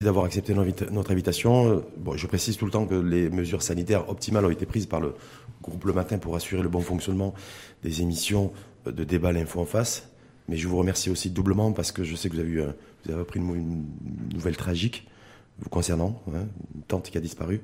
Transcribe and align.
d'avoir 0.00 0.26
accepté 0.26 0.54
notre 0.54 1.10
invitation. 1.10 1.84
Bon, 1.96 2.16
je 2.16 2.26
précise 2.28 2.56
tout 2.56 2.64
le 2.64 2.70
temps 2.70 2.86
que 2.86 2.94
les 2.94 3.28
mesures 3.30 3.62
sanitaires 3.62 4.08
optimales 4.08 4.44
ont 4.44 4.50
été 4.50 4.64
prises 4.64 4.86
par 4.86 5.00
le 5.00 5.14
groupe 5.60 5.84
Le 5.86 5.92
Matin 5.92 6.18
pour 6.18 6.36
assurer 6.36 6.62
le 6.62 6.68
bon 6.68 6.80
fonctionnement 6.80 7.34
des 7.82 8.00
émissions 8.00 8.52
de 8.86 9.02
débat 9.02 9.32
L'info 9.32 9.60
en 9.60 9.64
face. 9.64 10.08
Mais 10.46 10.56
je 10.56 10.68
vous 10.68 10.76
remercie 10.76 11.10
aussi 11.10 11.30
doublement 11.30 11.72
parce 11.72 11.90
que 11.90 12.04
je 12.04 12.14
sais 12.14 12.28
que 12.28 12.34
vous 12.34 12.40
avez, 12.40 12.48
eu, 12.48 12.60
vous 12.60 13.10
avez 13.10 13.20
appris 13.20 13.40
une, 13.40 13.86
nouvelle 14.32 14.56
tragique 14.56 15.08
vous 15.58 15.68
concernant, 15.68 16.22
hein, 16.32 16.46
une 16.76 16.82
tante 16.82 17.10
qui 17.10 17.18
a 17.18 17.20
disparu. 17.20 17.60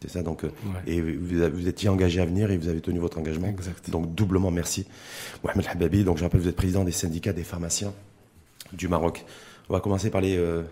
C'est 0.00 0.10
ça, 0.10 0.22
donc, 0.22 0.44
euh, 0.44 0.50
et 0.86 1.00
vous, 1.00 1.50
vous, 1.52 1.66
étiez 1.66 1.88
engagé 1.88 2.20
à 2.20 2.26
venir 2.26 2.52
et 2.52 2.58
vous 2.58 2.68
avez 2.68 2.80
tenu 2.80 3.00
votre 3.00 3.18
engagement. 3.18 3.48
Exact. 3.48 3.90
Donc, 3.90 4.14
doublement 4.14 4.52
merci. 4.52 4.86
Mohamed 5.42 5.66
Hababi, 5.66 6.04
donc 6.04 6.18
je 6.18 6.22
rappelle, 6.22 6.40
vous 6.40 6.48
êtes 6.48 6.54
président 6.54 6.84
des 6.84 6.92
syndicats 6.92 7.32
des 7.32 7.42
pharmaciens 7.42 7.92
du 8.72 8.86
Maroc. 8.86 9.24
On 9.68 9.72
va 9.72 9.80
commencer 9.80 10.10
par 10.10 10.20
les, 10.20 10.36
euh, 10.36 10.62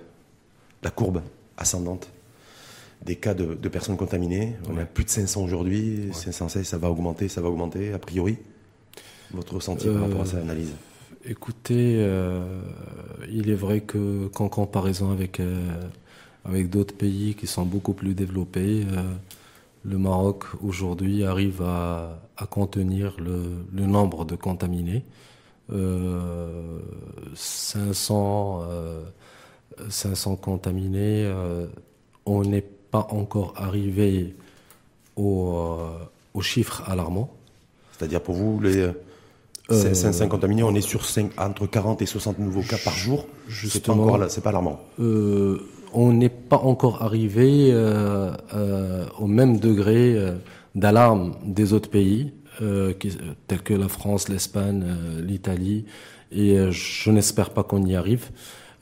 la 0.85 0.91
courbe 0.91 1.23
ascendante 1.57 2.09
des 3.05 3.17
cas 3.17 3.35
de, 3.35 3.69
personnes 3.69 3.97
contaminées. 3.97 4.55
On 4.71 4.79
a 4.79 4.85
plus 4.85 5.05
de 5.05 5.11
500 5.11 5.43
aujourd'hui, 5.43 6.09
516, 6.13 6.67
ça 6.67 6.79
va 6.79 6.91
augmenter, 6.91 7.29
ça 7.29 7.41
va 7.43 7.49
augmenter, 7.49 7.93
a 7.93 7.99
priori. 7.99 8.39
Votre 9.33 9.55
ressenti 9.55 9.89
par 9.89 10.03
rapport 10.03 10.23
à 10.23 10.27
cette 10.27 10.41
analyse? 10.41 10.71
Écoutez, 11.27 11.97
euh, 11.99 12.61
il 13.31 13.51
est 13.51 13.55
vrai 13.55 13.81
que 13.81 14.29
qu'en 14.29 14.49
comparaison 14.49 15.11
avec, 15.11 15.41
euh, 15.41 15.83
avec 16.45 16.71
d'autres 16.71 16.95
pays 16.95 17.35
qui 17.35 17.47
sont 17.47 17.65
beaucoup 17.65 17.95
plus 17.95 18.15
développés, 18.15 18.87
euh, 18.93 19.03
le 19.85 19.99
Maroc 19.99 20.45
aujourd'hui 20.63 21.25
arrive 21.25 21.63
à, 21.63 22.21
à 22.37 22.47
contenir 22.47 23.17
le, 23.19 23.43
le, 23.75 23.87
nombre 23.87 24.25
de 24.25 24.37
contaminés. 24.37 25.05
500 27.35 28.63
500 29.89 30.37
contaminés. 30.37 31.25
Euh, 31.25 31.67
on 32.27 32.43
n'est 32.43 32.63
pas 32.63 33.07
encore 33.11 33.55
arrivé 33.57 34.35
au, 35.17 35.55
euh, 35.57 35.89
aux 36.35 36.43
chiffres 36.43 36.83
alarmants. 36.87 37.31
C'est-à-dire 37.93 38.21
pour 38.21 38.35
vous, 38.35 38.61
les 38.61 38.89
500 39.71 40.25
euh, 40.25 40.29
contaminés, 40.29 40.63
on 40.63 40.75
est 40.75 40.81
sur 40.81 41.05
5, 41.05 41.33
entre 41.39 41.67
40 41.67 42.03
et 42.03 42.07
60 42.07 42.39
nouveaux 42.39 42.63
cas 42.63 42.79
par 42.83 42.95
jour. 42.95 43.27
Justement, 43.49 44.19
c'est 44.29 44.41
pas, 44.41 44.51
pas 44.51 44.51
alarmant. 44.51 44.81
on 44.99 46.13
n'est 46.13 46.29
pas 46.29 46.59
encore 46.59 47.03
arrivé 47.03 47.73
au 49.19 49.27
même 49.27 49.59
degré 49.59 50.17
d'alarme 50.75 51.35
des 51.45 51.73
autres 51.73 51.91
pays, 51.91 52.33
tels 52.59 53.63
que 53.63 53.75
la 53.75 53.89
France, 53.89 54.29
l'Espagne, 54.29 54.85
l'Italie, 55.21 55.85
et 56.33 56.57
je 56.71 57.11
n'espère 57.11 57.51
pas 57.51 57.63
qu'on 57.63 57.85
y 57.87 57.95
arrive. 57.95 58.31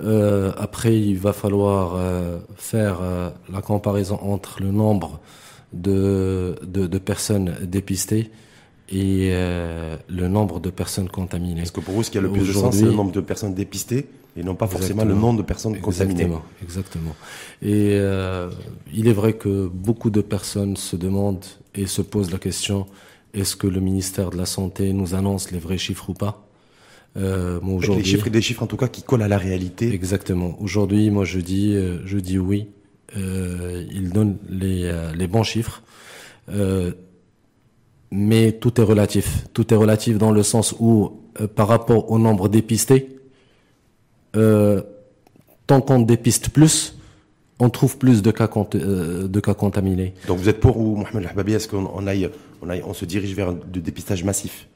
Euh, 0.03 0.53
après, 0.56 0.98
il 0.98 1.17
va 1.19 1.33
falloir 1.33 1.95
euh, 1.97 2.39
faire 2.56 2.98
euh, 3.03 3.31
la 3.53 3.61
comparaison 3.61 4.19
entre 4.22 4.61
le 4.61 4.70
nombre 4.70 5.20
de, 5.72 6.56
de, 6.67 6.86
de 6.86 6.98
personnes 6.98 7.55
dépistées 7.62 8.30
et 8.95 9.33
le 9.33 10.28
nombre 10.28 10.61
de 10.61 10.69
personnes 10.69 11.08
contaminées. 11.08 11.62
Est-ce 11.62 11.73
que 11.73 11.80
pour 11.80 11.95
vous, 11.95 12.03
ce 12.03 12.11
qui 12.11 12.19
a 12.19 12.20
le 12.20 12.30
plus 12.30 12.47
de 12.47 12.53
sens, 12.53 12.77
c'est 12.77 12.84
le 12.84 12.92
nombre 12.92 13.12
de 13.12 13.23
personnes 13.23 13.55
dépistées 13.55 14.06
et 14.36 14.42
non 14.42 14.55
pas 14.55 14.67
forcément 14.67 15.05
le 15.05 15.14
nombre 15.14 15.39
de 15.39 15.45
personnes 15.45 15.78
contaminées 15.80 16.28
Exactement. 16.62 17.14
Et 17.62 17.97
il 18.92 19.08
est 19.08 19.12
vrai 19.14 19.33
que 19.33 19.67
beaucoup 19.67 20.11
de 20.11 20.20
personnes 20.20 20.77
se 20.77 20.97
demandent 20.97 21.47
et 21.75 21.86
se 21.86 22.03
posent 22.03 22.33
la 22.33 22.39
question 22.39 22.86
est-ce 23.34 23.56
que 23.56 23.67
le 23.67 23.80
ministère 23.80 24.30
de 24.30 24.36
la 24.36 24.47
Santé 24.47 24.92
nous 24.92 25.14
annonce 25.14 25.50
les 25.50 25.58
vrais 25.58 25.78
chiffres 25.78 26.11
ou 26.11 26.14
pas? 26.14 26.45
Euh, 27.16 27.60
des 27.60 28.05
chiffres, 28.05 28.30
des 28.30 28.41
chiffres 28.41 28.62
en 28.62 28.66
tout 28.66 28.77
cas 28.77 28.88
qui 28.88 29.02
collent 29.02 29.22
à 29.22 29.28
la 29.28 29.38
réalité. 29.38 29.92
Exactement. 29.92 30.56
Aujourd'hui, 30.60 31.10
moi 31.10 31.24
je 31.24 31.41
dis, 31.41 31.74
euh, 31.74 31.98
je 32.06 32.18
dis 32.18 32.38
oui. 32.38 32.68
Euh, 33.14 33.84
il 33.92 34.10
donne 34.10 34.38
les, 34.48 34.84
euh, 34.84 35.12
les 35.14 35.27
bons 35.27 35.42
chiffres, 35.42 35.83
euh, 36.48 36.92
mais 38.10 38.52
tout 38.52 38.80
est 38.80 38.84
relatif. 38.84 39.44
Tout 39.52 39.74
est 39.74 39.77
relatif 39.77 40.17
dans 40.17 40.30
le 40.30 40.42
sens 40.42 40.74
où, 40.80 41.20
par 41.55 41.68
rapport 41.68 42.11
au 42.11 42.18
nombre 42.18 42.48
dépistés, 42.48 43.18
tant 44.33 45.80
qu'on 45.83 46.00
dépiste 46.00 46.48
plus, 46.48 46.96
on 47.58 47.68
trouve 47.68 47.98
plus 47.98 48.23
de 48.23 48.30
cas, 48.30 48.48
de 48.48 49.40
cas 49.40 49.55
contaminés. 49.55 50.14
Donc 50.27 50.39
vous 50.39 50.48
êtes 50.48 50.61
pour 50.61 50.79
ou 50.79 50.96
Mohamed 50.96 51.27
Hababi, 51.27 51.52
est-ce 51.52 51.68
qu'on 51.68 52.06
aille, 52.06 52.30
on 52.62 52.70
aille, 52.70 52.83
on 52.86 52.94
se 52.94 53.05
dirige 53.05 53.34
vers 53.34 53.52
du 53.52 53.80
dépistage 53.83 54.24
massif? 54.24 54.68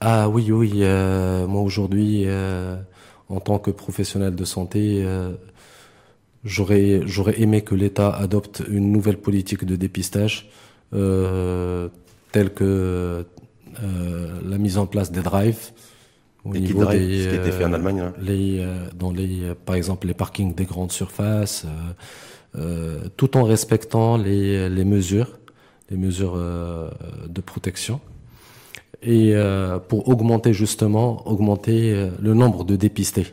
Ah 0.00 0.28
oui, 0.28 0.50
oui. 0.50 0.80
Euh, 0.82 1.46
moi 1.46 1.62
aujourd'hui, 1.62 2.24
euh, 2.26 2.76
en 3.28 3.40
tant 3.40 3.58
que 3.58 3.70
professionnel 3.70 4.34
de 4.34 4.44
santé, 4.44 5.02
euh, 5.04 5.32
j'aurais 6.44 7.02
j'aurais 7.06 7.40
aimé 7.40 7.62
que 7.62 7.74
l'État 7.74 8.10
adopte 8.10 8.62
une 8.68 8.92
nouvelle 8.92 9.18
politique 9.18 9.64
de 9.64 9.76
dépistage, 9.76 10.50
telle 10.92 12.50
que 12.54 13.24
la 13.82 14.58
mise 14.58 14.78
en 14.78 14.86
place 14.86 15.10
des 15.10 15.22
drives. 15.22 15.72
Au 16.44 16.54
niveau 16.54 16.84
des, 16.84 17.24
ce 17.24 17.28
qui 17.28 17.34
a 17.34 17.40
été 17.40 17.50
fait 17.50 17.64
en 17.64 17.72
Allemagne. 17.72 18.00
Hein. 18.00 18.12
Les, 18.22 18.64
dans 18.96 19.10
les, 19.10 19.52
par 19.64 19.74
exemple, 19.74 20.06
les 20.06 20.14
parkings 20.14 20.54
des 20.54 20.64
grandes 20.64 20.92
surfaces, 20.92 21.66
tout 23.16 23.36
en 23.36 23.42
respectant 23.42 24.16
les, 24.16 24.68
les 24.68 24.84
mesures, 24.84 25.38
les 25.90 25.96
mesures 25.96 26.36
de 26.36 27.40
protection 27.40 28.00
et 29.02 29.34
euh, 29.34 29.78
pour 29.78 30.08
augmenter 30.08 30.52
justement, 30.52 31.26
augmenter 31.28 31.92
euh, 31.92 32.10
le 32.20 32.34
nombre 32.34 32.64
de 32.64 32.76
dépistés. 32.76 33.26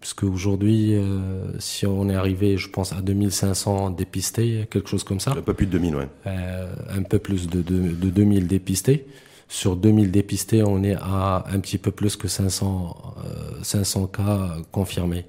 Puisque 0.00 0.22
aujourd'hui, 0.22 0.94
euh, 0.94 1.58
si 1.58 1.84
on 1.84 2.08
est 2.08 2.14
arrivé, 2.14 2.56
je 2.56 2.68
pense, 2.68 2.92
à 2.92 3.00
2500 3.00 3.90
dépistés, 3.90 4.68
quelque 4.70 4.88
chose 4.88 5.02
comme 5.02 5.18
ça. 5.18 5.32
Un 5.32 5.42
peu 5.42 5.54
plus 5.54 5.66
de 5.66 5.72
2000, 5.72 5.96
ouais. 5.96 6.08
un 6.24 7.02
peu 7.02 7.18
plus 7.18 7.48
de, 7.48 7.62
de, 7.62 7.88
de, 7.88 8.10
2000 8.10 8.46
dépistés. 8.46 9.06
Sur 9.48 9.76
2000 9.76 10.10
dépistés, 10.12 10.62
on 10.62 10.84
est 10.84 10.94
à 11.00 11.44
un 11.50 11.58
petit 11.58 11.78
peu 11.78 11.90
plus 11.90 12.14
que 12.16 12.28
500, 12.28 13.14
500 13.62 14.06
cas 14.06 14.56
confirmés. 14.70 15.24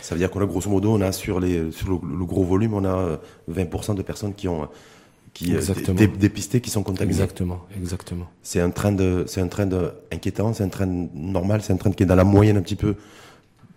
Ça 0.00 0.14
veut 0.14 0.20
dire 0.20 0.30
qu'on 0.30 0.40
a 0.40 0.46
grosso 0.46 0.70
modo, 0.70 0.92
on 0.94 1.00
a 1.02 1.12
sur, 1.12 1.38
les, 1.38 1.70
sur 1.72 1.90
le 1.90 2.24
gros 2.24 2.44
volume, 2.44 2.72
on 2.72 2.84
a 2.84 3.18
20% 3.50 3.94
de 3.94 4.02
personnes 4.02 4.32
qui 4.34 4.48
ont 4.48 4.68
qui 5.34 5.54
euh, 5.54 5.60
dépistés 6.16 6.60
qui 6.60 6.70
sont 6.70 6.84
contaminés. 6.84 7.12
Exactement, 7.12 7.60
exactement. 7.76 8.26
C'est 8.42 8.60
un 8.60 8.70
train 8.70 8.92
de, 8.92 9.24
c'est 9.26 9.40
un 9.40 9.48
train 9.48 9.66
de 9.66 9.92
inquiétant, 10.12 10.54
c'est 10.54 10.62
un 10.62 10.68
train 10.68 10.86
normal, 10.86 11.60
c'est 11.60 11.72
un 11.72 11.76
train 11.76 11.90
qui 11.90 12.04
est 12.04 12.06
dans 12.06 12.14
la 12.14 12.24
moyenne 12.24 12.56
un 12.56 12.62
petit 12.62 12.76
peu 12.76 12.94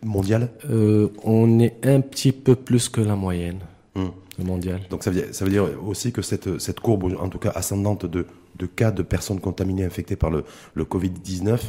mondiale? 0.03 0.49
Euh, 0.69 1.09
on 1.23 1.59
est 1.59 1.85
un 1.85 2.01
petit 2.01 2.31
peu 2.31 2.55
plus 2.55 2.89
que 2.89 3.01
la 3.01 3.15
moyenne 3.15 3.59
hum. 3.95 4.11
mondiale. 4.37 4.81
Donc 4.89 5.03
ça 5.03 5.09
veut, 5.09 5.21
dire, 5.21 5.27
ça 5.33 5.45
veut 5.45 5.51
dire 5.51 5.67
aussi 5.83 6.11
que 6.11 6.21
cette, 6.21 6.59
cette 6.59 6.79
courbe, 6.79 7.15
en 7.19 7.29
tout 7.29 7.39
cas 7.39 7.51
ascendante 7.55 8.05
de, 8.05 8.27
de 8.57 8.65
cas 8.67 8.91
de 8.91 9.01
personnes 9.01 9.39
contaminées 9.39 9.83
infectées 9.83 10.15
par 10.15 10.29
le, 10.29 10.43
le 10.75 10.83
Covid-19 10.83 11.59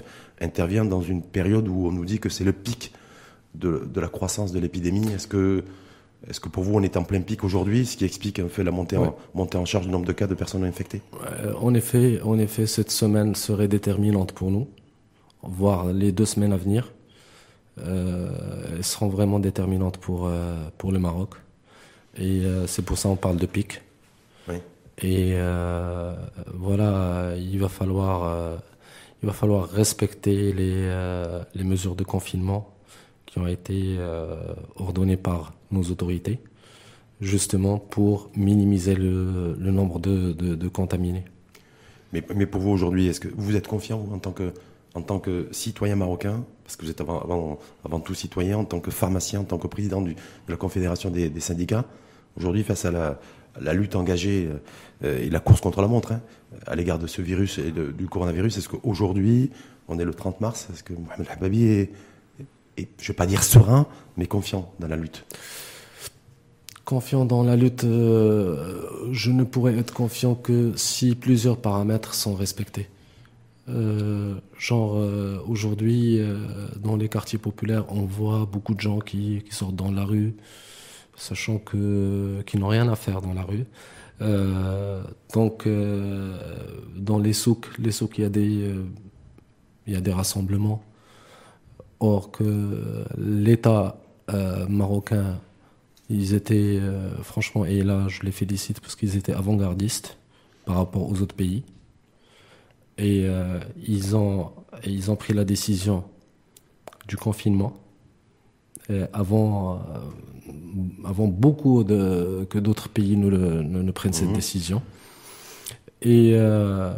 intervient 0.40 0.84
dans 0.84 1.02
une 1.02 1.22
période 1.22 1.66
où 1.66 1.86
on 1.86 1.92
nous 1.92 2.04
dit 2.04 2.20
que 2.20 2.28
c'est 2.28 2.44
le 2.44 2.52
pic 2.52 2.92
de, 3.54 3.88
de 3.92 4.00
la 4.00 4.08
croissance 4.08 4.52
de 4.52 4.60
l'épidémie. 4.60 5.10
Est-ce 5.12 5.26
que 5.26 5.64
est-ce 6.26 6.40
que 6.40 6.48
pour 6.48 6.64
vous, 6.64 6.74
on 6.74 6.82
est 6.82 6.96
en 6.96 7.04
plein 7.04 7.20
pic 7.20 7.44
aujourd'hui, 7.44 7.86
ce 7.86 7.96
qui 7.96 8.04
explique 8.04 8.40
en 8.40 8.48
fait 8.48 8.64
la 8.64 8.70
montée, 8.72 8.96
en, 8.96 9.16
montée 9.34 9.56
en 9.56 9.64
charge 9.64 9.86
du 9.86 9.92
nombre 9.92 10.06
de 10.06 10.12
cas 10.12 10.26
de 10.26 10.34
personnes 10.34 10.64
infectées? 10.64 11.00
En 11.60 11.74
effet, 11.74 12.20
en 12.22 12.38
effet, 12.38 12.66
cette 12.66 12.90
semaine 12.90 13.34
serait 13.34 13.68
déterminante 13.68 14.32
pour 14.32 14.50
nous, 14.50 14.68
voire 15.42 15.92
les 15.92 16.10
deux 16.10 16.26
semaines 16.26 16.52
à 16.52 16.56
venir. 16.56 16.92
Euh, 17.78 18.30
elles 18.76 18.84
seront 18.84 19.08
vraiment 19.08 19.38
déterminantes 19.38 19.98
pour, 19.98 20.26
euh, 20.26 20.56
pour 20.76 20.90
le 20.90 20.98
Maroc. 20.98 21.34
Et 22.16 22.40
euh, 22.44 22.66
c'est 22.66 22.82
pour 22.82 22.98
ça 22.98 23.08
qu'on 23.08 23.16
parle 23.16 23.36
de 23.36 23.46
pic. 23.46 23.80
Oui. 24.48 24.56
Et 25.00 25.34
euh, 25.34 26.16
voilà, 26.52 27.34
il 27.36 27.60
va 27.60 27.68
falloir, 27.68 28.24
euh, 28.24 28.56
il 29.22 29.26
va 29.26 29.32
falloir 29.32 29.68
respecter 29.68 30.52
les, 30.52 30.90
les 31.54 31.64
mesures 31.64 31.94
de 31.94 32.02
confinement 32.02 32.74
qui 33.26 33.38
ont 33.38 33.46
été 33.46 33.96
euh, 33.98 34.34
ordonnées 34.76 35.16
par 35.16 35.52
nos 35.70 35.82
autorités, 35.84 36.40
justement 37.20 37.78
pour 37.78 38.30
minimiser 38.36 38.94
le, 38.94 39.54
nombre 39.56 39.98
de, 39.98 40.32
de, 40.32 40.68
contaminés. 40.68 41.24
Mais, 42.12 42.22
mais 42.34 42.46
pour 42.46 42.60
vous 42.60 42.70
aujourd'hui, 42.70 43.06
est-ce 43.08 43.20
que 43.20 43.28
vous 43.36 43.56
êtes 43.56 43.66
confiant 43.66 44.06
en 44.12 44.18
tant 44.18 44.32
que, 44.32 44.52
en 44.94 45.02
tant 45.02 45.18
que 45.18 45.48
citoyen 45.52 45.96
marocain, 45.96 46.44
parce 46.64 46.76
que 46.76 46.84
vous 46.84 46.90
êtes 46.90 47.00
avant, 47.00 47.20
avant, 47.20 47.58
avant 47.84 48.00
tout 48.00 48.14
citoyen, 48.14 48.58
en 48.58 48.64
tant 48.64 48.80
que 48.80 48.90
pharmacien, 48.90 49.40
en 49.40 49.44
tant 49.44 49.58
que 49.58 49.66
président 49.66 50.00
de 50.00 50.14
la 50.48 50.56
Confédération 50.56 51.10
des, 51.10 51.40
syndicats, 51.40 51.84
aujourd'hui 52.36 52.62
face 52.62 52.84
à 52.84 52.90
la, 53.60 53.74
lutte 53.74 53.96
engagée 53.96 54.48
euh, 55.02 55.18
et 55.18 55.30
la 55.30 55.40
course 55.40 55.60
contre 55.60 55.80
la 55.80 55.88
montre 55.88 56.12
hein, 56.12 56.20
à 56.66 56.76
l'égard 56.76 56.98
de 56.98 57.06
ce 57.06 57.20
virus 57.22 57.58
et 57.58 57.72
du 57.72 58.06
coronavirus, 58.06 58.58
est-ce 58.58 58.68
qu'aujourd'hui, 58.68 59.50
on 59.88 59.98
est 59.98 60.04
le 60.04 60.14
30 60.14 60.40
mars, 60.40 60.68
est-ce 60.72 60.84
que 60.84 60.92
Mohamed 60.92 61.26
Hababi 61.30 61.64
est, 61.64 61.90
et 62.78 62.88
je 62.98 63.04
ne 63.04 63.08
vais 63.08 63.14
pas 63.14 63.26
dire 63.26 63.42
serein, 63.42 63.86
mais 64.16 64.26
confiant 64.26 64.72
dans 64.78 64.88
la 64.88 64.96
lutte 64.96 65.24
Confiant 66.84 67.26
dans 67.26 67.42
la 67.42 67.54
lutte, 67.54 67.84
euh, 67.84 68.88
je 69.12 69.30
ne 69.30 69.44
pourrais 69.44 69.76
être 69.76 69.92
confiant 69.92 70.34
que 70.34 70.72
si 70.76 71.14
plusieurs 71.14 71.58
paramètres 71.58 72.14
sont 72.14 72.34
respectés. 72.34 72.88
Euh, 73.68 74.36
genre 74.58 74.96
euh, 74.96 75.38
aujourd'hui, 75.46 76.18
dans 76.82 76.96
les 76.96 77.10
quartiers 77.10 77.38
populaires, 77.38 77.84
on 77.90 78.06
voit 78.06 78.48
beaucoup 78.50 78.74
de 78.74 78.80
gens 78.80 79.00
qui, 79.00 79.42
qui 79.46 79.54
sortent 79.54 79.76
dans 79.76 79.92
la 79.92 80.04
rue, 80.04 80.34
sachant 81.14 81.58
que 81.58 82.40
qu'ils 82.46 82.60
n'ont 82.60 82.68
rien 82.68 82.88
à 82.88 82.96
faire 82.96 83.20
dans 83.20 83.34
la 83.34 83.42
rue. 83.42 83.66
Donc, 85.34 85.68
dans 86.96 87.18
les 87.18 87.34
souks, 87.34 87.68
les 87.78 87.92
souks, 87.92 88.16
il 88.16 88.22
y 88.22 88.24
a 88.24 88.30
des, 88.30 88.74
il 89.86 89.92
y 89.92 89.96
a 89.96 90.00
des 90.00 90.12
rassemblements. 90.12 90.82
Or 92.00 92.30
que 92.30 93.04
l'État 93.16 93.96
marocain, 94.68 95.40
ils 96.10 96.34
étaient, 96.34 96.80
franchement, 97.22 97.64
et 97.64 97.82
là, 97.82 98.06
je 98.08 98.22
les 98.22 98.30
félicite 98.30 98.80
parce 98.80 98.94
qu'ils 98.94 99.16
étaient 99.16 99.32
avant-gardistes 99.32 100.16
par 100.64 100.76
rapport 100.76 101.10
aux 101.10 101.20
autres 101.22 101.34
pays. 101.34 101.64
Et 102.98 103.26
ils 103.86 104.14
ont, 104.14 104.52
ils 104.84 105.10
ont 105.10 105.16
pris 105.16 105.32
la 105.34 105.44
décision 105.44 106.04
du 107.08 107.16
confinement 107.16 107.72
avant 109.12 109.80
avant 111.04 111.26
beaucoup 111.26 111.84
de, 111.84 112.46
que 112.48 112.58
d'autres 112.58 112.88
pays 112.88 113.16
ne, 113.16 113.28
ne, 113.28 113.90
prennent 113.92 114.12
cette 114.12 114.28
mhm. 114.28 114.34
décision. 114.34 114.82
Et 116.00 116.32
euh, 116.34 116.92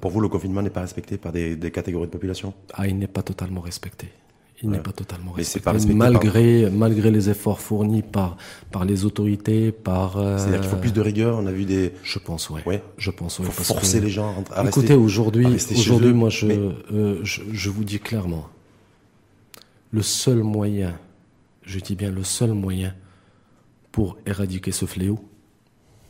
Pour 0.00 0.10
vous, 0.10 0.20
le 0.20 0.28
confinement 0.28 0.62
n'est 0.62 0.70
pas 0.70 0.80
respecté 0.80 1.18
par 1.18 1.32
des, 1.32 1.58
catégories 1.70 2.06
de 2.06 2.12
population? 2.12 2.54
Ah, 2.72 2.86
il 2.86 2.98
n'est 2.98 3.06
pas 3.06 3.22
totalement 3.22 3.60
respecté. 3.60 4.08
Il 4.62 4.70
n'est 4.70 4.78
pas 4.78 4.92
totalement 4.92 5.32
respecté, 5.32 5.92
malgré, 5.92 6.70
malgré 6.70 7.10
les 7.10 7.28
efforts 7.28 7.60
fournis 7.60 8.02
par, 8.02 8.38
par 8.70 8.86
les 8.86 9.04
autorités, 9.04 9.70
par. 9.70 10.16
Euh, 10.16 10.38
C'est-à-dire 10.38 10.60
qu'il 10.62 10.70
faut 10.70 10.76
plus 10.76 10.94
de 10.94 11.00
rigueur. 11.02 11.38
On 11.38 11.46
a 11.46 11.52
vu 11.52 11.66
des. 11.66 11.92
Je 12.02 12.18
pense, 12.18 12.48
ouais. 12.48 12.62
ouais. 12.64 12.82
Je 12.96 13.10
pense, 13.10 13.38
ouais. 13.38 13.44
Faut 13.46 13.64
forcer 13.64 14.00
les 14.00 14.08
gens 14.08 14.34
à 14.50 14.62
rester. 14.62 14.80
Écoutez, 14.80 14.94
aujourd'hui, 14.94 15.46
aujourd'hui, 15.76 16.14
moi, 16.14 16.30
je, 16.30 16.46
euh, 16.46 17.20
je, 17.22 17.42
je 17.52 17.70
vous 17.70 17.84
dis 17.84 17.98
clairement, 17.98 18.48
le 19.90 20.02
seul 20.02 20.38
moyen, 20.38 20.94
je 21.62 21.78
dis 21.78 21.94
bien 21.94 22.10
le 22.10 22.24
seul 22.24 22.52
moyen 22.52 22.94
pour 23.92 24.16
éradiquer 24.26 24.72
ce 24.72 24.86
fléau, 24.86 25.18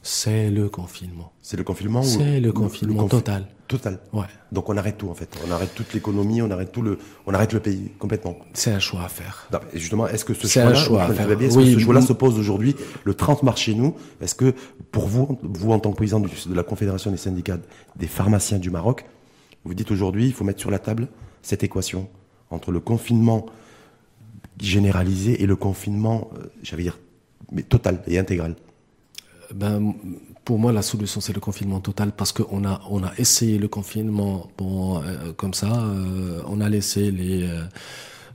c'est 0.06 0.50
le 0.50 0.68
confinement. 0.68 1.32
C'est 1.42 1.56
le 1.56 1.64
confinement 1.64 2.00
C'est 2.02 2.38
le, 2.38 2.52
confinement 2.52 3.08
total. 3.08 3.48
Total. 3.66 3.98
Ouais. 4.12 4.26
Donc 4.52 4.68
on 4.68 4.76
arrête 4.76 4.96
tout 4.96 5.08
en 5.08 5.14
fait. 5.14 5.28
On 5.44 5.50
arrête 5.50 5.74
toute 5.74 5.92
l'économie, 5.94 6.40
on 6.42 6.50
arrête 6.52 6.70
tout 6.70 6.80
le, 6.80 6.98
on 7.26 7.34
arrête 7.34 7.52
le 7.52 7.58
pays 7.58 7.90
complètement. 7.98 8.36
C'est 8.54 8.70
un 8.70 8.78
choix 8.78 9.02
à 9.02 9.08
faire. 9.08 9.48
et 9.72 9.78
justement, 9.80 10.06
est-ce 10.06 10.24
que 10.24 10.32
ce 10.32 10.46
choix-là, 10.46 10.74
ce 10.76 11.78
choix-là 11.80 12.02
se 12.02 12.12
pose 12.12 12.38
aujourd'hui 12.38 12.76
le 13.02 13.14
30 13.14 13.42
mars 13.42 13.60
chez 13.60 13.74
nous 13.74 13.96
Est-ce 14.20 14.36
que 14.36 14.54
pour 14.92 15.08
vous, 15.08 15.40
vous 15.42 15.72
en 15.72 15.80
tant 15.80 15.90
que 15.90 15.96
président 15.96 16.20
de 16.20 16.54
la 16.54 16.62
Confédération 16.62 17.10
des 17.10 17.16
syndicats 17.16 17.58
des 17.96 18.06
pharmaciens 18.06 18.58
du 18.58 18.70
Maroc, 18.70 19.06
vous 19.64 19.74
dites 19.74 19.90
aujourd'hui, 19.90 20.26
il 20.26 20.32
faut 20.32 20.44
mettre 20.44 20.60
sur 20.60 20.70
la 20.70 20.78
table 20.78 21.08
cette 21.42 21.64
équation 21.64 22.08
entre 22.50 22.70
le 22.70 22.78
confinement 22.78 23.46
généralisé 24.60 25.42
et 25.42 25.46
le 25.46 25.56
confinement, 25.56 26.30
euh, 26.38 26.46
j'allais 26.62 26.84
dire 26.84 26.98
mais 27.50 27.62
total 27.62 28.02
et 28.06 28.18
intégral? 28.18 28.54
Ben, 29.54 29.94
pour 30.44 30.58
moi, 30.58 30.72
la 30.72 30.82
solution, 30.82 31.20
c'est 31.20 31.32
le 31.32 31.40
confinement 31.40 31.80
total 31.80 32.12
parce 32.12 32.32
qu'on 32.32 32.64
a, 32.64 32.80
on 32.90 33.02
a 33.02 33.12
essayé 33.18 33.58
le 33.58 33.68
confinement 33.68 34.48
bon, 34.56 34.98
euh, 34.98 35.32
comme 35.36 35.54
ça. 35.54 35.66
Euh, 35.66 36.40
on 36.46 36.60
a 36.60 36.68
laissé 36.68 37.10
les, 37.10 37.48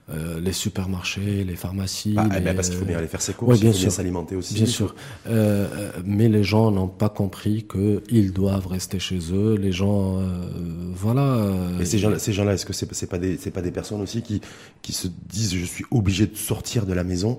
euh, 0.10 0.40
les 0.42 0.52
supermarchés, 0.52 1.46
les 1.46 1.56
pharmacies. 1.56 2.16
Ah, 2.18 2.28
eh 2.36 2.42
ben, 2.42 2.54
parce 2.54 2.70
qu'il 2.70 2.78
faut 2.78 2.86
bien 2.86 2.98
aller 2.98 3.08
faire 3.08 3.22
ses 3.22 3.34
courses, 3.34 3.62
bien 3.62 3.70
il 3.70 3.74
faut 3.74 3.80
sûr, 3.80 3.88
bien 3.88 3.96
s'alimenter 3.96 4.36
aussi. 4.36 4.56
Bien 4.56 4.66
sûr. 4.66 4.94
mais 6.06 6.28
les 6.28 6.44
gens 6.44 6.70
n'ont 6.70 6.90
pas 6.90 7.10
compris 7.10 7.66
qu'ils 7.66 8.34
doivent 8.34 8.68
rester 8.68 9.00
chez 9.00 9.20
eux. 9.32 9.56
Les 9.56 9.72
gens, 9.72 10.20
voilà. 10.94 11.50
Et 11.80 11.86
ces 11.86 11.98
gens-là, 11.98 12.20
ces 12.20 12.34
gens-là, 12.34 12.54
est-ce 12.54 12.66
que 12.66 12.74
c'est, 12.74 12.94
c'est 12.94 13.10
pas 13.10 13.20
des, 13.20 13.38
c'est 13.38 13.52
pas 13.52 13.62
des 13.62 13.72
personnes 13.72 14.02
aussi 14.02 14.22
qui, 14.22 14.42
qui 14.82 14.92
se 14.92 15.08
disent, 15.30 15.56
je 15.56 15.66
suis 15.66 15.86
obligé 15.92 16.28
de 16.28 16.36
sortir 16.36 16.86
de 16.86 16.94
la 16.94 17.06
maison 17.06 17.38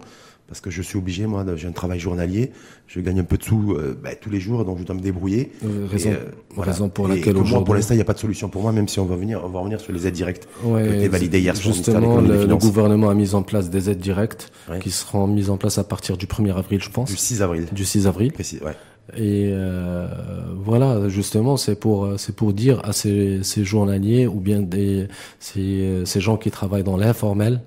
parce 0.53 0.61
que 0.61 0.71
je 0.71 0.83
suis 0.83 0.99
obligé, 0.99 1.27
moi, 1.27 1.47
j'ai 1.57 1.67
un 1.67 1.73
travail 1.73 1.99
journalier, 1.99 2.53
je 2.87 3.01
gagne 3.01 3.21
un 3.21 3.25
peu 3.25 3.39
de 3.39 3.43
sous 3.43 3.73
euh, 3.73 3.99
bah, 4.05 4.11
tous 4.15 4.29
les 4.29 4.39
jours, 4.39 4.67
donc 4.67 4.81
je 4.81 4.85
dois 4.85 4.95
me 4.95 5.01
débrouiller. 5.01 5.51
Euh, 5.65 5.87
raison, 5.91 6.11
euh, 6.11 6.61
raison, 6.61 6.91
pour 6.91 7.09
laquelle 7.09 7.39
aujourd'hui... 7.39 7.65
pour 7.65 7.75
l'instant, 7.75 7.95
il 7.95 7.97
n'y 7.97 8.03
a 8.03 8.05
pas 8.05 8.13
de 8.13 8.19
solution 8.19 8.51
pour 8.51 8.61
moi, 8.61 8.71
même 8.71 8.87
si 8.87 9.01
on 9.01 9.07
va 9.07 9.17
venir, 9.17 9.41
on 9.43 9.49
va 9.49 9.61
revenir 9.61 9.81
sur 9.81 9.95
les 9.95 10.07
aides 10.07 10.13
directes 10.13 10.47
ouais, 10.63 10.87
qui 10.87 10.95
été 10.97 11.09
validées 11.09 11.41
hier 11.41 11.57
soir. 11.57 11.73
Justement, 11.73 12.21
le, 12.21 12.45
le, 12.45 12.57
gouvernement 12.57 13.09
a 13.09 13.15
mis 13.15 13.35
en 13.35 13.43
place 13.43 13.71
des 13.71 13.89
aides 13.89 14.01
directes 14.01 14.53
qui 14.83 14.91
seront 14.91 15.27
mises 15.27 15.49
en 15.49 15.57
place 15.57 15.79
à 15.79 15.85
partir 15.85 16.19
du 16.19 16.27
1er 16.27 16.55
avril, 16.55 16.83
je 16.83 16.91
pense. 16.91 17.09
Du 17.11 17.17
6 17.17 17.41
avril. 17.41 17.69
Du 17.73 17.87
6 17.87 18.07
avril. 18.07 18.31
Précis, 18.31 18.59
ouais. 18.63 18.77
Et 19.17 19.49
euh, 19.55 20.07
voilà, 20.55 21.09
justement, 21.09 21.57
c'est 21.57 21.77
pour 21.77 22.19
c'est 22.19 22.37
pour 22.37 22.53
dire 22.53 22.83
à 22.85 22.93
ces, 22.93 23.43
ces 23.43 23.65
journaliers 23.65 24.27
ou 24.27 24.39
bien 24.39 24.61
des 24.61 25.09
ces, 25.41 26.03
ces 26.05 26.21
gens 26.21 26.37
qui 26.37 26.51
travaillent 26.51 26.85
dans 26.85 26.99
l'informel, 26.99 27.63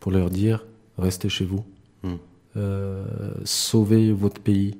pour 0.00 0.10
leur 0.10 0.30
dire 0.30 0.64
restez 0.98 1.28
chez 1.28 1.44
vous. 1.44 1.64
Euh, 2.58 3.04
sauver 3.44 4.12
votre 4.12 4.40
pays. 4.40 4.76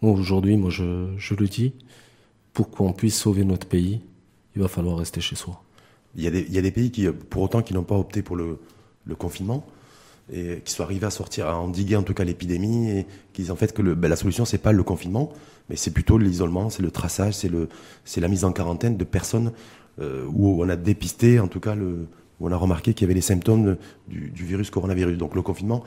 Aujourd'hui, 0.00 0.56
moi, 0.56 0.70
je, 0.70 1.34
le 1.34 1.46
dis, 1.46 1.74
pour 2.54 2.70
qu'on 2.70 2.94
puisse 2.94 3.16
sauver 3.16 3.44
notre 3.44 3.66
pays, 3.66 4.00
il 4.56 4.62
va 4.62 4.68
falloir 4.68 4.96
rester 4.96 5.20
chez 5.20 5.36
soi. 5.36 5.62
Il 6.16 6.24
y 6.24 6.58
a 6.58 6.62
des, 6.62 6.70
pays 6.70 6.90
qui, 6.90 7.06
pour 7.28 7.42
autant, 7.42 7.60
qui 7.60 7.74
n'ont 7.74 7.82
pas 7.82 7.96
opté 7.96 8.22
pour 8.22 8.36
le, 8.36 8.58
confinement 9.18 9.66
et 10.32 10.62
qui 10.64 10.72
sont 10.72 10.84
arrivés 10.84 11.06
à 11.06 11.10
sortir, 11.10 11.48
à 11.48 11.58
endiguer 11.58 11.96
en 11.96 12.04
tout 12.04 12.14
cas 12.14 12.22
l'épidémie 12.22 12.90
et 12.90 13.06
qui 13.32 13.42
disent 13.42 13.50
en 13.50 13.56
fait 13.56 13.72
que 13.72 13.82
ben, 13.82 14.06
la 14.06 14.14
solution 14.14 14.44
c'est 14.44 14.58
pas 14.58 14.70
le 14.70 14.84
confinement, 14.84 15.32
mais 15.68 15.74
c'est 15.74 15.90
plutôt 15.90 16.16
l'isolement, 16.16 16.70
c'est 16.70 16.82
le 16.82 16.92
traçage, 16.92 17.34
c'est 17.34 18.20
la 18.20 18.28
mise 18.28 18.44
en 18.44 18.52
quarantaine 18.52 18.96
de 18.96 19.02
personnes 19.02 19.50
euh, 20.00 20.24
où 20.32 20.62
on 20.62 20.68
a 20.68 20.76
dépisté, 20.76 21.40
en 21.40 21.48
tout 21.48 21.58
cas 21.58 21.74
où 21.74 22.06
on 22.38 22.52
a 22.52 22.56
remarqué 22.56 22.94
qu'il 22.94 23.04
y 23.04 23.06
avait 23.06 23.14
les 23.14 23.20
symptômes 23.20 23.76
du 24.06 24.44
virus 24.44 24.70
coronavirus. 24.70 25.18
Donc 25.18 25.34
le 25.34 25.42
confinement, 25.42 25.82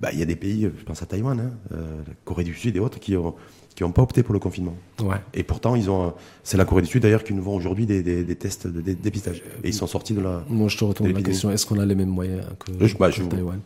bah, 0.00 0.10
il 0.12 0.18
y 0.18 0.22
a 0.22 0.26
des 0.26 0.36
pays, 0.36 0.70
je 0.76 0.84
pense 0.84 1.02
à 1.02 1.06
Taïwan, 1.06 1.38
hein, 1.38 1.52
euh, 1.72 1.98
la 2.06 2.14
Corée 2.24 2.44
du 2.44 2.54
Sud 2.54 2.76
et 2.76 2.80
autres, 2.80 2.98
qui 2.98 3.16
ont 3.16 3.34
qui 3.74 3.82
n'ont 3.82 3.90
pas 3.90 4.02
opté 4.02 4.22
pour 4.22 4.34
le 4.34 4.38
confinement. 4.38 4.76
Ouais. 5.00 5.16
Et 5.32 5.42
pourtant, 5.42 5.74
ils 5.74 5.90
ont. 5.90 6.14
C'est 6.44 6.56
la 6.56 6.64
Corée 6.64 6.82
du 6.82 6.88
Sud 6.88 7.02
d'ailleurs 7.02 7.24
qui 7.24 7.34
nous 7.34 7.42
vend 7.42 7.54
aujourd'hui 7.54 7.86
des, 7.86 8.02
des, 8.02 8.22
des, 8.22 8.36
tests 8.36 8.66
de 8.68 8.80
dépistage. 8.80 9.42
Et 9.64 9.68
ils 9.68 9.74
sont 9.74 9.86
sortis 9.86 10.14
de 10.14 10.20
la. 10.20 10.44
Moi, 10.48 10.68
je 10.68 10.78
te 10.78 10.84
retourne 10.84 11.12
la 11.12 11.22
question 11.22 11.50
est-ce 11.50 11.66
qu'on 11.66 11.80
a 11.80 11.86
les 11.86 11.96
mêmes 11.96 12.08
moyens 12.08 12.44
que, 12.58 12.86
je, 12.86 12.96
bah, 12.96 13.10
Taïwan? 13.10 13.60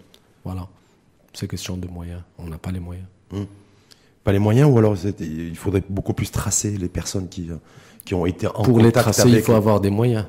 Voilà. 0.44 0.66
C'est 1.34 1.46
question 1.46 1.76
de 1.76 1.86
moyens. 1.86 2.22
On 2.38 2.46
n'a 2.46 2.58
pas 2.58 2.72
les 2.72 2.80
moyens. 2.80 3.06
Hum. 3.32 3.46
Pas 4.24 4.32
les 4.32 4.38
moyens, 4.38 4.70
ou 4.70 4.78
alors 4.78 4.96
il 5.20 5.56
faudrait 5.56 5.82
beaucoup 5.88 6.14
plus 6.14 6.30
tracer 6.30 6.76
les 6.76 6.88
personnes 6.88 7.28
qui, 7.28 7.48
qui 8.04 8.14
ont 8.14 8.26
été 8.26 8.46
en 8.46 8.62
Pour 8.62 8.80
les 8.80 8.92
tracer, 8.92 9.28
il 9.28 9.42
faut 9.42 9.52
avoir 9.52 9.80
des 9.80 9.90
moyens. 9.90 10.26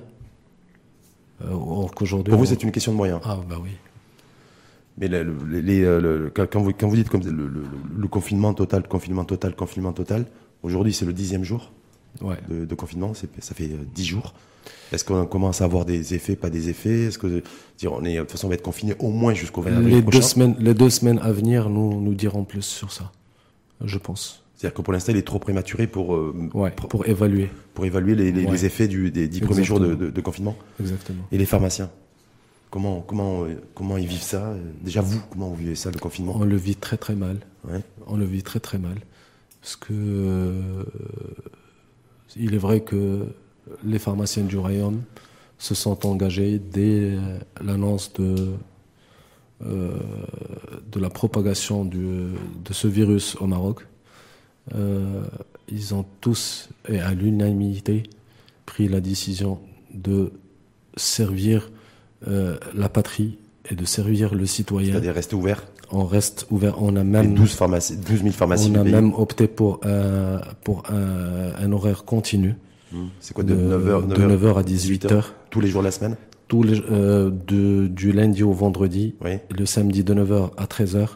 Euh, 1.42 1.48
Pour 1.48 2.38
vous, 2.38 2.45
c'est 2.45 2.63
une 2.63 2.72
question 2.72 2.92
de 2.92 2.98
moyens. 2.98 3.22
Ah, 3.24 3.38
bah 3.50 3.56
oui. 3.62 3.72
Mais 5.00 5.07
les, 5.07 5.84
euh, 5.84 6.30
quand, 6.34 6.60
vous, 6.60 6.74
quand 6.74 6.88
vous 6.88 6.96
dites 6.98 7.10
comme 7.10 7.22
le, 7.24 8.07
confinement 8.07 8.54
total, 8.54 8.88
confinement 8.88 9.23
total, 9.23 9.56
confinement 9.56 9.94
total, 9.94 10.26
aujourd'hui 10.62 10.94
c'est 10.94 11.06
le 11.06 11.14
dixième 11.14 11.44
jour 11.44 11.71
de, 12.21 12.76
confinement, 12.76 13.14
ça 13.14 13.56
fait 13.56 13.69
euh, 13.69 13.78
dix 13.95 14.06
jours. 14.06 14.33
Est-ce 14.92 15.06
qu'on 15.06 15.26
commence 15.26 15.62
à 15.62 15.66
avoir 15.66 15.85
des 15.85 16.16
effets, 16.16 16.35
pas 16.35 16.50
des 16.50 16.69
effets? 16.69 17.06
Est-ce 17.06 17.18
que 17.18 17.44
dire, 17.78 17.94
on 17.94 18.04
est 18.04 18.16
de 18.16 18.19
toute 18.19 18.31
façon 18.31 18.47
on 18.47 18.50
va 18.50 18.56
être 18.56 18.62
confiné 18.62 18.94
au 19.00 19.09
moins 19.09 19.33
jusqu'au 19.33 19.62
20 19.62 19.78
avril 19.78 19.95
les 19.95 20.02
Deux 20.02 20.21
semaines, 20.21 20.56
les 20.59 20.73
deux 20.73 20.90
semaines 20.90 21.19
à 21.19 21.31
venir 21.31 21.69
nous 21.69 22.02
nous 22.02 22.14
dirons 22.14 22.44
plus 22.44 22.64
sur 22.64 22.92
ça, 22.92 23.12
je 23.83 23.97
pense. 23.97 24.44
C'est-à-dire 24.59 24.76
que 24.76 24.81
pour 24.81 24.92
l'instant, 24.92 25.14
il 25.14 25.18
est 25.18 25.26
trop 25.26 25.40
prématuré 25.40 25.88
pour, 25.88 26.14
euh, 26.14 26.35
pour, 26.76 27.07
évaluer. 27.07 27.50
Pour 27.73 27.85
évaluer 27.85 28.16
les, 28.16 28.66
effets 28.66 28.90
du, 28.90 29.09
des 29.09 29.30
dix 29.30 29.40
premiers 29.40 29.64
jours 29.64 29.80
de, 29.80 29.95
de, 29.95 30.21
confinement. 30.21 30.57
Exactement. 30.81 31.23
Et 31.31 31.38
les 31.38 31.45
pharmaciens? 31.45 31.90
Comment, 32.69 33.02
comment, 33.02 33.45
comment 33.73 33.97
ils 33.97 34.07
vivent 34.07 34.21
ça? 34.21 34.54
Déjà, 34.83 35.02
vous, 35.02 35.19
comment 35.31 35.49
vous 35.49 35.56
vivez 35.56 35.76
ça, 35.76 35.90
le 35.90 35.97
confinement? 35.97 36.35
On 36.35 36.45
le 36.45 36.56
vit 36.56 36.76
très 36.76 36.97
très 36.97 37.16
mal. 37.16 37.40
On 38.06 38.16
le 38.16 38.26
vit 38.26 38.44
très 38.44 38.59
très 38.59 38.78
mal. 38.78 38.97
Parce 39.61 39.76
que 39.76 39.92
euh, 39.92 40.83
il 42.35 42.54
est 42.54 42.59
vrai 42.59 42.81
que 42.81 43.26
les 43.83 43.99
pharmaciens 43.99 44.44
du 44.44 44.57
royaume 44.57 45.02
se 45.57 45.76
sont 45.76 46.06
engagés 46.06 46.59
dès 46.59 47.18
l'annonce 47.59 48.14
de, 48.14 48.54
euh, 49.66 49.99
de 50.92 50.99
la 50.99 51.09
propagation 51.09 51.85
du, 51.85 51.97
de 51.97 52.73
ce 52.73 52.88
virus 52.88 53.35
au 53.42 53.47
Maroc. 53.47 53.85
Euh, 54.76 55.23
ils 55.68 55.95
ont 55.95 56.06
tous, 56.21 56.69
et 56.88 56.99
à 56.99 57.14
l'unanimité, 57.14 58.04
pris 58.66 58.88
la 58.88 59.02
décision 59.02 59.59
de 59.94 60.31
servir 60.95 61.71
euh, 62.28 62.57
la 62.73 62.90
patrie 62.90 63.38
et 63.69 63.76
de 63.76 63.85
servir 63.85 64.35
le 64.35 64.45
citoyen. 64.45 64.94
C'est-à-dire 64.94 65.14
rester 65.14 65.35
ouvert 65.35 65.64
On 65.92 66.06
reste 66.06 66.47
ouvert. 66.49 66.81
On 66.81 66.95
a 66.95 67.04
même 67.04 67.33
12, 67.33 67.52
pharmacies, 67.52 67.97
12 67.97 68.21
000 68.23 68.31
pharmacies. 68.31 68.71
On 68.73 68.80
a 68.80 68.83
même 68.83 69.14
opté 69.14 69.47
pour, 69.47 69.80
euh, 69.85 70.40
pour 70.64 70.83
un, 70.90 71.54
un, 71.64 71.71
horaire 71.71 72.04
continu. 72.06 72.56
Hmm. 72.92 73.07
C'est 73.19 73.33
quoi 73.33 73.44
de, 73.44 73.56
9h, 73.56 74.07
9h, 74.07 74.07
de 74.07 74.35
9h 74.35 74.57
à 74.57 74.64
18h. 74.64 75.23
Tous 75.49 75.61
les 75.61 75.68
jours 75.68 75.81
de 75.81 75.88
la 75.88 75.92
semaine? 75.92 76.16
Tous 76.47 76.64
les, 76.64 76.81
euh, 76.92 77.30
de, 77.30 77.88
Du 77.88 78.11
lundi 78.11 78.44
au 78.44 78.54
vendredi. 78.54 79.16
Oui. 79.23 79.38
Le 79.56 79.66
samedi 79.66 80.04
de 80.04 80.14
9h 80.14 80.52
à 80.57 80.66
13h. 80.66 81.07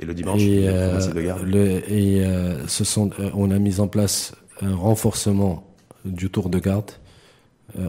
Et 0.00 0.06
le 0.06 0.14
dimanche, 0.14 0.40
et, 0.40 0.66
euh, 0.68 0.98
de 1.12 1.20
garde. 1.20 1.42
Le, 1.42 1.90
et 1.90 2.24
euh, 2.24 2.66
ce 2.66 2.84
sont, 2.84 3.10
on 3.34 3.50
a 3.50 3.58
mis 3.58 3.80
en 3.80 3.86
place 3.86 4.32
un 4.62 4.74
renforcement 4.74 5.64
du 6.04 6.30
tour 6.30 6.48
de 6.48 6.58
garde 6.58 6.90
euh, 6.90 6.94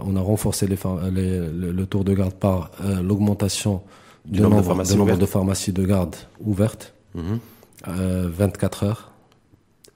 on 0.04 0.16
a 0.16 0.22
renforcé 0.22 0.68
le, 0.68 1.86
tour 1.86 2.04
de 2.04 2.14
garde 2.14 2.34
par 2.34 2.72
euh, 2.84 3.02
l'augmentation 3.02 3.82
du, 4.26 4.42
nombre, 4.42 4.58
de 4.58 4.62
pharmacies, 4.62 4.98
de, 4.98 5.26
pharmacies 5.26 5.74
de 5.74 5.86
garde 5.86 6.16
ouvertes. 6.40 6.94
Mhm. 7.16 7.40
24 7.88 8.84
heures. 8.84 9.12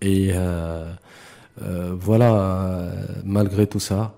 Et 0.02 0.32
voilà, 2.00 2.92
malgré 3.24 3.68
tout 3.68 3.80
ça, 3.80 4.16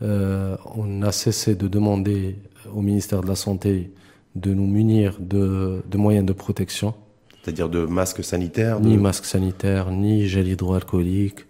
on 0.00 1.02
a 1.02 1.12
cessé 1.12 1.54
de 1.54 1.68
demander 1.68 2.36
au 2.74 2.82
ministère 2.82 3.22
de 3.22 3.28
la 3.28 3.36
Santé 3.36 3.92
de 4.34 4.54
nous 4.54 4.66
munir 4.66 5.16
de, 5.18 5.82
moyens 5.94 6.24
de 6.24 6.32
protection. 6.32 6.94
C'est-à-dire 7.42 7.68
de 7.68 7.86
masques 7.86 8.22
sanitaires 8.22 8.80
Ni 8.80 8.96
masques 8.98 9.24
sanitaires, 9.24 9.90
ni 9.90 10.28
gel 10.28 10.48
hydroalcoolique. 10.48 11.46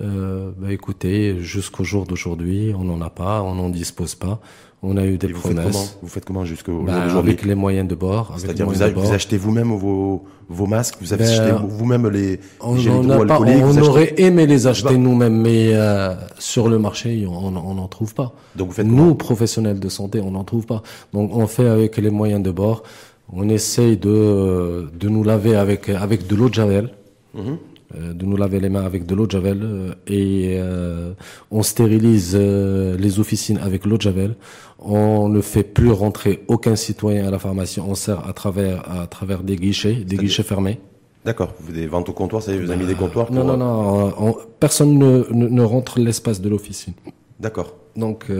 Euh, 0.00 0.50
bah 0.56 0.72
écoutez, 0.72 1.38
jusqu'au 1.40 1.84
jour 1.84 2.06
d'aujourd'hui, 2.06 2.72
on 2.78 2.84
n'en 2.84 3.00
a 3.00 3.10
pas, 3.10 3.42
on 3.42 3.54
n'en 3.54 3.68
dispose 3.68 4.14
pas. 4.14 4.40
On 4.80 4.96
a 4.96 5.04
eu 5.04 5.18
des 5.18 5.26
vous 5.32 5.40
promesses. 5.40 5.64
Faites 5.64 5.72
comment 5.72 5.84
vous 6.02 6.08
faites 6.08 6.24
comment 6.24 6.44
jusqu'au 6.44 6.82
bah, 6.82 6.92
jour 6.92 7.02
d'aujourd'hui 7.02 7.32
Avec 7.32 7.44
les 7.44 7.56
moyens 7.56 7.88
de 7.88 7.96
bord. 7.96 8.34
C'est-à-dire 8.36 8.64
vous, 8.64 8.74
vous, 8.74 9.12
achetez 9.12 9.36
vous-même 9.36 9.72
vos, 9.72 10.24
vos 10.48 10.66
masques, 10.66 10.98
vous 11.00 11.16
ben, 11.16 11.20
achetez 11.20 11.52
vous-même 11.66 12.08
les, 12.08 12.38
on, 12.60 12.76
les 12.76 12.88
on, 12.88 13.10
on 13.10 13.78
aurait 13.78 14.14
aimé 14.18 14.46
les 14.46 14.68
acheter 14.68 14.96
nous-mêmes, 14.96 15.40
mais 15.40 15.70
euh, 15.72 16.14
sur 16.38 16.68
le 16.68 16.78
marché, 16.78 17.26
on 17.26 17.50
n'en 17.50 17.88
trouve 17.88 18.14
pas. 18.14 18.32
Donc 18.54 18.68
vous 18.68 18.74
faites 18.74 18.86
Nous, 18.86 19.16
professionnels 19.16 19.80
de 19.80 19.88
santé, 19.88 20.20
on 20.20 20.30
n'en 20.30 20.44
trouve 20.44 20.66
pas. 20.66 20.82
Donc 21.12 21.34
on 21.34 21.48
fait 21.48 21.66
avec 21.66 21.96
les 21.96 22.10
moyens 22.10 22.42
de 22.42 22.52
bord. 22.52 22.84
On 23.32 23.48
essaye 23.48 23.96
de, 23.96 24.88
de 24.98 25.08
nous 25.08 25.24
laver 25.24 25.56
avec, 25.56 25.88
avec 25.88 26.28
de 26.28 26.36
l'eau 26.36 26.48
de 26.48 26.54
javel. 26.54 26.90
Mm 27.34 27.40
euh, 27.40 27.54
de 27.94 28.24
nous 28.24 28.36
laver 28.36 28.60
les 28.60 28.68
mains 28.68 28.84
avec 28.84 29.06
de 29.06 29.14
l'eau 29.14 29.26
de 29.26 29.30
javel 29.30 29.60
euh, 29.62 29.94
et 30.06 30.58
euh, 30.58 31.12
on 31.50 31.62
stérilise 31.62 32.36
les 32.36 33.20
officines 33.20 33.58
avec 33.58 33.86
l'eau 33.86 33.96
de 33.96 34.02
javel. 34.02 34.36
On 34.78 35.28
ne 35.28 35.40
fait 35.40 35.62
plus 35.62 35.90
rentrer 35.90 36.44
aucun 36.48 36.76
citoyen 36.76 37.26
à 37.26 37.30
la 37.30 37.38
pharmacie. 37.38 37.80
On 37.80 37.94
sert 37.94 38.26
à 38.28 38.32
travers 38.32 38.90
à 38.90 39.06
travers 39.06 39.42
des 39.42 39.56
guichets, 39.56 39.94
des 39.94 40.16
guichets 40.16 40.42
fermés. 40.42 40.80
D'accord. 41.24 41.54
Vous 41.60 41.72
des 41.72 41.86
ventes 41.86 42.08
au 42.08 42.12
comptoir, 42.12 42.42
ça 42.42 42.56
vous 42.56 42.70
avez 42.70 42.80
mis 42.80 42.86
des 42.86 42.94
comptoirs 42.94 43.32
Non, 43.32 43.44
non, 43.44 43.56
non. 43.56 44.36
personne 44.60 44.96
ne, 44.98 45.26
ne, 45.32 45.62
rentre 45.62 45.98
l'espace 45.98 46.40
de 46.40 46.48
l'officine. 46.48 46.94
D'accord. 47.40 47.74
Donc 47.96 48.30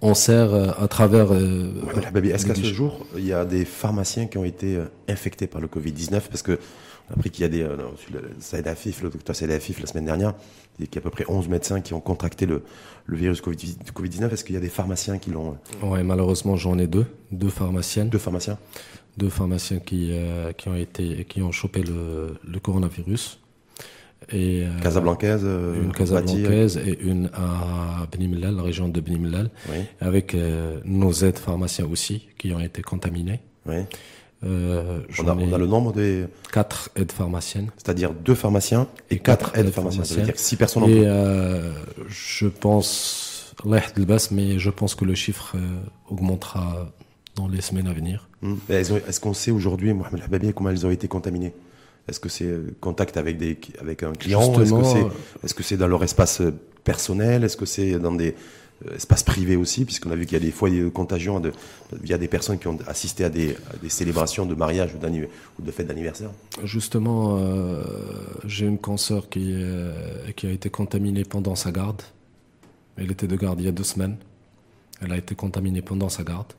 on 0.00 0.14
sert 0.14 0.54
à 0.54 0.88
travers. 0.88 1.32
Euh, 1.32 1.70
Est-ce 2.22 2.46
qu'à 2.46 2.54
ce 2.54 2.62
jour, 2.62 3.06
il 3.16 3.26
y 3.26 3.32
a 3.32 3.44
des 3.44 3.64
pharmaciens 3.64 4.26
qui 4.26 4.38
ont 4.38 4.44
été 4.44 4.78
infectés 5.08 5.46
par 5.46 5.60
le 5.60 5.66
Covid-19 5.66 6.20
Parce 6.28 6.42
que 6.42 6.58
appris 7.10 7.30
qu'il 7.30 7.42
y 7.42 7.44
a 7.44 7.48
des, 7.48 7.62
euh, 7.62 7.76
Saïd 8.38 8.66
Afif, 8.68 9.02
le 9.02 9.10
docteur 9.10 9.34
Saïd 9.34 9.50
Afif 9.50 9.80
la 9.80 9.86
semaine 9.86 10.04
dernière, 10.04 10.34
il 10.78 10.84
y 10.84 10.88
a 10.88 10.98
à 10.98 11.00
peu 11.00 11.10
près 11.10 11.24
11 11.28 11.48
médecins 11.48 11.80
qui 11.80 11.94
ont 11.94 12.00
contracté 12.00 12.46
le, 12.46 12.62
le 13.06 13.16
virus 13.16 13.42
Covid-19. 13.42 14.30
Est-ce 14.32 14.44
qu'il 14.44 14.54
y 14.54 14.58
a 14.58 14.60
des 14.60 14.68
pharmaciens 14.68 15.18
qui 15.18 15.30
l'ont 15.30 15.56
euh 15.82 15.86
Ouais, 15.86 16.02
malheureusement, 16.02 16.56
j'en 16.56 16.78
ai 16.78 16.86
deux, 16.86 17.06
deux 17.32 17.48
pharmaciennes. 17.48 18.08
Deux 18.08 18.18
pharmaciens. 18.18 18.58
Deux 19.16 19.28
pharmaciens 19.28 19.80
qui, 19.80 20.10
euh, 20.12 20.52
qui 20.52 20.68
ont 20.68 20.76
été, 20.76 21.24
qui 21.24 21.42
ont 21.42 21.50
chopé 21.50 21.82
le, 21.82 22.36
le 22.46 22.60
coronavirus. 22.60 23.40
Et, 24.30 24.64
euh, 24.64 24.80
Casablancaise, 24.80 25.44
une 25.44 25.92
Casablancaise 25.92 26.76
et 26.76 27.00
une 27.00 27.30
à 27.32 28.06
Benimlal, 28.12 28.54
la 28.54 28.62
région 28.62 28.88
de 28.88 29.00
Benimlal, 29.00 29.50
oui. 29.70 29.78
avec 30.00 30.36
nos 30.84 31.12
aides 31.12 31.38
pharmaciens 31.38 31.86
aussi 31.86 32.28
qui 32.36 32.52
ont 32.52 32.60
été 32.60 32.82
contaminés. 32.82 33.40
Oui. 33.66 33.76
Euh, 34.44 35.00
on, 35.18 35.28
a, 35.28 35.34
on, 35.34 35.52
a, 35.52 35.58
le 35.58 35.66
nombre 35.66 35.92
des... 35.92 36.26
Quatre 36.52 36.90
aides 36.94 37.10
pharmaciennes. 37.10 37.70
C'est-à-dire 37.76 38.12
deux 38.12 38.34
pharmaciens 38.34 38.86
et, 39.10 39.18
quatre, 39.18 39.56
aides, 39.56 39.70
pharmaciennes. 39.70 40.04
C'est-à-dire 40.04 40.38
six 40.38 40.56
personnes 40.56 40.84
en 40.84 40.88
Et 40.88 41.02
euh, 41.06 41.72
je 42.08 42.46
pense, 42.46 43.54
mais 44.30 44.58
je 44.58 44.70
pense 44.70 44.94
que 44.94 45.04
le 45.04 45.14
chiffre 45.14 45.56
euh, 45.56 45.80
augmentera 46.08 46.88
dans 47.34 47.48
les 47.48 47.60
semaines 47.60 47.88
à 47.88 47.92
venir. 47.92 48.28
Hmm. 48.42 48.54
Est-ce 48.68 49.20
qu'on 49.20 49.34
sait 49.34 49.50
aujourd'hui, 49.50 49.92
Mohamed 49.92 50.22
Hababi, 50.22 50.52
comment 50.52 50.70
elles 50.70 50.86
ont 50.86 50.90
été 50.90 51.08
contaminées? 51.08 51.52
Est-ce 52.08 52.20
que 52.20 52.28
c'est 52.28 52.44
euh, 52.44 52.74
contact 52.80 53.16
avec, 53.16 53.38
des, 53.38 53.58
avec 53.80 54.02
un 54.02 54.12
client? 54.12 54.40
Est-ce 54.60 55.54
que 55.54 55.62
c'est 55.62 55.74
est 55.74 55.78
dans 55.78 55.88
leur 55.88 56.04
espace 56.04 56.42
personnel? 56.84 57.42
Est-ce 57.44 57.56
que 57.56 57.66
c'est 57.66 57.98
dans 57.98 58.12
des 58.12 58.34
espace 58.94 59.22
privé 59.22 59.56
aussi, 59.56 59.84
puisqu'on 59.84 60.10
a 60.10 60.16
vu 60.16 60.24
qu'il 60.24 60.34
y 60.34 60.40
a 60.40 60.44
des 60.44 60.52
foyers 60.52 60.82
de 60.82 60.88
contagion 60.88 61.40
de, 61.40 61.52
via 62.00 62.16
des 62.16 62.28
personnes 62.28 62.58
qui 62.58 62.68
ont 62.68 62.78
assisté 62.86 63.24
à 63.24 63.30
des, 63.30 63.56
des 63.82 63.88
célébrations 63.88 64.46
de 64.46 64.54
mariage 64.54 64.94
ou, 64.94 65.62
de 65.62 65.70
fêtes 65.70 65.88
d'anniversaire 65.88 66.30
Justement, 66.62 67.38
euh, 67.38 67.82
j'ai 68.44 68.66
une 68.66 68.78
consoeur 68.78 69.28
qui, 69.28 69.52
euh, 69.54 70.30
qui 70.36 70.46
a 70.46 70.50
été 70.50 70.70
contaminée 70.70 71.24
pendant 71.24 71.56
sa 71.56 71.72
garde. 71.72 72.02
Elle 72.96 73.10
était 73.10 73.26
de 73.26 73.36
garde 73.36 73.60
il 73.60 73.66
y 73.66 73.68
a 73.68 73.72
deux 73.72 73.84
semaines. 73.84 74.16
Elle 75.00 75.12
a 75.12 75.16
été 75.16 75.34
contaminée 75.34 75.82
pendant 75.82 76.08
sa 76.08 76.22
garde. 76.22 76.52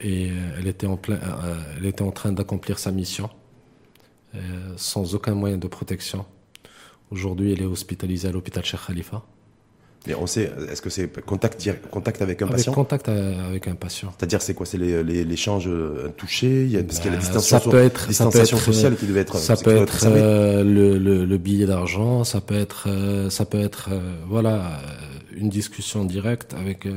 Et 0.00 0.30
elle 0.58 0.66
était 0.66 0.86
en, 0.86 1.00
elle 1.76 1.86
était 1.86 2.02
en 2.02 2.10
train 2.10 2.32
d'accomplir 2.32 2.78
sa 2.78 2.90
mission 2.90 3.30
sans 4.76 5.14
aucun 5.14 5.34
moyen 5.34 5.58
de 5.58 5.68
protection. 5.68 6.24
Aujourd'hui, 7.10 7.52
elle 7.52 7.62
est 7.62 7.66
hospitalisée 7.66 8.26
à 8.26 8.32
l'hôpital 8.32 8.64
Cheikh 8.64 8.80
Khalifa. 8.86 9.22
Mais 10.06 10.14
on 10.14 10.26
sait, 10.26 10.50
est-ce 10.70 10.82
que 10.82 10.90
c'est 10.90 11.08
contact, 11.24 11.68
contact 11.90 12.22
avec 12.22 12.42
un 12.42 12.46
avec 12.46 12.56
patient 12.56 12.72
Contact 12.72 13.08
euh, 13.08 13.48
avec 13.48 13.68
un 13.68 13.74
patient. 13.74 14.12
C'est-à-dire, 14.18 14.42
c'est 14.42 14.54
quoi? 14.54 14.66
C'est 14.66 14.78
l'échange 14.78 15.68
euh, 15.68 16.08
touché 16.16 16.64
il 16.64 16.70
y 16.70 16.76
a, 16.76 16.82
Parce 16.82 16.98
qu'il 16.98 17.06
y 17.06 17.08
a 17.08 17.12
la 17.12 17.16
ben, 17.18 17.24
distanciation, 17.24 17.70
ça 17.70 17.70
peut 17.70 17.82
être, 17.82 18.08
distanciation 18.08 18.56
ça 18.56 18.64
peut 18.64 18.70
être, 18.70 18.74
sociale 18.74 18.96
qui 18.96 19.06
devait 19.06 19.20
être. 19.20 19.36
Ça 19.36 19.56
peut 19.56 19.76
être 19.76 20.04
euh, 20.06 20.64
le, 20.64 20.98
le, 20.98 21.24
le, 21.24 21.38
billet 21.38 21.66
d'argent, 21.66 22.24
ça 22.24 22.40
peut 22.40 22.58
être, 22.58 22.88
euh, 22.88 23.30
ça 23.30 23.44
peut 23.44 23.60
être, 23.60 23.90
voilà, 24.28 24.80
une 25.36 25.48
discussion 25.48 26.04
directe 26.04 26.54
avec 26.54 26.88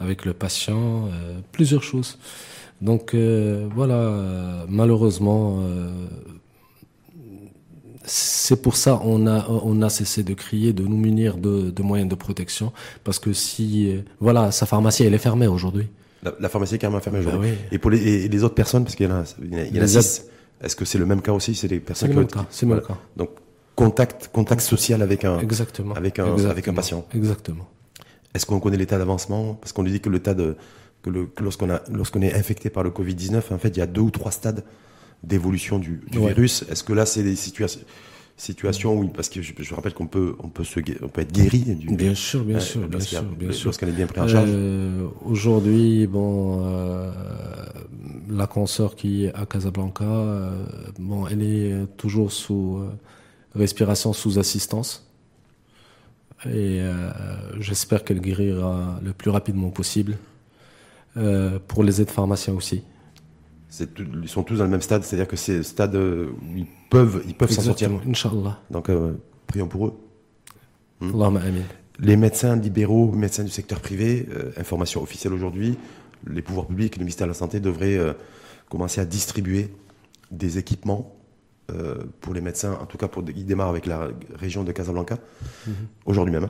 avec 0.00 0.24
le 0.24 0.34
patient, 0.34 1.08
plusieurs 1.52 1.82
choses. 1.82 2.18
Donc 2.82 3.14
voilà, 3.14 4.66
malheureusement 4.68 5.62
c'est 8.04 8.60
pour 8.60 8.76
ça 8.76 9.00
on 9.04 9.26
a 9.26 9.46
on 9.48 9.82
a 9.82 9.88
cessé 9.88 10.22
de 10.22 10.34
crier, 10.34 10.72
de 10.72 10.82
nous 10.82 10.96
munir 10.96 11.36
de, 11.36 11.70
de 11.70 11.82
moyens 11.82 12.08
de 12.08 12.14
protection, 12.14 12.72
parce 13.02 13.18
que 13.18 13.32
si 13.32 13.94
voilà, 14.20 14.50
sa 14.52 14.66
pharmacie 14.66 15.04
elle 15.04 15.14
est 15.14 15.18
fermée 15.18 15.46
aujourd'hui. 15.46 15.88
La, 16.40 16.48
pharmacie 16.48 16.76
est 16.76 16.78
carrément 16.78 17.00
fermée 17.00 17.20
bah 17.20 17.28
aujourd'hui. 17.28 17.52
Et 17.70 17.78
pour 17.78 17.90
les, 17.90 18.24
et 18.24 18.28
les 18.28 18.44
autres 18.44 18.54
personnes, 18.54 18.84
parce 18.84 18.96
qu'il 18.96 19.06
y 19.06 19.12
en 19.12 19.16
a, 19.16 19.24
il 19.42 19.76
y 19.76 19.78
en 19.78 19.82
a, 19.82 19.86
six. 19.86 20.24
Est-ce 20.62 20.76
que 20.76 20.86
c'est 20.86 20.98
le 20.98 21.04
même 21.04 21.20
cas 21.20 21.32
aussi? 21.32 21.54
C'est 21.54 21.68
les 21.68 21.80
personnes 21.80 22.10
le 22.10 22.16
même 22.16 22.26
cas. 22.26 22.46
C'est 22.50 22.64
le 22.66 22.74
même 22.74 22.84
cas. 22.84 22.96
Donc 23.16 23.30
contact 23.74 24.28
contact 24.32 24.60
social 24.60 25.02
avec 25.02 25.24
un 25.24 25.40
exactement 25.40 25.94
avec 25.94 26.18
un 26.18 26.36
avec 26.48 26.68
un 26.68 26.74
patient. 26.74 27.06
Exactement. 27.14 27.68
Est-ce 28.34 28.46
qu'on 28.46 28.60
connaît 28.60 28.76
l'état 28.76 28.98
d'avancement? 28.98 29.54
Parce 29.54 29.72
qu'on 29.72 29.82
nous 29.82 29.90
dit 29.90 30.00
que 30.00 30.08
de 30.10 30.56
que, 31.02 31.10
lorsqu'on 31.42 31.70
a 31.70 31.82
lorsqu'on 31.92 32.22
est 32.22 32.34
infecté 32.34 32.70
par 32.70 32.82
le 32.82 32.90
Covid 32.90 33.14
19, 33.14 33.52
en 33.52 33.58
fait, 33.58 33.68
il 33.68 33.78
y 33.78 33.82
a 33.82 33.86
deux 33.86 34.00
ou 34.00 34.10
trois 34.10 34.32
stades 34.32 34.64
d'évolution 35.26 35.78
du, 35.78 36.02
virus. 36.10 36.64
Est-ce 36.70 36.84
que 36.84 36.92
là, 36.92 37.06
c'est 37.06 37.22
des 37.22 37.36
situations 37.36 37.80
situation 38.36 38.98
où 38.98 39.08
parce 39.08 39.28
que 39.28 39.42
je, 39.42 39.52
je 39.56 39.74
rappelle 39.74 39.94
qu'on 39.94 40.06
peut 40.08 40.34
on 40.40 40.48
peut 40.48 40.64
se 40.64 40.80
on 41.02 41.08
peut 41.08 41.20
être 41.20 41.32
guéri 41.32 41.60
du, 41.60 41.94
bien 41.94 42.14
sûr 42.14 42.44
bien 42.44 42.58
sûr 42.58 42.86
bien 42.88 42.98
sûr 42.98 43.22
bien 43.22 43.52
sûr. 43.52 43.66
lorsqu'elle 43.66 43.90
est 43.90 43.92
bien 43.92 44.06
prise 44.06 44.24
en 44.24 44.28
charge. 44.28 44.48
Euh, 44.50 45.06
aujourd'hui 45.24 46.06
bon 46.08 46.60
euh, 46.64 47.12
la 48.28 48.46
consoeur 48.46 48.96
qui 48.96 49.26
est 49.26 49.34
à 49.34 49.46
Casablanca 49.46 50.04
euh, 50.04 50.64
bon 50.98 51.28
elle 51.28 51.42
est 51.42 51.96
toujours 51.96 52.32
sous 52.32 52.82
respiration 53.54 54.12
sous 54.12 54.38
assistance. 54.38 55.06
Et 56.46 56.82
j'espère 57.58 58.04
qu'elle 58.04 58.20
guérira 58.20 59.00
le 59.02 59.14
plus 59.14 59.30
rapidement 59.30 59.70
possible 59.70 60.18
pour 61.68 61.82
les 61.82 62.02
aides 62.02 62.10
pharmaciens 62.10 62.52
aussi 62.52 62.82
ils 63.80 64.28
sont 64.28 64.42
tous 64.42 64.56
dans 64.56 64.64
le 64.64 64.70
même 64.70 64.82
stade, 64.82 65.04
c'est-à-dire 65.04 65.28
que 65.28 65.36
c'est 65.36 65.62
stade 65.62 65.94
où 65.96 66.34
ils 66.56 66.66
peuvent, 66.90 67.22
ils 67.26 67.34
peuvent 67.34 67.50
s'en 67.50 67.62
sortir. 67.62 67.90
Inch'Allah. 68.06 68.60
Donc, 68.70 68.88
euh, 68.88 69.14
prions 69.46 69.68
pour 69.68 69.86
eux. 69.86 69.94
Hmm. 71.00 71.20
amin. 71.22 71.40
Les 71.98 72.16
médecins 72.16 72.56
libéraux, 72.56 73.12
médecins 73.12 73.44
du 73.44 73.50
secteur 73.50 73.80
privé, 73.80 74.28
euh, 74.30 74.52
information 74.56 75.02
officielle 75.02 75.32
aujourd'hui, 75.32 75.76
les 76.26 76.42
pouvoirs 76.42 76.66
publics, 76.66 76.96
le 76.96 77.00
ministère 77.00 77.26
de 77.26 77.30
la 77.30 77.38
Santé 77.38 77.60
devraient 77.60 77.96
euh, 77.96 78.14
commencer 78.68 79.00
à 79.00 79.04
distribuer 79.04 79.68
des 80.30 80.58
équipements 80.58 81.10
pour 82.20 82.34
les 82.34 82.42
médecins, 82.42 82.76
en 82.78 82.84
tout 82.84 82.98
cas 82.98 83.08
pour 83.08 83.24
ils 83.34 83.46
démarrent 83.46 83.70
avec 83.70 83.86
la 83.86 84.10
région 84.34 84.64
de 84.64 84.72
Casablanca, 84.72 85.16
mhm. 85.66 85.74
aujourd'hui 86.04 86.34
même. 86.34 86.48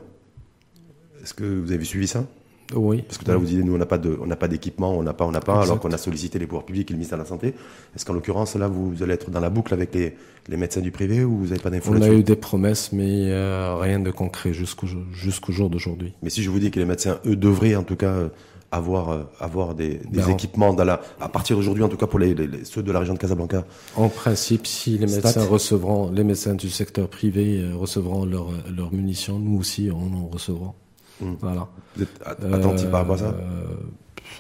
Est-ce 1.23 1.35
que 1.35 1.45
vous 1.45 1.71
avez 1.71 1.85
suivi 1.85 2.09
ça? 2.09 2.27
Oui. 2.75 3.03
Parce 3.03 3.19
que 3.19 3.25
tout 3.25 3.31
à 3.31 3.35
l'heure, 3.35 3.41
vous 3.41 3.47
disiez, 3.47 3.63
nous, 3.63 3.75
on 3.75 3.79
n'a 3.79 3.87
pas 3.87 3.99
de, 3.99 4.19
on 4.21 4.27
n'a 4.27 4.37
pas 4.37 4.49
d'équipement, 4.49 4.97
on 4.97 5.03
n'a 5.03 5.13
pas, 5.13 5.27
on 5.27 5.31
n'a 5.31 5.41
pas, 5.41 5.63
alors 5.63 5.81
qu'on 5.81 5.93
a 5.93 5.99
sollicité 5.99 6.39
les 6.39 6.47
pouvoirs 6.47 6.65
publics 6.65 6.91
et 6.91 6.95
le 6.95 6.99
ministère 6.99 7.19
de 7.19 7.23
la 7.23 7.29
Santé. 7.29 7.55
Est-ce 7.95 8.05
qu'en 8.05 8.15
l'occurrence, 8.15 8.55
là, 8.57 8.69
vous, 8.69 9.03
allez 9.03 9.15
être 9.15 9.31
dans 9.31 9.41
la 9.41 9.51
boucle 9.51 9.75
avec 9.75 9.95
les, 9.95 10.15
les 10.49 10.57
médecins 10.57 10.81
du 10.81 10.91
privé 10.91 11.25
ou 11.25 11.39
vous 11.39 11.47
n'avez 11.49 11.61
pas 11.61 11.71
d'infos 11.71 11.93
On 11.95 12.01
a 12.01 12.09
eu 12.09 12.23
des 12.23 12.37
promesses, 12.37 12.93
mais 12.93 13.31
euh, 13.31 13.77
rien 13.77 14.01
de 14.01 14.11
concret 14.11 14.53
jusqu'au 14.53 14.87
jusqu'au 15.13 15.53
jour 15.53 15.69
d'aujourd'hui. 15.69 16.15
Mais 16.23 16.31
si 16.31 16.43
je 16.43 16.51
vous 16.51 16.59
dis 16.59 16.71
que 16.71 16.81
les 16.81 16.87
médecins, 16.87 17.19
eux, 17.27 17.37
devraient 17.37 17.77
en 17.77 17.83
tout 17.83 17.97
cas 17.97 18.13
euh, 18.13 18.29
avoir 18.73 19.11
euh, 19.11 19.23
avoir 19.41 19.75
des, 19.75 20.01
des 20.11 20.23
ben, 20.23 20.31
équipements 20.31 20.73
dans 20.73 20.85
la, 20.85 21.03
à 21.21 21.29
partir 21.29 21.57
d'aujourd'hui, 21.57 21.85
en 21.85 21.89
tout 21.89 21.99
cas 21.99 22.07
pour 22.07 22.19
les, 22.19 22.35
ceux 22.65 22.83
de 22.83 22.93
la 22.93 23.01
région 23.01 23.15
de 23.15 23.19
Casablanca. 23.19 23.65
En 23.95 24.09
principe, 24.09 24.67
si 24.67 24.97
les 24.97 25.07
médecins 25.07 25.45
recevront, 25.45 26.11
les 26.11 26.25
médecins 26.25 26.55
du 26.55 26.71
secteur 26.71 27.09
privé 27.09 27.63
recevront 27.75 28.25
leurs 28.25 28.51
leurs 28.75 28.93
munitions, 28.93 29.39
nous 29.39 29.59
aussi, 29.59 29.91
on 29.93 30.17
en 30.17 30.29
recevra. 30.29 30.75
Voilà. 31.21 31.69
Vous 31.97 32.03
êtes 32.03 32.21
attentif 32.53 32.91
par 32.91 33.01
rapport 33.01 33.17
à 33.17 33.19
ça 33.19 33.27
euh, 33.27 33.65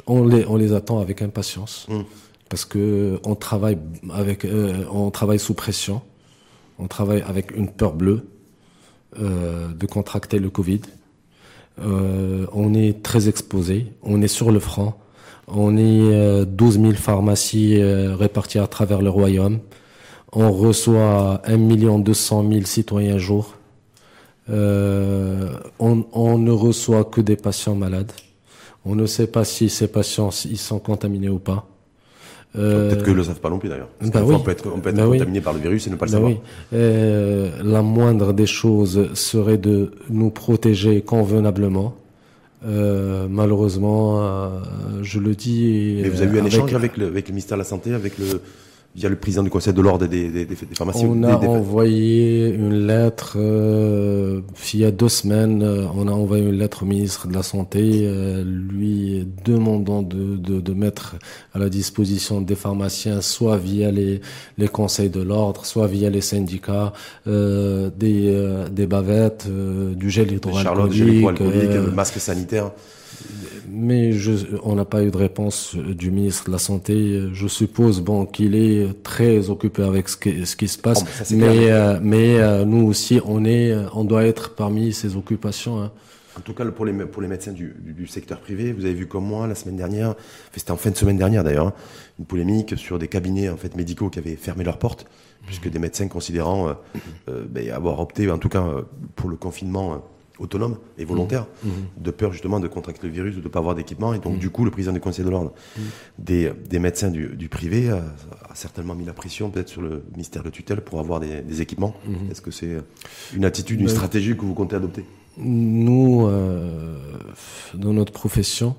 on 0.07 0.25
les, 0.25 0.45
on 0.47 0.57
les 0.57 0.73
attend 0.73 1.01
avec 1.01 1.23
impatience. 1.23 1.87
Hmm. 1.89 2.03
parce 2.49 2.65
que 2.65 3.21
on 3.25 3.35
travaille 3.35 3.79
avec, 4.13 4.47
on 4.93 5.11
travaille 5.11 5.39
sous 5.39 5.55
pression, 5.55 6.03
on 6.79 6.89
travaille 6.89 7.23
avec 7.23 7.57
une 7.57 7.71
peur 7.71 7.95
bleue 7.95 8.27
de 9.17 9.87
contracter 9.87 10.41
le 10.41 10.51
Covid. 10.51 10.81
on 11.79 12.75
est 12.75 13.03
très 13.03 13.29
exposé, 13.29 13.93
on 14.03 14.21
est 14.23 14.29
sur 14.29 14.51
le 14.51 14.59
front, 14.59 14.95
on 15.47 15.77
est 15.77 16.45
12 16.45 16.81
000 16.81 16.93
pharmacies 16.95 17.81
réparties 17.83 18.59
à 18.59 18.67
travers 18.67 19.03
le 19.03 19.11
royaume. 19.11 19.61
On 20.37 20.51
reçoit 20.51 21.41
1 21.45 21.99
200 22.01 22.45
000 22.51 22.65
citoyens 22.65 23.19
jour. 23.19 23.55
Euh, 24.51 25.49
on, 25.79 26.39
ne 26.39 26.51
reçoit 26.51 27.05
que 27.05 27.21
des 27.21 27.37
patients 27.37 27.75
malades. 27.75 28.13
On 28.85 28.95
ne 28.95 29.07
sait 29.07 29.27
pas 29.27 29.45
si 29.45 29.71
ces 29.71 29.89
patients 29.89 30.31
ils 30.45 30.59
sont 30.59 30.79
contaminés 30.79 31.31
ou 31.31 31.39
pas. 31.39 31.67
Euh, 32.57 32.91
Peut-être 32.91 33.05
qu'ils 33.05 33.15
ne 33.15 33.19
le 33.19 33.25
savent 33.25 33.41
pas 33.41 33.51
non 33.51 33.59
plus 33.59 33.69
d'ailleurs. 33.69 33.89
Bah 34.01 34.23
on 34.23 34.39
peut 34.39 34.51
être, 34.53 34.65
bah 34.79 34.93
contaminé 34.93 35.41
par 35.41 35.55
le 35.55 35.61
virus 35.61 35.87
et 35.87 35.91
ne 35.91 35.97
pas 35.97 36.07
le 36.07 36.13
bah 36.13 36.19
savoir. 36.19 36.35
Euh, 36.73 37.51
la 37.65 37.83
moindre 37.83 38.33
des 38.33 38.47
choses 38.47 39.13
serait 39.15 39.59
de 39.59 39.93
nous 40.11 40.31
protéger 40.31 41.01
convenablement. 41.01 41.95
malheureusement, 42.63 44.53
je 45.03 45.19
le 45.19 45.35
dis. 45.35 46.01
Mais 46.03 46.11
vous 46.11 46.23
avez 46.23 46.37
eu 46.37 46.41
un 46.41 46.45
échange 46.45 46.75
avec 46.75 46.97
le, 46.97 47.07
avec 47.07 47.29
le 47.29 47.33
ministère 47.33 47.57
de 47.57 47.63
la 47.63 47.69
Santé, 47.69 47.93
avec 47.95 48.19
le, 48.19 48.41
via 48.95 49.09
le 49.09 49.17
président 49.17 49.43
du 49.43 49.51
conseil 49.51 49.75
de 49.75 49.83
l'ordre 49.83 50.07
des, 50.07 50.29
des, 50.31 50.45
des, 50.45 50.55
pharmacies. 50.55 51.05
On 51.05 51.23
a 51.25 51.37
envoyé 51.37 52.49
une 52.51 52.87
lettre 52.87 53.37
euh, 53.37 54.41
il 54.73 54.81
y 54.81 54.85
a 54.85 54.91
deux 54.91 55.09
semaines. 55.09 55.63
Euh, 55.63 55.87
on 55.95 56.07
a 56.09 56.13
envoyé 56.13 56.45
une 56.45 56.59
lettre 56.59 56.83
au 56.83 56.87
ministre 56.87 57.27
de 57.29 57.35
la 57.35 57.43
santé, 57.43 58.03
euh, 58.03 58.45
lui 58.45 59.27
demandant 59.45 60.03
de, 60.03 60.37
de, 60.37 60.61
de, 60.61 60.75
mettre 60.75 61.17
à 61.55 61.59
la 61.59 61.69
disposition 61.69 62.41
des 62.41 62.55
pharmaciens, 62.55 63.21
soit 63.21 63.57
via 63.57 63.91
les, 63.91 64.21
les 64.59 64.69
conseils 64.69 65.11
de 65.11 65.23
l'ordre, 65.23 65.65
soit 65.65 65.87
via 65.87 66.11
les 66.11 66.21
syndicats, 66.21 66.93
euh, 67.27 67.91
des, 67.97 68.33
euh, 68.35 68.69
des 68.69 68.87
bavettes, 68.87 69.49
du 69.49 70.11
gel 70.11 70.33
hydroalcoolique, 70.33 71.25
euh, 71.25 71.91
masque 71.91 72.19
sanitaire 72.19 72.73
mais 73.69 74.13
je, 74.13 74.33
on 74.63 74.75
n'a 74.75 74.85
pas 74.85 75.03
eu 75.03 75.11
de 75.11 75.17
réponse 75.17 75.75
du 75.77 76.11
ministre 76.11 76.47
de 76.47 76.53
la 76.53 76.59
Santé. 76.59 77.29
Je 77.33 77.49
suppose 77.49 78.01
bon 78.01 78.27
qu'il 78.27 78.55
est 78.55 79.03
très 79.03 79.51
occupé 79.51 79.83
avec 79.83 80.09
ce 80.09 80.17
qui, 80.17 80.47
ce 80.47 80.57
qui 80.57 80.69
se 80.69 80.79
passe, 80.79 81.05
oh, 81.05 81.35
mais 81.35 81.71
euh, 81.71 81.99
mais 82.03 82.39
euh, 82.39 82.65
nous 82.65 82.87
aussi 82.87 83.21
on 83.25 83.45
est, 83.45 83.75
on 83.95 84.05
doit 84.05 84.25
être 84.25 84.55
parmi 84.55 84.93
ces 84.93 85.17
occupations. 85.17 85.83
Hein. 85.83 85.93
En 86.37 86.41
tout 86.41 86.53
cas, 86.53 86.65
pour 86.65 86.85
les, 86.85 86.93
pour 86.93 87.23
les 87.23 87.29
médecins 87.29 87.53
du, 87.53 87.77
du, 87.79 88.09
secteur 88.09 88.41
privé, 88.41 88.73
vous 88.73 88.85
avez 88.85 88.95
vu 88.95 89.07
comme 89.07 89.25
moi 89.25 89.47
la 89.47 89.55
semaine 89.55 89.77
dernière, 89.77 90.15
c'était 90.53 90.73
en 90.73 90.77
fin 90.77 90.91
de 90.91 90.97
semaine 90.97 91.17
dernière 91.17 91.45
d'ailleurs, 91.45 91.69
hein, 91.69 91.75
une 92.19 92.25
polémique 92.25 92.77
sur 92.77 92.99
des 92.99 93.07
cabinets 93.07 93.49
en 93.49 93.57
fait 93.57 93.77
médicaux 93.77 94.11
qui 94.11 94.19
avaient 94.19 94.35
fermé 94.35 94.65
leurs 94.65 94.79
portes, 94.79 95.07
puisque 95.47 95.71
des 95.71 95.79
médecins 95.79 96.09
considérant 96.09 96.75
euh, 97.29 97.45
ben, 97.49 97.71
avoir 97.71 98.01
opté, 98.01 98.29
en 98.31 98.39
tout 98.39 98.49
cas 98.49 98.65
pour 99.15 99.31
le 99.31 99.37
confinement 99.37 100.03
autonome 100.39 100.79
et 100.99 101.05
volontaire, 101.05 101.47
mmh. 101.63 101.69
Mmh. 101.69 101.73
de 102.03 102.11
peur 102.11 102.33
justement 102.33 102.59
de 102.61 102.67
contracter 102.69 103.07
le 103.07 103.13
virus 103.13 103.37
ou 103.37 103.41
de 103.41 103.45
ne 103.45 103.49
pas 103.49 103.61
avoir 103.61 103.75
d'équipement. 103.75 104.15
Et 104.15 104.19
donc, 104.19 104.37
mmh. 104.37 104.39
du 104.39 104.51
coup, 104.51 104.65
le 104.65 104.71
président 104.71 104.93
du 104.93 105.01
Conseil 105.01 105.25
de 105.25 105.31
l'ordre 105.31 105.53
des, 106.19 106.53
des, 106.69 106.79
médecins 106.79 107.11
du, 107.11 107.29
du 107.37 107.49
privé 107.49 107.91
a, 107.91 107.99
a, 108.49 108.55
certainement 108.55 108.95
mis 108.95 109.05
la 109.05 109.13
pression 109.13 109.51
peut-être 109.51 109.69
sur 109.69 109.83
le 109.83 110.03
ministère 110.13 110.43
de 110.43 110.51
tutelle 110.51 110.81
pour 110.81 110.99
avoir 110.99 111.21
des, 111.21 111.43
des 111.43 111.61
équipements. 111.61 111.95
Est-ce 112.31 112.41
que 112.41 112.51
c'est 112.51 112.79
une 113.35 113.45
attitude, 113.45 113.81
une 113.81 113.89
stratégie 113.89 114.37
que 114.37 114.43
vous 114.43 114.55
comptez 114.55 114.77
adopter? 114.77 115.05
Nous, 115.37 116.27
euh, 116.27 116.97
dans 117.75 117.93
notre 117.93 118.13
profession, 118.13 118.77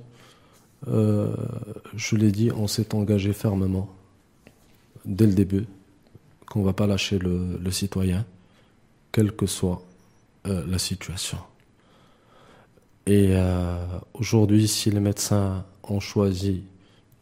euh, 0.87 1.35
je 1.95 2.15
l'ai 2.15 2.31
dit, 2.31 2.51
on 2.55 2.67
s'est 2.67 2.93
engagé 2.95 3.33
fermement 3.33 3.89
dès 5.05 5.25
le 5.25 5.33
début 5.33 5.65
qu'on 6.47 6.61
ne 6.61 6.65
va 6.65 6.73
pas 6.73 6.87
lâcher 6.87 7.19
le, 7.19 7.57
le 7.61 7.71
citoyen, 7.71 8.25
quel 9.11 9.31
que 9.31 9.45
soit 9.45 9.81
euh, 10.47 10.63
la 10.67 10.77
situation. 10.77 11.37
Et 13.07 13.29
euh, 13.31 13.77
aujourd'hui, 14.13 14.67
si 14.67 14.91
les 14.91 14.99
médecins 14.99 15.63
ont 15.83 15.99
choisi 15.99 16.63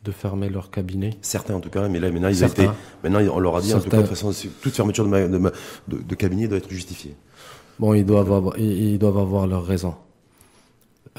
de 0.04 0.12
fermer 0.12 0.50
leur 0.50 0.72
cabinet. 0.72 1.12
Certains 1.22 1.54
en 1.54 1.62
tout 1.62 1.70
cas, 1.70 1.88
mais 1.88 2.00
là 2.00 2.12
maintenant, 2.12 2.28
ils 2.28 2.44
été, 2.44 2.68
maintenant 3.04 3.22
on 3.34 3.40
leur 3.40 3.56
a 3.56 3.62
dit 3.62 3.74
en 3.74 3.80
tout 3.80 3.90
cas, 3.90 4.02
de 4.02 4.08
façon, 4.08 4.32
toute 4.62 4.74
fermeture 4.74 5.08
de, 5.08 5.28
de, 5.28 5.52
de, 5.88 6.16
cabinet 6.16 6.48
doit 6.48 6.58
être 6.58 6.70
justifiée. 6.70 7.16
Bon, 7.80 7.94
ils 7.94 8.06
doivent 8.06 8.32
avoir, 8.34 8.58
ils 8.60 9.00
doivent 9.00 9.18
avoir 9.18 9.48
leur 9.48 9.66
raison. 9.66 9.96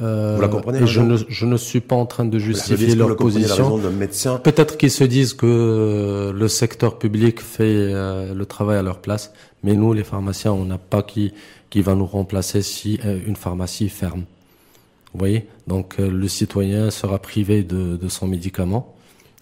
Euh, 0.02 0.34
Vous 0.36 0.42
la 0.42 0.48
comprenez 0.48 0.82
et 0.82 0.86
je 0.86 1.00
ne, 1.00 1.16
je 1.16 1.46
ne 1.46 1.56
suis 1.56 1.80
pas 1.80 1.94
en 1.96 2.04
train 2.04 2.24
de 2.26 2.38
justifier 2.38 2.94
leur 2.94 3.16
position. 3.16 3.80
Peut-être 4.42 4.76
qu'ils 4.76 4.90
se 4.90 5.04
disent 5.04 5.32
que 5.32 6.32
le 6.34 6.48
secteur 6.48 6.98
public 6.98 7.40
fait 7.40 7.92
le 8.34 8.44
travail 8.44 8.76
à 8.76 8.82
leur 8.82 9.00
place, 9.00 9.32
mais 9.62 9.74
nous, 9.74 9.94
les 9.94 10.04
pharmaciens, 10.04 10.52
on 10.52 10.66
n'a 10.66 10.78
pas 10.78 11.02
qui 11.02 11.32
qui 11.74 11.82
va 11.82 11.96
nous 11.96 12.06
remplacer 12.06 12.62
si 12.62 13.00
euh, 13.04 13.18
une 13.26 13.34
pharmacie 13.34 13.88
ferme. 13.88 14.26
Vous 15.12 15.18
voyez? 15.18 15.48
Donc 15.66 15.96
euh, 15.98 16.08
le 16.08 16.28
citoyen 16.28 16.92
sera 16.92 17.18
privé 17.18 17.64
de, 17.64 17.96
de 17.96 18.08
son 18.08 18.28
médicament 18.28 18.94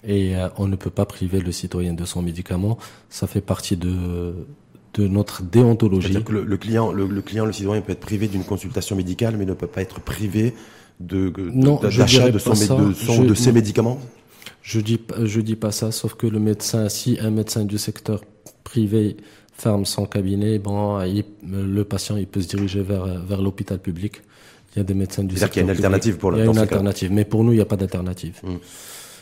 et 0.03 0.35
euh, 0.35 0.49
on 0.57 0.67
ne 0.67 0.77
peut 0.77 0.89
pas 0.89 1.05
priver 1.05 1.41
le 1.41 1.53
citoyen 1.53 1.93
de 1.93 2.07
son 2.07 2.23
médicament. 2.23 2.79
Ça 3.11 3.27
fait 3.27 3.43
partie 3.43 3.77
de, 3.77 4.47
de 4.95 5.09
notre 5.09 5.43
déontologie. 5.43 6.25
Que 6.25 6.33
le, 6.33 6.57
client, 6.57 6.91
le, 6.91 7.21
client, 7.21 7.45
le 7.45 7.53
citoyen 7.53 7.83
peut 7.83 7.93
être 7.93 8.01
privé 8.01 8.29
d'une 8.29 8.45
consultation 8.45 8.97
médicale, 8.97 9.37
mais 9.37 9.45
ne 9.45 9.53
peut 9.53 9.67
pas 9.67 9.83
être 9.83 10.01
privé 10.01 10.55
de, 11.01 11.29
d'achat 11.83 12.31
de, 12.31 12.39
son, 12.39 12.53
de, 12.53 12.95
son, 12.95 13.25
de 13.25 13.35
ses 13.35 13.53
médicaments? 13.53 13.99
Je 14.63 14.81
dis, 14.81 14.99
je 15.23 15.41
dis 15.43 15.57
pas 15.57 15.71
ça, 15.71 15.93
sauf 15.93 16.15
que 16.15 16.27
le 16.27 16.39
médecin, 16.39 16.89
si 16.89 17.19
un 17.21 17.31
médecin 17.31 17.67
du 17.67 17.77
secteur 17.77 18.23
privé 18.65 19.19
ferme 19.53 19.85
son 19.85 20.07
cabinet, 20.07 20.59
bon, 20.59 20.99
le 21.01 21.83
patient 21.85 22.17
il 22.17 22.27
peut 22.27 22.41
se 22.41 22.49
diriger 22.49 22.83
vers, 22.83 23.05
vers 23.25 23.41
l'hôpital 23.43 23.79
public. 23.79 24.23
Il 24.75 24.79
y 24.79 24.81
a 24.81 24.85
des 24.85 24.95
médecins 24.95 25.23
du 25.23 25.35
secteur 25.35 25.51
qu'il 25.51 25.61
y 25.61 25.63
a 25.63 25.65
une 25.65 25.71
alternative 25.71 26.17
pour 26.17 26.31
le 26.31 26.39
Il 26.39 26.45
y 26.45 26.49
a 26.49 26.51
une 26.51 26.59
alternative, 26.59 27.13
mais 27.13 27.25
pour 27.25 27.45
nous, 27.45 27.53
il 27.53 27.57
n'y 27.57 27.61
a 27.63 27.67
pas 27.67 27.77
d'alternative. 27.77 28.41
Hum. 28.43 28.59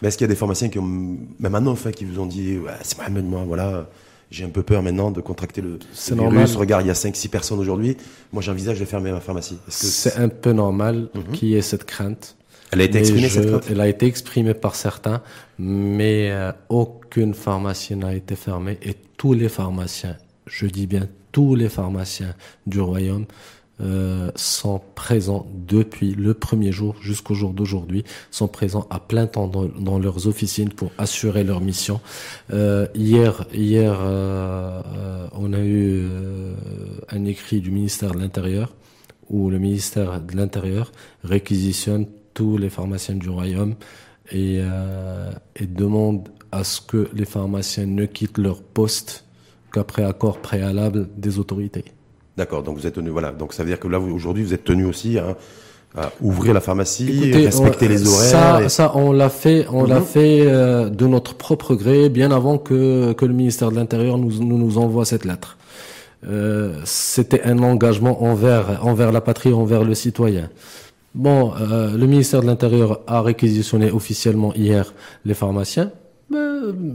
Mais 0.00 0.08
est-ce 0.08 0.16
qu'il 0.16 0.24
y 0.24 0.30
a 0.30 0.32
des 0.32 0.36
pharmaciens 0.36 0.68
qui 0.68 0.78
ont, 0.78 0.86
même 0.86 1.52
maintenant, 1.52 1.74
fait, 1.74 1.92
qui 1.92 2.04
vous 2.04 2.20
ont 2.20 2.26
dit, 2.26 2.56
ouais, 2.58 2.70
c'est 2.82 2.96
Mohamed, 2.98 3.24
moi, 3.24 3.44
voilà, 3.46 3.88
j'ai 4.30 4.44
un 4.44 4.48
peu 4.48 4.62
peur 4.62 4.82
maintenant 4.82 5.10
de 5.10 5.20
contracter 5.20 5.60
le, 5.60 5.78
le 6.10 6.16
normal. 6.16 6.44
virus. 6.44 6.56
Regarde, 6.56 6.84
il 6.84 6.88
y 6.88 6.90
a 6.90 6.94
5-6 6.94 7.28
personnes 7.28 7.58
aujourd'hui. 7.58 7.96
Moi, 8.32 8.42
j'envisage 8.42 8.78
de 8.78 8.84
fermer 8.84 9.10
ma 9.10 9.20
pharmacie. 9.20 9.58
C'est 9.68 10.16
un 10.16 10.28
peu 10.28 10.52
normal 10.52 11.08
mhm. 11.14 11.32
qu'il 11.32 11.48
y 11.48 11.56
ait 11.56 11.62
cette 11.62 11.84
crainte. 11.84 12.36
Elle 12.72 12.80
a 12.80 12.84
été 12.84 12.98
exprimée, 12.98 13.28
cette 13.28 13.48
crainte 13.48 13.66
Elle 13.70 13.80
a 13.80 13.88
été 13.88 14.06
exprimée 14.06 14.54
par 14.54 14.74
certains, 14.74 15.22
mais 15.58 16.30
euh, 16.30 16.52
aucune 16.68 17.34
pharmacie 17.34 17.96
n'a 17.96 18.14
été 18.14 18.36
fermée 18.36 18.78
et 18.82 18.94
tous 19.16 19.32
les 19.32 19.48
pharmaciens 19.48 20.16
je 20.50 20.66
dis 20.66 20.86
bien 20.86 21.08
tous 21.32 21.54
les 21.54 21.68
pharmaciens 21.68 22.34
du 22.66 22.80
royaume, 22.80 23.26
euh, 23.80 24.30
sont 24.34 24.80
présents 24.94 25.46
depuis 25.54 26.12
le 26.14 26.34
premier 26.34 26.70
jour 26.70 26.96
jusqu'au 27.00 27.34
jour 27.34 27.54
d'aujourd'hui, 27.54 28.04
sont 28.30 28.48
présents 28.48 28.86
à 28.90 28.98
plein 29.00 29.26
temps 29.26 29.46
dans, 29.46 29.98
leurs 29.98 30.26
officines 30.26 30.68
pour 30.68 30.90
assurer 30.98 31.44
leur 31.44 31.60
mission. 31.60 32.00
Euh, 32.52 32.88
hier, 32.94 33.46
hier, 33.54 33.96
euh, 34.02 35.28
on 35.32 35.52
a 35.54 35.60
eu 35.60 36.04
un 37.08 37.24
écrit 37.24 37.60
du 37.60 37.70
ministère 37.70 38.12
de 38.12 38.18
l'Intérieur 38.18 38.74
où 39.30 39.48
le 39.48 39.58
ministère 39.58 40.20
de 40.20 40.36
l'Intérieur 40.36 40.92
réquisitionne 41.22 42.06
tous 42.34 42.58
les 42.58 42.70
pharmaciens 42.70 43.16
du 43.16 43.28
royaume 43.28 43.74
et, 44.32 44.60
et 45.56 45.66
demande 45.66 46.28
à 46.52 46.64
ce 46.64 46.80
que 46.80 47.08
les 47.12 47.24
pharmaciens 47.24 47.86
ne 47.86 48.06
quittent 48.06 48.38
leur 48.38 48.62
poste 48.62 49.24
qu'après 49.72 50.04
accord 50.04 50.38
préalable 50.38 51.08
des 51.16 51.38
autorités. 51.38 51.84
D'accord, 52.36 52.62
donc 52.62 52.76
vous 52.78 52.86
êtes 52.86 52.94
tenu, 52.94 53.10
voilà, 53.10 53.32
donc 53.32 53.52
ça 53.52 53.62
veut 53.62 53.68
dire 53.68 53.78
que 53.78 53.88
là 53.88 54.00
aujourd'hui 54.00 54.42
vous 54.42 54.54
êtes 54.54 54.64
tenu 54.64 54.84
aussi 54.84 55.18
à, 55.18 55.36
ouvrir 56.20 56.54
la 56.54 56.60
pharmacie, 56.60 57.32
respecter 57.32 57.88
les 57.88 58.06
horaires. 58.06 58.30
Ça, 58.30 58.68
ça 58.68 58.92
on 58.94 59.12
l'a 59.12 59.28
fait, 59.28 59.66
on 59.72 59.84
l'a 59.84 59.98
mhm. 59.98 60.04
fait 60.04 60.42
euh, 60.46 60.88
de 60.88 61.06
notre 61.06 61.34
propre 61.34 61.74
gré, 61.74 62.08
bien 62.08 62.30
avant 62.30 62.58
que, 62.58 63.12
que 63.12 63.26
le 63.26 63.34
ministère 63.34 63.70
de 63.72 63.76
l'Intérieur 63.76 64.16
nous, 64.16 64.42
nous, 64.42 64.56
nous 64.56 64.78
envoie 64.78 65.04
cette 65.04 65.24
lettre. 65.24 65.58
Euh, 66.28 66.74
C'était 66.84 67.42
un 67.42 67.58
engagement 67.58 68.22
envers 68.22 68.86
envers 68.86 69.10
la 69.10 69.20
patrie, 69.20 69.52
envers 69.52 69.82
le 69.82 69.94
citoyen. 69.94 70.48
Bon, 71.14 71.52
euh, 71.60 71.96
le 71.96 72.06
ministère 72.06 72.40
de 72.40 72.46
l'Intérieur 72.46 73.00
a 73.06 73.20
réquisitionné 73.20 73.90
officiellement 73.90 74.54
hier 74.54 74.94
les 75.24 75.34
pharmaciens 75.34 75.90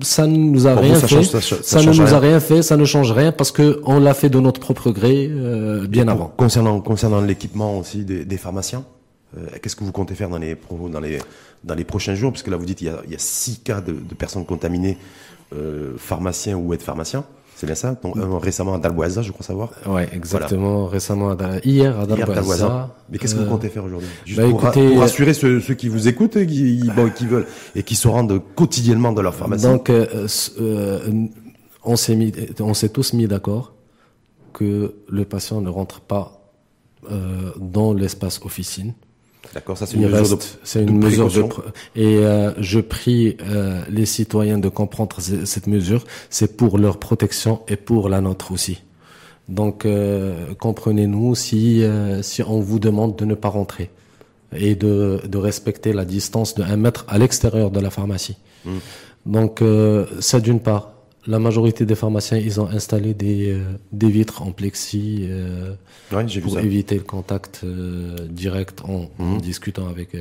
ça 0.01 0.27
ne 0.27 0.37
nous 0.37 0.67
a 0.67 0.75
rien 0.75 0.95
fait. 0.95 1.23
ça, 1.23 1.81
ne 1.81 1.91
nous 1.91 2.13
a 2.13 2.19
rien 2.19 2.39
fait, 2.39 2.61
ça 2.61 2.77
ne 2.77 2.85
change 2.85 3.11
rien 3.11 3.31
parce 3.31 3.51
que 3.51 3.81
on 3.85 3.99
l'a 3.99 4.13
fait 4.13 4.29
de 4.29 4.39
notre 4.39 4.59
propre 4.59 4.91
gré 4.91 5.29
euh, 5.29 5.87
bien 5.87 6.07
avant. 6.07 6.31
Concernant 6.37 6.79
concernant 6.81 7.21
l'équipement 7.21 7.79
aussi 7.79 8.05
des, 8.05 8.25
des 8.25 8.37
pharmaciens, 8.37 8.85
euh, 9.37 9.45
qu'est-ce 9.61 9.75
que 9.75 9.83
vous 9.83 9.91
comptez 9.91 10.15
faire 10.15 10.29
dans 10.29 10.37
les 10.37 10.55
dans 10.91 10.99
les 10.99 11.19
dans 11.63 11.75
les 11.75 11.83
prochains 11.83 12.15
jours? 12.15 12.31
Parce 12.31 12.43
que 12.43 12.51
là 12.51 12.57
vous 12.57 12.65
dites 12.65 12.81
il 12.81 12.85
y 12.87 12.89
a, 12.89 13.01
il 13.05 13.11
y 13.11 13.15
a 13.15 13.19
six 13.19 13.59
cas 13.59 13.81
de, 13.81 13.93
de 13.93 14.15
personnes 14.15 14.45
contaminées, 14.45 14.97
euh, 15.53 15.93
pharmaciens 15.97 16.55
ou 16.55 16.73
aides 16.73 16.81
pharmaciens. 16.81 17.25
C'est 17.55 17.65
bien 17.65 17.75
ça 17.75 17.95
Donc, 18.03 18.15
récemment 18.43 18.73
à 18.73 18.79
Dalboisa, 18.79 19.21
je 19.21 19.31
crois 19.31 19.45
savoir. 19.45 19.71
Ouais, 19.85 20.09
exactement. 20.11 20.87
Récemment, 20.87 21.31
à 21.31 21.59
hier 21.63 21.99
à 21.99 22.05
Dalboisa. 22.05 22.95
Mais 23.09 23.17
qu'est-ce 23.17 23.35
que 23.35 23.41
vous 23.41 23.49
comptez 23.49 23.69
faire 23.69 23.85
aujourd'hui 23.85 24.09
Juste 24.25 24.41
bah, 24.41 24.49
pour, 24.49 24.59
pour, 24.71 24.99
rassurer 24.99 25.33
ceux, 25.33 25.61
ceux, 25.61 25.73
qui 25.73 25.87
vous 25.87 26.07
écoutent 26.07 26.35
et 26.35 26.45
qui, 26.45 26.89
bon, 26.95 27.09
qui 27.09 27.25
veulent 27.25 27.47
et 27.75 27.83
qui 27.83 27.95
se 27.95 28.07
rendent 28.07 28.41
quotidiennement 28.55 29.11
dans 29.11 29.21
leur 29.21 29.35
pharmacie. 29.35 29.63
Donc, 29.63 29.91
on 31.85 31.95
s'est 31.95 32.15
mis, 32.15 32.33
on 32.59 32.73
s'est 32.73 32.89
tous 32.89 33.13
mis 33.13 33.27
d'accord 33.27 33.73
que 34.53 34.95
le 35.07 35.25
patient 35.25 35.61
ne 35.61 35.69
rentre 35.69 36.01
pas 36.01 36.53
euh, 37.11 37.51
dans 37.59 37.93
l'espace 37.93 38.39
officine. 38.43 38.93
D'accord, 39.53 39.77
ça 39.77 39.85
c'est 39.85 39.95
une, 39.95 40.09
mesure 40.09 40.37
de, 40.37 40.79
une 40.81 40.97
mesure 40.97 41.29
de 41.29 41.43
et 41.95 42.17
euh, 42.17 42.51
je 42.57 42.79
prie 42.79 43.37
euh, 43.41 43.81
les 43.89 44.05
citoyens 44.05 44.57
de 44.57 44.69
comprendre 44.69 45.17
cette 45.21 45.67
mesure. 45.67 46.03
C'est 46.29 46.57
pour 46.57 46.77
leur 46.77 46.97
protection 46.97 47.61
et 47.67 47.75
pour 47.75 48.09
la 48.09 48.21
nôtre 48.21 48.51
aussi. 48.51 48.81
Donc 49.47 49.87
comprenez-nous 50.59 51.35
si 51.35 51.83
si 52.23 52.41
on 52.41 52.59
vous 52.59 52.79
demande 52.79 53.15
de 53.15 53.25
ne 53.25 53.35
pas 53.35 53.49
rentrer 53.49 53.91
et 54.55 54.73
de, 54.73 55.21
de 55.27 55.37
respecter 55.37 55.93
la 55.93 56.03
distance 56.03 56.55
de 56.55 56.63
1 56.63 56.77
mètre 56.77 57.05
à 57.07 57.19
l'extérieur 57.19 57.69
de 57.69 57.79
la 57.79 57.91
pharmacie. 57.91 58.37
Hmm. 58.65 58.79
Donc 59.27 59.61
ça 60.19 60.39
d'une 60.39 60.59
part 60.59 60.94
la 61.27 61.39
majorité 61.39 61.85
des 61.85 61.95
pharmaciens, 61.95 62.37
ils 62.37 62.59
ont 62.61 62.67
installé 62.67 63.13
des, 63.13 63.51
euh, 63.51 63.63
des 63.91 64.09
vitres 64.09 64.41
en 64.41 64.51
plexi 64.51 65.27
euh, 65.29 65.73
pour 66.09 66.59
éviter 66.59 66.95
le 66.95 67.03
contact 67.03 67.61
euh, 67.63 68.15
direct 68.29 68.81
en, 68.83 69.09
mhm. 69.17 69.41
discutant 69.41 69.87
avec. 69.87 70.15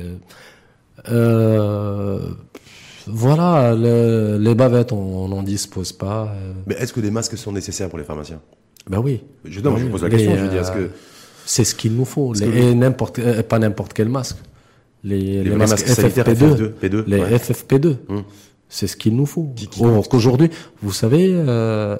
voilà, 3.07 3.75
les 3.75 4.55
bavettes, 4.55 4.91
on 4.91 5.27
n'en 5.27 5.43
dispose 5.43 5.93
pas. 5.93 6.33
Mais 6.65 6.75
est-ce 6.75 6.93
que 6.93 7.01
des 7.01 7.11
masques 7.11 7.37
sont 7.37 7.51
nécessaires 7.51 7.89
pour 7.89 7.99
les 7.99 8.05
pharmaciens? 8.05 8.41
Ben 8.89 8.99
oui. 8.99 9.23
Je, 9.45 9.59
non, 9.61 9.77
je 9.77 9.85
pose 9.87 10.03
la 10.03 10.09
question. 10.09 10.35
c'est 11.45 11.63
ce 11.63 11.75
qu'il 11.75 11.93
nous 11.95 12.05
faut. 12.05 12.33
et 12.35 12.73
n'importe, 12.73 13.19
pas 13.43 13.59
n'importe 13.59 13.93
quel 13.93 14.09
masque. 14.09 14.37
Les, 15.03 15.43
les, 15.43 15.55
masques, 15.55 15.85
FFP2, 15.85 16.71
P2, 16.81 17.03
les 17.05 17.19
FFP2. 17.19 17.97
C'est 18.69 18.87
ce 18.87 18.97
qu'il 18.97 19.15
nous 19.15 19.25
faut. 19.25 19.47
Aujourd'hui, 20.11 20.49
vous 20.81 20.91
savez, 20.91 21.29
euh, 21.31 21.97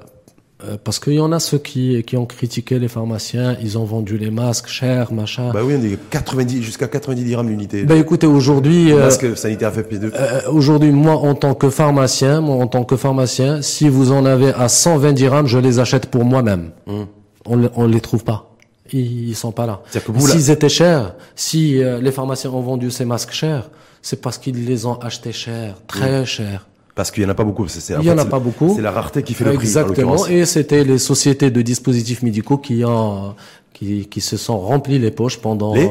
euh, 0.63 0.78
parce 0.82 0.99
qu'il 0.99 1.13
y 1.13 1.19
en 1.19 1.34
a 1.34 1.39
ceux 1.39 1.58
qui, 1.58 2.01
qui 2.04 2.15
ont 2.15 2.25
critiqué 2.25 2.80
les 2.80 2.88
pharmaciens, 2.88 3.58
ils 3.62 3.78
ont 3.78 3.84
vendu 3.84 4.17
les 4.17 4.32
masques 4.32 4.67
chers, 4.67 5.12
machin. 5.12 5.51
Bah 5.51 5.60
oui, 5.65 5.75
on 5.78 5.84
est 5.84 5.99
90 6.10 6.62
jusqu'à 6.62 6.88
90 6.88 7.23
dirhams 7.25 7.49
l'unité. 7.49 7.84
Bah 7.84 7.95
écoutez, 7.95 8.25
aujourd'hui, 8.25 8.93
euh, 8.93 8.99
masque 8.99 9.38
sanitaire 9.38 9.73
FFP2. 9.73 10.12
Euh, 10.13 10.41
aujourd'hui, 10.49 10.91
moi, 10.91 11.15
en 11.15 11.36
tant 11.36 11.56
que 11.56 11.69
pharmacien, 11.69 12.39
moi, 12.39 12.56
en 12.56 12.67
tant 12.67 12.86
que 12.86 12.95
pharmacien, 12.95 13.62
si 13.62 13.89
vous 13.89 14.13
en 14.13 14.23
avez 14.25 14.54
à 14.54 14.69
120 14.69 15.12
dirhams, 15.12 15.47
je 15.47 15.60
les 15.60 15.80
achète 15.80 16.06
pour 16.06 16.23
moi-même. 16.23 16.71
Hum. 16.88 17.08
On, 17.45 17.69
on 17.75 17.86
les 17.86 17.99
trouve 17.99 18.23
pas. 18.23 18.56
Ils, 18.93 19.30
ils 19.30 19.36
sont 19.36 19.51
pas 19.51 19.65
là. 19.65 19.82
S'ils 20.19 20.51
étaient 20.51 20.69
chers, 20.69 21.15
si 21.36 21.82
les 22.01 22.12
pharmaciens 22.12 22.51
ont 22.51 22.62
vendu 22.62 22.91
ces 22.91 23.04
masques 23.04 23.34
chers, 23.34 23.69
c'est 24.05 24.21
parce 24.21 24.37
qu'ils 24.37 24.65
les 24.65 24.85
ont 24.85 24.99
achetés 24.99 25.31
cher, 25.31 25.77
très 25.87 26.27
cher. 26.27 26.67
Parce 26.93 27.09
qu'il 27.09 27.23
y 27.23 27.25
en 27.25 27.29
a 27.29 27.33
pas 27.33 27.43
beaucoup. 27.43 27.67
C'est, 27.67 27.95
il 27.95 28.05
y 28.05 28.11
en 28.11 28.17
a 28.19 28.25
pas 28.25 28.37
beaucoup. 28.37 28.73
C'est 28.75 28.83
la 28.83 28.91
rareté 28.91 29.23
qui 29.23 29.33
fait 29.33 29.45
le 29.45 29.53
prix. 29.53 29.65
Exactement. 29.65 30.27
Et 30.27 30.45
c'était 30.45 30.83
les 30.83 30.99
sociétés 30.99 31.49
de 31.49 31.59
dispositifs 31.63 32.21
médicaux 32.21 32.59
qui 32.59 32.85
ont, 32.85 33.33
qui, 33.73 34.05
qui 34.05 34.21
se 34.21 34.37
sont 34.37 34.59
remplis 34.59 34.99
les 34.99 35.09
poches 35.09 35.39
pendant 35.39 35.73
les 35.73 35.89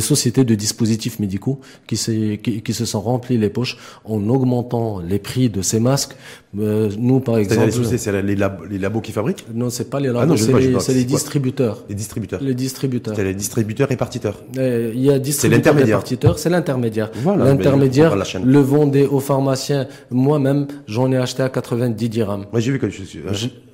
sociétés 0.00 0.44
de 0.44 0.54
dispositifs 0.54 1.18
médicaux 1.20 1.60
qui, 1.86 1.96
qui, 2.42 2.62
qui, 2.62 2.74
se 2.74 2.84
sont 2.84 3.00
remplis 3.00 3.38
les 3.38 3.50
poches 3.50 3.76
en 4.04 4.28
augmentant 4.28 5.00
les 5.00 5.18
prix 5.18 5.48
de 5.50 5.62
ces 5.62 5.80
masques. 5.80 6.16
Euh, 6.58 6.90
nous, 6.98 7.20
par 7.20 7.38
exemple, 7.38 7.70
c'est 7.70 8.22
les, 8.22 8.34
les, 8.34 8.78
labos 8.78 9.00
qui 9.00 9.12
fabriquent? 9.12 9.44
Non, 9.54 9.70
c'est 9.70 9.90
pas 9.90 10.00
les 10.00 10.08
labos, 10.08 10.34
ah 10.34 10.80
c'est 10.80 10.94
les, 10.94 11.04
distributeurs. 11.04 11.84
Les 11.88 11.94
distributeurs. 11.94 12.42
Les 12.42 12.54
distributeurs. 12.54 13.14
C'est 13.14 13.24
les 13.24 13.34
distributeurs 13.34 13.88
répartiteurs. 13.88 14.42
Euh, 14.56 14.92
il 14.94 15.02
y 15.02 15.10
a 15.10 15.18
distributeurs 15.18 15.74
répartiteurs, 15.74 16.38
c'est 16.38 16.50
l'intermédiaire. 16.50 17.10
Voilà, 17.22 17.44
l'intermédiaire 17.44 18.16
le 18.44 18.60
vendait 18.60 19.06
aux 19.06 19.20
pharmaciens. 19.20 19.86
Moi-même, 20.10 20.66
j'en 20.86 21.12
ai 21.12 21.16
acheté 21.16 21.42
à 21.42 21.50
90 21.50 22.08
dirhams. 22.08 22.46
Moi, 22.50 22.60
j'ai 22.60 22.72
vu 22.72 22.78
que 22.78 22.88
je 22.88 23.04
suis. 23.04 23.20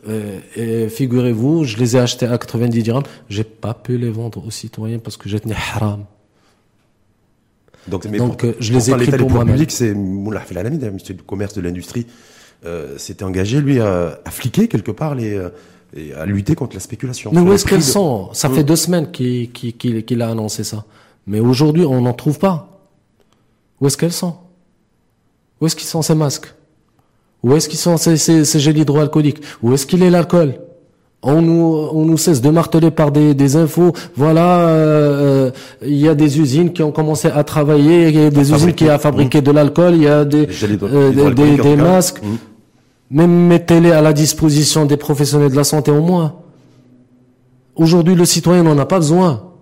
Euh, 0.09 0.39
et 0.57 0.89
figurez-vous, 0.89 1.65
je 1.65 1.79
les 1.79 1.97
ai 1.97 2.01
achetés 2.01 2.27
à 2.27 2.37
90 2.37 2.83
dirhams. 2.83 3.05
J'ai 3.29 3.45
pas 3.45 3.75
pu 3.75 3.97
les 3.97 4.11
vendre 4.11 4.45
aux 4.47 4.51
citoyens 4.51 4.99
parce 4.99 5.17
que 5.17 5.29
j'ai 5.29 5.41
tenu 5.41 5.55
haram. 5.55 5.94
Donc, 7.89 8.07
mais 8.07 8.19
Donc 8.19 8.47
je 8.59 8.73
les 8.73 8.91
ai 8.91 8.95
pris 8.95 9.11
pour 9.13 9.31
moi 9.31 9.45
public, 9.45 9.71
c'est 9.71 9.95
Moullah 9.95 10.41
Felalami, 10.41 10.79
ministre 10.79 11.13
du 11.13 11.23
commerce 11.23 11.55
de 11.55 11.61
l'industrie, 11.61 12.07
euh, 12.65 12.97
s'était 12.99 13.25
engagé 13.25 13.61
lui 13.61 13.81
à, 13.81 14.21
à, 14.25 14.31
fliquer 14.31 14.69
quelque 14.69 14.91
part 14.91 15.15
les 15.15 15.35
euh, 15.35 15.51
et 15.97 16.13
à 16.15 16.27
lutter 16.27 16.55
contre 16.55 16.75
la 16.75 16.81
spéculation. 16.81 17.31
Mais 17.33 17.41
où 17.41 17.53
est-ce 17.53 17.65
qu'elles 17.65 17.83
sont? 17.83 18.31
Ça 18.33 18.49
fait 18.49 18.65
deux 18.65 18.77
semaines 18.77 19.11
qu'il 19.11 19.51
qu'il 19.53 20.23
a 20.23 20.31
annoncé 20.31 20.65
ça. 20.65 20.85
Mais 21.27 21.41
aujourd'hui, 21.41 21.85
on 21.85 22.01
n'en 22.03 22.13
trouve 22.13 22.39
pas. 22.39 22.81
Où 23.81 23.87
est-ce 23.87 23.97
qu'elles 23.97 24.13
sont? 24.13 24.37
Où 25.61 25.67
est-ce 25.67 25.77
qu'ils 25.77 25.87
sont 25.87 26.03
ces 26.03 26.15
masques? 26.15 26.53
Où 27.43 27.55
est-ce 27.55 27.69
qu'ils 27.69 27.79
sont 27.79 27.97
ces, 27.97 28.17
ces, 28.17 28.45
ces 28.45 28.61
gels 28.61 28.79
hydroalcooliques? 28.79 29.41
Où 29.63 29.73
est-ce 29.75 29.87
qu'il 29.87 30.03
est 30.03 30.11
l'alcool? 30.11 30.55
On 31.25 31.41
nous, 31.41 31.89
on 31.93 32.05
nous 32.05 32.19
cesse 32.19 32.41
de 32.41 32.51
marteler 32.51 32.91
par 32.91 33.11
des, 33.11 33.35
des 33.35 33.57
infos. 33.57 33.93
Voilà, 34.15 34.61
euh, 34.69 35.51
il 35.83 35.97
y 35.97 36.09
a 36.09 36.15
des 36.15 36.39
usines 36.39 36.73
qui 36.73 36.83
ont 36.83 36.93
commencé 36.93 37.29
à 37.29 37.43
travailler, 37.45 38.09
il 38.09 38.17
y 38.17 38.27
a 38.27 38.31
des 38.31 38.53
usines 38.53 38.75
qui 38.75 38.89
ont 38.91 38.99
fabriqué 38.99 39.39
mmh. 39.39 39.45
de 39.45 39.51
l'alcool, 39.51 39.95
il 39.95 40.03
y 40.03 40.09
a 40.09 40.25
des, 40.25 40.47
euh, 40.83 41.31
des, 41.31 41.57
des, 41.57 41.77
masques. 41.77 42.23
Mmh. 42.23 42.37
Même 43.11 43.47
mettez-les 43.47 43.91
à 43.91 44.03
la 44.03 44.13
disposition 44.13 44.85
des 44.85 44.97
professionnels 44.97 45.51
de 45.51 45.57
la 45.57 45.65
santé 45.65 45.91
au 45.91 46.03
moins. 46.03 46.35
Aujourd'hui, 47.75 48.15
le 48.15 48.25
citoyen 48.25 48.63
n'en 48.63 48.79
a 48.79 48.87
pas 48.87 48.99
besoin. 48.99 49.54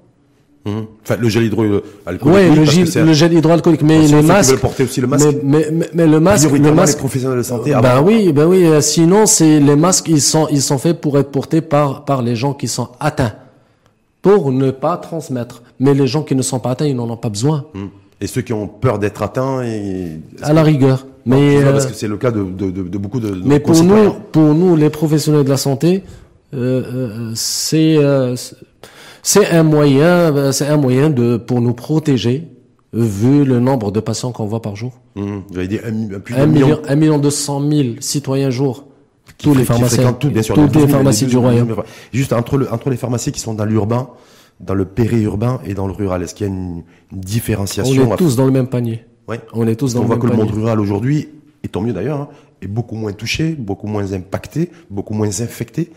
Mmh. 0.65 0.71
Enfin, 1.03 1.17
le 1.19 1.29
gel 1.29 1.45
hydroalcoolique. 1.45 2.25
Oui, 2.25 2.55
le, 2.55 2.65
gel, 2.65 3.05
le 3.05 3.13
gel 3.13 3.33
hydroalcoolique, 3.33 3.83
mais 3.83 4.07
les 4.07 4.23
masques. 4.23 4.61
porter 4.61 4.85
aussi 4.85 5.01
le 5.01 5.09
masque. 5.09 5.27
Mais, 5.43 5.69
mais, 5.73 5.91
mais, 5.93 6.07
le 6.07 6.21
masque, 6.21 6.51
le 6.51 6.73
masque. 6.73 6.95
Les 6.95 6.99
professionnels 7.01 7.39
de 7.39 7.43
santé. 7.43 7.73
Ben 7.83 8.01
oui, 8.01 8.33
ben 8.33 8.47
oui. 8.47 8.65
Euh, 8.65 8.81
sinon, 8.81 9.27
c'est 9.27 9.59
les 9.59 9.75
masques, 9.75 10.09
ils 10.09 10.23
sont, 10.23 10.47
ils 10.53 10.63
sont 10.63 10.79
faits 10.79 11.01
pour 11.01 11.19
être 11.19 11.31
portés 11.33 11.63
par, 11.63 12.05
par 12.05 12.23
les 12.23 12.37
gens 12.37 12.55
qui 12.55 12.69
sont 12.69 12.91
atteints, 13.01 13.35
pour 14.21 14.53
ne 14.53 14.71
pas 14.71 14.97
transmettre. 14.99 15.63
Mais 15.81 15.95
les 15.95 16.07
gens 16.07 16.23
qui 16.23 16.37
ne 16.37 16.43
sont 16.43 16.61
pas 16.61 16.71
atteints, 16.71 16.87
ils 16.87 16.95
n'en 16.95 17.11
ont 17.11 17.17
pas 17.17 17.31
besoin. 17.31 17.65
Mmh. 17.75 17.87
Et 18.21 18.29
ceux 18.29 18.43
qui 18.43 18.53
ont 18.53 18.69
peur 18.69 19.01
d'être 19.01 19.21
atteints, 19.23 19.63
et... 19.65 20.21
à 20.43 20.53
la 20.53 20.63
rigueur. 20.63 21.07
Mais 21.27 21.61
parce 21.63 21.87
que 21.87 21.95
c'est 21.95 22.09
le 22.09 22.17
cas 22.17 22.31
de, 22.31 22.43
de, 22.43 22.71
de, 22.71 22.83
de 22.83 22.99
beaucoup 22.99 23.21
de. 23.21 23.35
mais 23.45 23.61
pour 23.61 23.83
nous, 23.83 24.13
pour 24.33 24.55
nous, 24.55 24.77
les 24.77 24.91
professionnels 24.91 25.45
de 25.45 25.51
la 25.51 25.57
santé, 25.57 26.03
euh, 26.55 26.83
euh, 26.85 27.33
c'est 27.35 27.97
euh, 27.97 28.37
c'est 29.23 29.47
un 29.47 29.63
moyen, 29.63 30.35
euh, 30.37 30.53
c'est 30.53 30.67
un 30.67 30.77
moyen 30.77 31.09
de 31.09 31.37
pour 31.37 31.61
nous 31.61 31.75
protéger 31.75 32.49
vu 32.93 33.45
le 33.45 33.61
nombre 33.61 33.91
de 33.91 34.01
patients 34.01 34.33
qu'on 34.33 34.47
voit 34.47 34.61
par 34.61 34.77
jour. 34.77 34.93
Mmh, 35.15 35.39
dit 35.67 35.79
un, 35.85 36.19
plus 36.19 36.35
un 36.35 36.47
million, 36.47 36.81
un 36.87 36.97
million 36.97 37.19
deux 37.19 37.31
cent 37.31 37.61
mille 37.61 37.97
citoyens 38.01 38.51
jour. 38.51 38.87
Tous 39.39 39.55
les 39.55 39.65
pharmaciens, 39.65 40.13
tout, 40.13 40.31
bien 40.31 40.43
sûr, 40.43 40.55
toutes 40.55 40.77
les 40.77 40.89
pharmacies 40.89 41.27
du 41.27 41.37
royaume. 41.37 41.75
Juste 42.13 42.33
entre 42.33 42.59
le, 42.59 42.71
entre 42.71 42.91
les 42.91 42.97
pharmacies 42.97 43.33
qui 43.33 43.41
sont 43.41 43.55
dans 43.55 43.65
l'urbain, 43.65 44.11
dans 44.61 44.75
le 44.75 44.85
périurbain 44.85 45.61
et 45.65 45.75
dans 45.75 45.87
le 45.87 45.93
rural, 45.93 46.23
est-ce 46.23 46.35
qu'il 46.35 46.47
y 46.47 46.51
a 46.51 46.53
une, 46.53 46.83
différenciation 47.11 48.09
On 48.09 48.15
est 48.15 48.17
tous 48.17 48.37
dans 48.37 48.45
le 48.45 48.53
même 48.53 48.69
panier. 48.69 49.05
Ouais. 49.29 49.41
On 49.53 49.67
est 49.67 49.77
tous 49.77 49.95
dans 49.95 50.01
on 50.01 50.03
le 50.05 50.09
même 50.09 50.19
panier. 50.19 50.33
On 50.33 50.37
voit 50.37 50.45
que 50.45 50.51
le 50.51 50.55
monde 50.55 50.63
rural 50.63 50.81
aujourd'hui, 50.81 51.29
et 51.65 51.69
tant 51.69 51.81
mieux 51.81 51.93
d'ailleurs, 51.93 52.21
hein, 52.21 52.29
est 52.61 52.67
beaucoup 52.67 52.97
moins 52.97 53.13
touché, 53.13 53.55
beaucoup 53.55 53.87
moins 53.87 54.13
impacté, 54.13 54.71
beaucoup 54.91 55.15
moins 55.15 55.41
infecté 55.41 55.91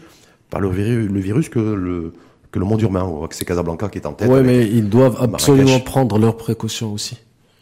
par 0.50 0.62
le 0.62 0.70
virus, 0.70 1.10
le 1.10 1.20
virus 1.20 1.50
que 1.50 1.60
le, 1.60 2.14
que 2.56 2.60
le 2.60 2.66
monde 2.66 2.82
urbain. 2.82 3.04
On 3.04 3.18
voit 3.18 3.28
que 3.28 3.36
c'est 3.36 3.44
Casablanca 3.44 3.90
qui 3.90 3.98
est 3.98 4.08
en 4.08 4.14
tête. 4.14 4.30
Oui, 4.32 4.40
mais 4.42 4.66
ils 4.66 4.88
doivent 4.88 5.22
absolument 5.22 5.82
prendre 5.82 6.18
leurs 6.18 6.38
précautions 6.38 6.94
aussi. 6.94 7.18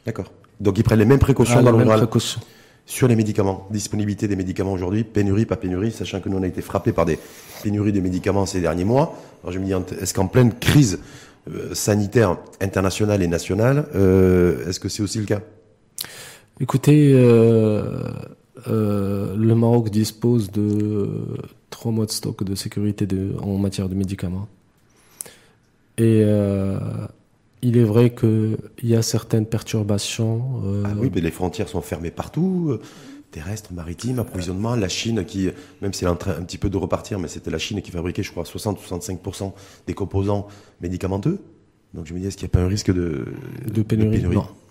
D'accord. 0.06 0.32
Donc 0.60 0.78
ils 0.78 0.84
prennent 0.84 1.00
les 1.00 1.06
mêmes 1.06 1.18
précautions 1.18 1.58
ah, 1.58 1.64
dans 1.64 1.72
le 1.72 1.78
rural. 1.78 2.08
Sur 2.86 3.08
les 3.08 3.16
médicaments, 3.16 3.66
disponibilité 3.72 4.28
des 4.28 4.36
médicaments 4.36 4.74
aujourd'hui, 4.74 5.04
pénurie, 5.04 5.46
pas 5.48 5.56
pénurie, 5.56 5.92
sachant 5.92 6.20
que 6.20 6.30
nous 6.30 6.38
on 6.38 6.44
a 6.44 6.48
été 6.48 6.62
frappé 6.62 6.92
par 6.92 7.06
des 7.06 7.18
pénuries 7.64 7.92
de 7.92 8.02
médicaments 8.02 8.46
ces 8.46 8.62
derniers 8.62 8.84
mois. 8.84 9.16
Alors 9.42 9.54
je 9.54 9.58
me 9.58 9.66
dis, 9.66 9.74
est-ce 10.00 10.14
qu'en 10.14 10.28
pleine 10.28 10.54
crise 10.54 11.00
euh, 11.50 11.74
sanitaire 11.74 12.38
internationale 12.62 13.24
et 13.24 13.28
nationale, 13.28 13.88
euh, 13.96 14.70
est-ce 14.70 14.80
que 14.80 14.90
c'est 14.90 15.02
aussi 15.02 15.18
le 15.18 15.26
cas? 15.26 15.40
Écoutez, 16.60 17.14
euh, 17.16 18.14
le 18.68 19.56
Maroc 19.56 19.90
dispose 19.90 20.52
de 20.52 21.10
trois 21.72 21.92
mois 21.92 22.06
de 22.06 22.12
stock 22.12 22.44
de 22.44 22.54
sécurité 22.54 23.08
de, 23.08 23.34
en 23.42 23.58
matière 23.58 23.90
de 23.90 23.96
médicaments. 23.96 24.48
Et 25.98 26.22
euh, 26.24 26.80
il 27.62 27.78
est 27.78 27.84
vrai 27.84 28.14
qu'il 28.14 28.58
y 28.84 28.96
a 28.96 29.02
certaines 29.02 29.46
perturbations. 29.46 30.62
Euh, 30.66 30.84
ah 30.86 30.90
oui, 30.98 31.12
mais 31.14 31.22
les 31.22 31.32
frontières 31.32 31.70
sont 31.70 31.82
fermées 31.82 32.12
partout, 32.12 32.68
euh, 32.70 32.82
terrestres, 33.32 33.74
maritimes, 33.74 34.20
approvisionnement. 34.20 34.76
La 34.76 34.90
Chine, 34.90 35.24
qui, 35.26 35.50
même 35.82 35.94
si 35.94 36.04
elle 36.04 36.10
est 36.10 36.14
en 36.14 36.18
train 36.18 36.32
un 36.32 36.44
petit 36.44 36.58
peu 36.58 36.70
de 36.70 36.78
repartir, 36.78 37.20
mais 37.20 37.28
c'était 37.28 37.52
la 37.52 37.60
Chine 37.60 37.82
qui 37.82 37.92
fabriquait, 37.92 38.24
je 38.24 38.32
crois, 38.32 38.44
60-65% 38.44 39.54
des 39.88 39.94
composants 39.94 40.48
médicamenteux. 40.82 41.40
Donc 41.94 42.08
je 42.08 42.14
me 42.14 42.20
dis, 42.20 42.28
est-ce 42.28 42.38
qu'il 42.38 42.46
n'y 42.48 42.52
a 42.52 42.56
pas 42.58 42.62
un 42.62 42.68
risque 42.68 42.92
de, 42.92 43.26
de 43.72 43.82
pénurie, 43.84 44.24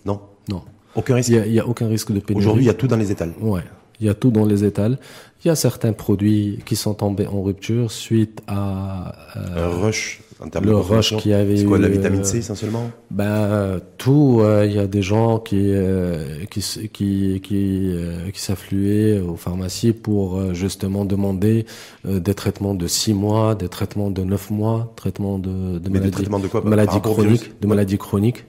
Non. 0.05 0.19
Non? 0.49 0.63
Aucun 0.95 1.15
risque? 1.15 1.31
Il 1.31 1.53
n'y 1.53 1.61
a, 1.61 1.63
a, 1.63 1.67
aucun 1.67 1.89
risque 1.89 2.13
de 2.13 2.21
pénurie. 2.21 2.45
Aujourd'hui, 2.45 2.65
il 2.65 2.67
y 2.67 2.71
a 2.71 2.75
tout 2.75 2.89
dans 2.89 2.97
les 2.97 3.13
étals. 3.13 3.33
Ouais. 3.41 3.63
Il 4.01 4.07
y 4.07 4.09
a 4.09 4.15
tout 4.15 4.31
dans 4.31 4.45
les 4.45 4.65
étals. 4.65 4.99
Il 5.45 5.49
y 5.49 5.51
a 5.51 5.55
certains 5.55 5.93
produits 5.93 6.59
qui 6.67 6.75
sont 6.75 6.95
tombés 6.95 7.29
en 7.29 7.43
rupture 7.43 7.93
suite 7.93 8.43
à 8.49 9.15
euh, 9.37 9.67
un 9.67 9.69
rush 9.69 10.21
en 10.45 10.49
termes 10.49 10.65
le 10.65 10.71
de 10.73 10.77
rush 10.77 11.17
qui 11.17 11.33
avait 11.33 11.57
C'est 11.59 11.65
quoi 11.65 11.79
eu, 11.79 11.83
la 11.83 11.89
vitamine 11.89 12.21
euh, 12.21 12.25
C 12.25 12.39
essentiellement 12.39 12.91
Ben 13.11 13.81
tout, 13.99 14.41
euh, 14.41 14.67
il 14.67 14.75
y 14.75 14.79
a 14.79 14.87
des 14.87 15.03
gens 15.03 15.39
qui 15.39 15.59
euh, 15.61 16.45
qui 16.51 16.61
qui 16.93 17.41
qui, 17.43 17.91
euh, 17.93 18.31
qui 18.33 18.41
s'affluaient 18.41 19.21
aux 19.21 19.37
pharmacies 19.37 19.93
pour 19.93 20.39
euh, 20.39 20.55
justement 20.55 21.05
demander 21.05 21.67
euh, 22.07 22.19
des 22.21 22.35
traitements 22.35 22.75
de 22.75 22.87
6 22.87 23.15
mois, 23.15 23.55
des 23.55 23.69
traitements 23.69 24.11
de 24.11 24.23
9 24.23 24.51
mois, 24.51 24.93
traitements 24.97 25.39
de, 25.39 25.79
de 25.79 25.89
maladies, 25.89 26.23
de 26.23 26.49
quoi 26.49 26.61
chroniques, 27.01 27.61
de 27.61 27.67
maladies 27.67 27.99
chroniques. 27.99 28.45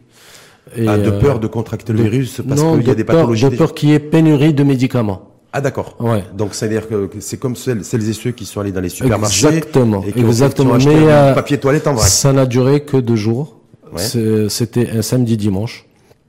Et, 0.78 0.88
Ah, 0.88 0.98
de 0.98 1.12
peur 1.12 1.40
de 1.42 1.48
contracter 1.48 1.92
le 1.92 2.04
virus 2.04 2.42
parce 2.48 2.62
qu'il 2.62 2.88
y 2.88 2.90
a 2.90 2.94
de 2.94 2.98
des 2.98 3.04
pathologies. 3.04 3.44
De 3.46 3.50
des- 3.50 3.58
peur 3.58 3.74
qu'il 3.74 3.90
y 3.90 3.94
ait 3.94 4.00
pénurie 4.00 4.54
de 4.54 4.64
médicaments. 4.64 5.33
Ah 5.56 5.62
d'accord. 5.62 5.96
Ouais. 6.00 6.24
Donc 6.36 6.56
ça 6.56 6.66
veut 6.68 6.74
dire 6.74 6.88
que 6.90 7.10
c'est 7.20 7.38
comme 7.38 7.56
celles, 7.56 7.86
celles 7.86 8.10
et 8.10 8.14
ceux 8.14 8.32
qui 8.32 8.46
sont 8.46 8.60
allés 8.60 8.72
dans 8.72 8.82
les 8.82 8.90
supermarchés 8.90 9.48
Exactement, 9.48 10.04
et 10.04 10.12
qui 10.12 10.24
ont- 10.24 10.28
exactement. 10.28 10.78
qui 10.80 10.88
ont 10.88 10.92
Mais, 10.92 11.12
un 11.12 11.16
euh, 11.16 11.34
papier 11.36 11.60
toilette 11.60 11.86
en 11.88 11.94
vrac. 11.94 12.08
Ça 12.10 12.34
n'a 12.34 12.46
duré 12.48 12.82
que 12.84 12.98
deux 12.98 13.16
jours. 13.16 13.58
Ouais. 13.92 14.02
C'est- 14.02 14.50
C'était 14.50 14.90
un 14.90 15.04
samedi 15.04 15.38
dimanche 15.38 15.86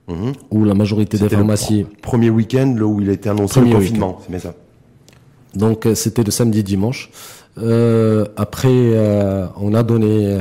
Mhm. 0.08 0.32
où 0.50 0.64
la 0.64 0.74
majorité 0.74 1.16
des 1.16 1.24
le 1.24 1.30
pharmacies 1.30 1.84
pr- 1.84 2.00
premier 2.02 2.28
week-end 2.28 2.74
là 2.78 2.84
où 2.84 3.00
il 3.00 3.08
a 3.08 3.14
été 3.14 3.30
annoncé 3.30 3.60
le 3.60 3.70
confinement, 3.72 4.20
c'est 4.22 4.30
bien 4.30 4.38
ça. 4.40 4.54
Donc 5.54 5.86
euh, 5.86 5.94
c'était 5.94 6.22
le 6.22 6.30
samedi 6.30 6.62
dimanche. 6.62 7.10
Euh, 7.56 8.26
après, 8.36 8.68
euh, 8.70 9.46
on 9.58 9.72
a 9.74 9.82
donné 9.82 10.36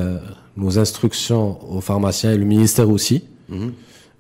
nos 0.57 0.77
instructions 0.79 1.57
aux 1.73 1.79
pharmaciens 1.81 2.31
et 2.33 2.37
le 2.37 2.43
ministère 2.45 2.89
aussi, 2.89 3.23
Mhm. 3.47 3.71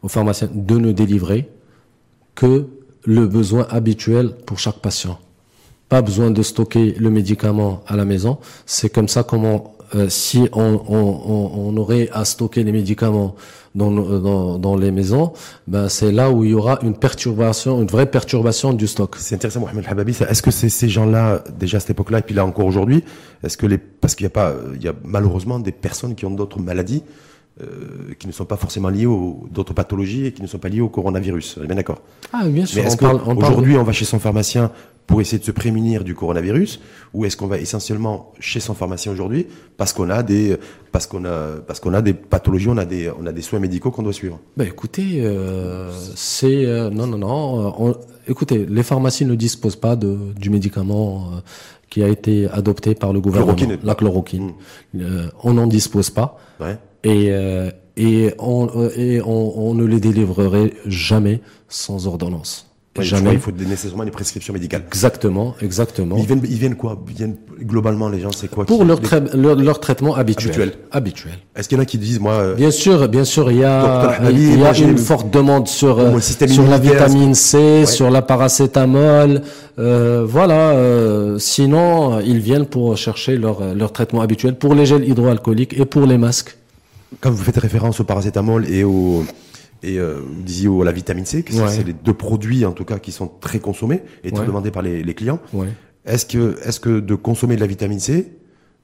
aux 0.03 0.07
pharmaciens 0.07 0.49
de 0.53 0.77
ne 0.77 0.91
délivrer 0.93 1.49
que 2.35 2.67
le 3.05 3.27
besoin 3.27 3.67
habituel 3.69 4.31
pour 4.45 4.59
chaque 4.59 4.79
patient. 4.79 5.19
Pas 5.89 6.01
besoin 6.01 6.31
de 6.31 6.41
stocker 6.41 6.95
le 6.97 7.09
médicament 7.09 7.83
à 7.87 7.95
la 7.95 8.05
maison. 8.05 8.37
C'est 8.65 8.89
comme 8.89 9.07
ça 9.07 9.23
comment, 9.23 9.75
euh, 9.95 10.09
si 10.09 10.47
on, 10.53 10.81
on, 10.87 11.51
on, 11.55 11.77
aurait 11.77 12.09
à 12.13 12.25
stocker 12.25 12.63
les 12.63 12.71
médicaments 12.71 13.35
dans, 13.75 13.91
dans, 13.91 14.57
dans 14.57 14.75
les 14.75 14.91
maisons, 14.91 15.33
ben 15.67 15.89
c'est 15.89 16.11
là 16.11 16.31
où 16.31 16.43
il 16.43 16.51
y 16.51 16.53
aura 16.53 16.79
une 16.83 16.95
perturbation, 16.95 17.81
une 17.81 17.87
vraie 17.87 18.09
perturbation 18.09 18.73
du 18.73 18.87
stock. 18.87 19.15
C'est 19.17 19.35
intéressant, 19.35 19.59
Mohamed 19.59 19.85
Hababi. 19.87 20.15
Est-ce 20.29 20.41
que 20.41 20.51
c'est 20.51 20.69
ces 20.69 20.89
gens-là, 20.89 21.43
déjà 21.59 21.77
à 21.77 21.79
cette 21.79 21.91
époque-là, 21.91 22.19
et 22.19 22.21
puis 22.21 22.35
là 22.35 22.45
encore 22.45 22.65
aujourd'hui, 22.65 23.03
est-ce 23.43 23.57
que 23.57 23.65
les, 23.65 23.77
parce 23.77 24.15
qu'il 24.15 24.23
y 24.23 24.27
a 24.27 24.31
pas, 24.31 24.53
il 24.75 24.83
y 24.83 24.87
a 24.87 24.93
malheureusement 25.03 25.59
des 25.59 25.71
personnes 25.71 26.15
qui 26.15 26.25
ont 26.25 26.31
d'autres 26.31 26.59
maladies, 26.59 27.03
euh, 27.61 28.13
qui 28.17 28.25
ne 28.27 28.31
sont 28.31 28.45
pas 28.45 28.57
forcément 28.57 28.89
liées 28.89 29.05
aux 29.05 29.45
d'autres 29.51 29.73
pathologies 29.73 30.25
et 30.25 30.31
qui 30.31 30.41
ne 30.41 30.47
sont 30.47 30.57
pas 30.57 30.69
liées 30.69 30.81
au 30.81 30.89
coronavirus. 30.89 31.57
On 31.59 31.63
est 31.63 31.67
bien 31.67 31.75
d'accord. 31.75 32.01
Ah, 32.31 32.47
bien 32.47 32.65
sûr. 32.65 32.81
Mais 32.81 32.87
est-ce 32.87 32.97
on 33.03 33.35
qu'aujourd'hui, 33.35 33.77
on 33.77 33.83
va 33.83 33.91
chez 33.91 34.05
son 34.05 34.17
pharmacien 34.19 34.71
pour 35.05 35.19
essayer 35.21 35.37
de 35.37 35.43
se 35.43 35.51
prémunir 35.51 36.03
du 36.05 36.15
coronavirus, 36.15 36.79
ou 37.13 37.25
est-ce 37.25 37.35
qu'on 37.35 37.47
va 37.47 37.57
essentiellement 37.59 38.31
chez 38.39 38.61
son 38.61 38.73
pharmacien 38.73 39.11
aujourd'hui 39.11 39.47
parce 39.75 39.91
qu'on 39.91 40.09
a 40.09 40.23
des, 40.23 40.55
parce 40.93 41.07
qu'on 41.07 41.25
a, 41.25 41.57
parce 41.67 41.81
qu'on 41.81 41.93
a 41.93 42.01
des 42.01 42.13
pathologies, 42.13 42.69
on 42.69 42.77
a 42.77 42.85
des, 42.85 43.11
on 43.19 43.25
a 43.27 43.33
des 43.33 43.41
soins 43.41 43.59
médicaux 43.59 43.91
qu'on 43.91 44.01
doit 44.03 44.13
suivre? 44.13 44.39
Ben 44.55 44.65
écoutez, 44.65 45.19
euh, 45.19 45.91
c'est 46.15 46.65
euh, 46.65 46.89
non 46.89 47.05
non 47.05 47.17
non. 47.17 47.67
euh, 47.67 47.71
on- 47.77 47.95
écoutez, 48.29 48.65
les 48.65 48.83
pharmacies 48.83 49.25
ne 49.25 49.35
disposent 49.35 49.75
pas 49.75 49.95
de 49.97 50.17
du 50.39 50.49
médicament 50.49 51.27
euh, 51.33 51.39
qui 51.89 52.01
a 52.01 52.07
été 52.07 52.47
adopté 52.49 52.95
par 52.95 53.11
le 53.13 53.19
gouvernement, 53.19 53.53
Chloroquine. 53.55 53.85
la 53.85 53.95
chloroquine. 53.95 54.51
Euh, 54.99 55.27
on 55.43 55.53
n'en 55.53 55.67
dispose 55.67 56.09
pas 56.11 56.39
Ouais. 56.61 56.77
Et 57.03 57.27
euh, 57.31 57.69
et 57.97 58.33
on 58.39 58.67
euh, 58.75 58.89
et 58.97 59.21
on, 59.21 59.53
on 59.69 59.73
ne 59.73 59.85
les 59.85 59.99
délivrerait 59.99 60.73
jamais 60.87 61.41
sans 61.69 62.07
ordonnance. 62.07 62.67
Ouais, 62.95 63.03
jamais. 63.03 63.31
qu'il 63.31 63.39
faut 63.39 63.49
des- 63.51 63.65
nécessairement 63.65 64.05
des 64.05 64.11
prescriptions 64.11 64.53
médicales. 64.53 64.83
Exactement, 64.85 65.55
exactement. 65.63 66.15
Ils 66.15 66.27
viennent, 66.27 66.41
ils 66.47 66.57
viennent 66.59 66.75
quoi? 66.75 67.01
Ils 67.09 67.15
viennent 67.15 67.35
globalement 67.59 68.07
les 68.07 68.19
gens, 68.19 68.31
c'est 68.31 68.47
quoi 68.47 68.65
Pour 68.67 68.85
leur, 68.85 68.97
les- 68.99 69.03
trai- 69.07 69.21
leur, 69.33 69.55
leur 69.55 69.79
traitement 69.79 70.13
habituel. 70.15 70.51
Habituel. 70.51 70.73
Habituel. 70.91 71.33
Est-ce 71.55 71.67
qu'il 71.69 71.77
y 71.77 71.79
en 71.79 71.81
a 71.81 71.87
qui 71.87 71.97
disent 71.97 72.19
moi 72.19 72.33
euh, 72.33 72.53
Bien 72.53 72.69
sûr, 72.69 73.07
bien 73.09 73.23
sûr, 73.23 73.49
il 73.51 73.57
y 73.57 73.63
a, 73.63 74.19
il 74.29 74.59
y 74.59 74.63
a 74.63 74.77
une 74.77 74.99
forte 74.99 75.31
demande 75.31 75.67
sur, 75.67 75.97
euh, 75.97 76.19
sur 76.19 76.67
la 76.67 76.77
vitamine 76.77 77.33
C, 77.33 77.87
sur 77.87 78.11
la 78.11 78.21
paracétamol. 78.21 79.41
Euh, 79.79 80.23
voilà. 80.27 80.73
euh, 80.73 81.39
sinon, 81.39 82.19
ils 82.19 82.39
viennent 82.39 82.67
pour 82.67 82.95
chercher 82.95 83.37
leur, 83.37 83.73
leur 83.73 83.91
traitement 83.91 84.21
habituel 84.21 84.55
pour 84.55 84.75
les 84.75 84.85
gels 84.85 85.07
hydroalcooliques 85.09 85.73
et 85.79 85.85
pour 85.85 86.05
les 86.05 86.19
masques. 86.19 86.57
Quand 87.21 87.31
vous 87.31 87.43
faites 87.43 87.57
référence 87.57 87.99
au 87.99 88.03
paracétamol 88.03 88.67
et 88.69 88.83
au 88.83 89.23
et 89.85 89.99
euh, 89.99 90.19
vous 90.25 90.41
disiez 90.43 90.67
au- 90.69 90.81
à 90.81 90.85
la 90.85 90.93
vitamine 90.93 91.25
C, 91.25 91.43
que 91.43 91.51
c'est- 91.51 91.61
Ouais. 91.61 91.67
c'est 91.69 91.83
les 91.83 91.91
deux 91.93 92.13
produits 92.13 92.65
en 92.65 92.71
tout 92.71 92.85
cas 92.85 92.99
qui 92.99 93.11
sont 93.11 93.27
très 93.41 93.59
consommés 93.59 94.01
et 94.23 94.31
très 94.31 94.41
Ouais. 94.41 94.47
demandés 94.47 94.71
par 94.71 94.81
les, 94.81 95.03
les 95.03 95.13
clients. 95.13 95.39
Ouais. 95.51 95.67
Est-ce 96.05 96.25
que 96.25 96.57
est-ce 96.65 96.79
que 96.79 96.99
de 97.01 97.15
consommer 97.15 97.55
de 97.55 97.61
la 97.61 97.67
vitamine 97.67 97.99
C, 97.99 98.31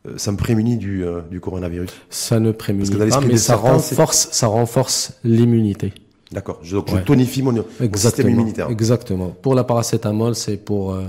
euh, 0.08 0.13
ça 0.18 0.32
me 0.34 0.38
prémunit 0.38 0.76
du, 0.78 1.06
euh, 1.06 1.22
du 1.32 1.39
coronavirus? 1.39 1.89
Ça 2.10 2.39
ne 2.42 2.52
prémunit 2.52 2.89
Parce 2.89 3.10
que 3.10 3.10
pas, 3.15 3.22
mais 3.26 3.38
ça 3.38 3.56
renforce, 3.56 4.28
ça 4.32 4.48
renforce 4.48 5.13
l'immunité. 5.24 5.94
D'accord. 6.32 6.60
Je, 6.62 6.76
je 6.78 6.98
tonifie 6.98 7.42
mon, 7.44 7.54
mon 7.54 7.63
système 7.96 8.30
immunitaire. 8.30 8.70
Exactement. 8.70 9.30
Pour 9.42 9.56
la 9.56 9.63
paracétamol, 9.63 10.36
c'est 10.36 10.58
pour 10.58 10.94
euh, 10.94 11.04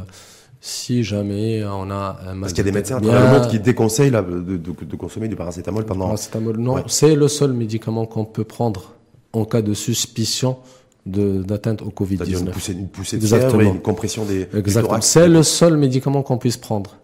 si 0.60 1.02
jamais 1.04 1.64
on 1.64 1.90
a 1.90 2.18
un 2.26 2.34
mal 2.34 2.40
Parce 2.40 2.52
qu'il 2.52 2.58
y 2.58 2.60
a 2.60 2.64
des 2.64 2.70
de 2.70 2.76
médecins 2.76 2.96
à 2.96 3.00
tête 3.00 3.08
travers 3.08 3.24
le 3.24 3.30
bien, 3.30 3.40
monde 3.40 3.50
qui 3.50 3.58
déconseillent 3.60 4.10
là, 4.10 4.20
de, 4.22 4.40
de, 4.40 4.56
de 4.56 4.96
consommer 4.96 5.26
du 5.28 5.36
paracétamol 5.36 5.84
pendant. 5.86 6.06
Paracétamol, 6.06 6.58
non, 6.58 6.74
Ouais. 6.74 6.82
c'est 6.86 7.14
le 7.16 7.28
seul 7.28 7.52
médicament 7.52 8.04
qu'on 8.06 8.24
peut 8.26 8.44
prendre 8.44 8.94
en 9.32 9.44
cas 9.44 9.62
de 9.62 9.72
suspicion 9.74 10.58
de- 11.06 11.42
d'atteinte 11.42 11.80
au 11.82 11.92
C'est-à-dire 12.06 12.40
une 12.40 12.46
Covid-19. 12.48 12.50
poussée, 12.52 12.72
une 12.72 12.88
poussée 12.88 13.16
de 13.18 13.26
fièvre 13.26 13.62
et 13.62 13.66
une 13.66 13.80
compression 13.80 14.24
des, 14.26 14.46
Exactement. 14.54 15.00
C'est 15.00 15.28
le 15.28 15.42
seul 15.42 15.76
médicament 15.78 16.22
qu'on 16.22 16.36
puisse 16.38 16.58
prendre. 16.58 16.96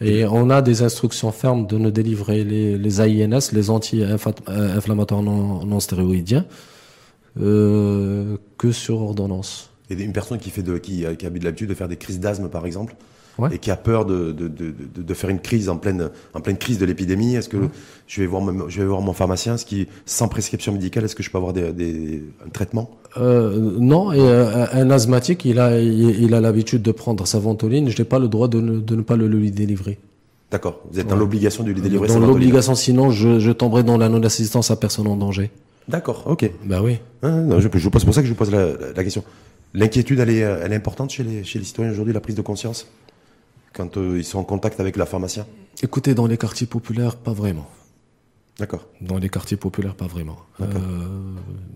Et 0.00 0.24
on 0.26 0.48
a 0.50 0.60
des 0.62 0.82
instructions 0.82 1.30
fermes 1.32 1.66
de 1.66 1.76
ne 1.78 1.90
délivrer 1.90 2.42
les, 2.44 2.78
les 2.78 3.00
AINS, 3.00 3.50
les 3.52 3.68
anti-inflammatoires 3.70 5.22
non, 5.22 5.64
non 5.64 5.80
stéroïdiens, 5.80 6.46
euh, 7.40 8.36
que 8.56 8.72
sur 8.72 9.00
ordonnance. 9.02 9.70
Et 9.90 9.94
une 10.02 10.12
personne 10.12 10.38
qui 10.38 10.50
fait 10.50 10.62
de, 10.62 10.78
qui, 10.78 11.04
qui 11.18 11.26
a 11.26 11.30
l'habitude 11.30 11.68
de 11.68 11.74
faire 11.74 11.88
des 11.88 11.96
crises 11.96 12.20
d'asthme 12.20 12.48
par 12.48 12.66
exemple, 12.66 12.94
Ouais. 13.38 13.50
et 13.54 13.58
qui 13.60 13.70
a 13.70 13.76
peur 13.76 14.04
de, 14.04 14.32
de, 14.32 14.48
de, 14.48 14.74
de, 15.00 15.14
faire 15.14 15.30
une 15.30 15.38
crise 15.38 15.68
en 15.68 15.76
pleine, 15.76 16.10
en 16.34 16.40
pleine 16.40 16.56
crise 16.58 16.76
de 16.78 16.84
l'épidémie, 16.84 17.36
est-ce 17.36 17.48
que 17.48 17.56
je 18.08 18.20
vais 18.20 18.26
voir 18.26 18.42
mon, 18.42 18.68
je 18.68 18.80
vais 18.80 18.86
voir 18.88 19.00
mon 19.00 19.12
pharmacien, 19.12 19.56
ce 19.56 19.64
qui 19.64 19.86
sans 20.06 20.26
prescription 20.26 20.72
médicale, 20.72 21.04
est-ce 21.04 21.14
que 21.14 21.22
je 21.22 21.30
peux 21.30 21.38
avoir 21.38 21.52
des, 21.52 21.72
des, 21.72 22.24
un 22.44 22.48
traitement? 22.48 22.90
Euh, 23.16 23.76
non, 23.78 24.10
et 24.12 24.18
euh, 24.18 24.66
un 24.72 24.90
asthmatique, 24.90 25.44
il 25.44 25.60
a, 25.60 25.78
il, 25.80 26.20
il 26.20 26.34
a 26.34 26.40
l'habitude 26.40 26.82
de 26.82 26.90
prendre 26.90 27.24
sa 27.28 27.38
ventoline. 27.38 27.88
Je 27.88 27.96
n'ai 27.96 28.04
pas 28.04 28.18
le 28.18 28.26
droit 28.26 28.48
de 28.48 28.60
ne, 28.60 28.80
de 28.80 28.96
ne 28.96 29.02
pas 29.02 29.14
le 29.14 29.28
lui 29.28 29.52
délivrer. 29.52 30.00
D'accord. 30.50 30.80
Vous 30.90 30.98
êtes 30.98 31.06
dans 31.06 31.14
Ouais. 31.14 31.20
l'obligation 31.20 31.62
de 31.62 31.70
lui 31.70 31.80
délivrer 31.80 32.08
Dans 32.08 32.18
l'obligation, 32.18 32.74
sinon, 32.74 33.10
je, 33.10 33.38
je 33.38 33.52
tomberai 33.52 33.84
dans 33.84 33.98
la 33.98 34.08
non-assistance 34.08 34.72
à 34.72 34.76
personne 34.76 35.06
en 35.06 35.14
danger. 35.16 35.52
D'accord. 35.86 36.24
Ok. 36.26 36.50
Bah 36.64 36.80
oui. 36.82 36.98
Non, 37.22 37.60
je, 37.60 37.68
je 37.72 37.84
vous 37.84 37.90
pose 37.90 38.00
c'est 38.02 38.06
pour 38.06 38.14
ça 38.16 38.20
que 38.22 38.26
je 38.26 38.32
vous 38.32 38.36
pose 38.38 38.50
la, 38.50 38.66
la, 38.66 38.72
la 38.96 39.04
question. 39.04 39.22
L'inquiétude, 39.74 40.18
elle 40.20 40.30
est, 40.30 40.42
euh, 40.42 40.60
elle 40.62 40.72
est 40.72 40.76
importante 40.76 41.10
chez 41.10 41.22
les, 41.22 41.44
chez 41.44 41.58
les 41.58 41.64
citoyens 41.64 41.92
aujourd'hui, 41.92 42.14
la 42.14 42.20
prise 42.20 42.36
de 42.36 42.42
conscience, 42.42 42.86
quand 43.72 43.96
euh, 43.96 44.18
ils 44.18 44.24
sont 44.24 44.38
en 44.38 44.44
contact 44.44 44.80
avec 44.80 44.96
la 44.96 45.06
pharmacien. 45.06 45.46
Écoutez, 45.82 46.14
dans 46.14 46.26
les 46.26 46.38
quartiers 46.38 46.66
populaires, 46.66 47.16
pas 47.16 47.32
vraiment. 47.32 47.68
D'accord. 48.58 48.86
Dans 49.00 49.18
les 49.18 49.28
quartiers 49.28 49.56
populaires, 49.56 49.94
pas 49.94 50.08
vraiment. 50.08 50.38
Euh, 50.60 50.66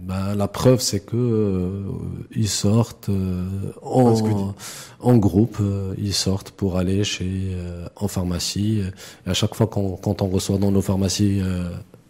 bah, 0.02 0.35
la 0.35 0.48
preuve, 0.48 0.81
c'est 0.81 0.98
que 0.98 1.16
euh, 1.16 1.83
ils 2.35 2.48
sortent 2.48 3.09
en, 3.83 4.55
en 4.98 5.16
groupe, 5.16 5.59
ils 5.96 6.12
sortent 6.12 6.50
pour 6.50 6.78
aller 6.78 7.05
chez 7.05 7.57
en 7.94 8.09
pharmacie. 8.09 8.83
Et 9.26 9.31
à 9.31 9.35
chaque 9.35 9.55
fois 9.55 9.68
qu'on 9.68 9.96
quand 9.96 10.22
on 10.22 10.28
reçoit 10.28 10.59
dans 10.59 10.72
nos 10.72 10.83
pharmacies 10.83 11.40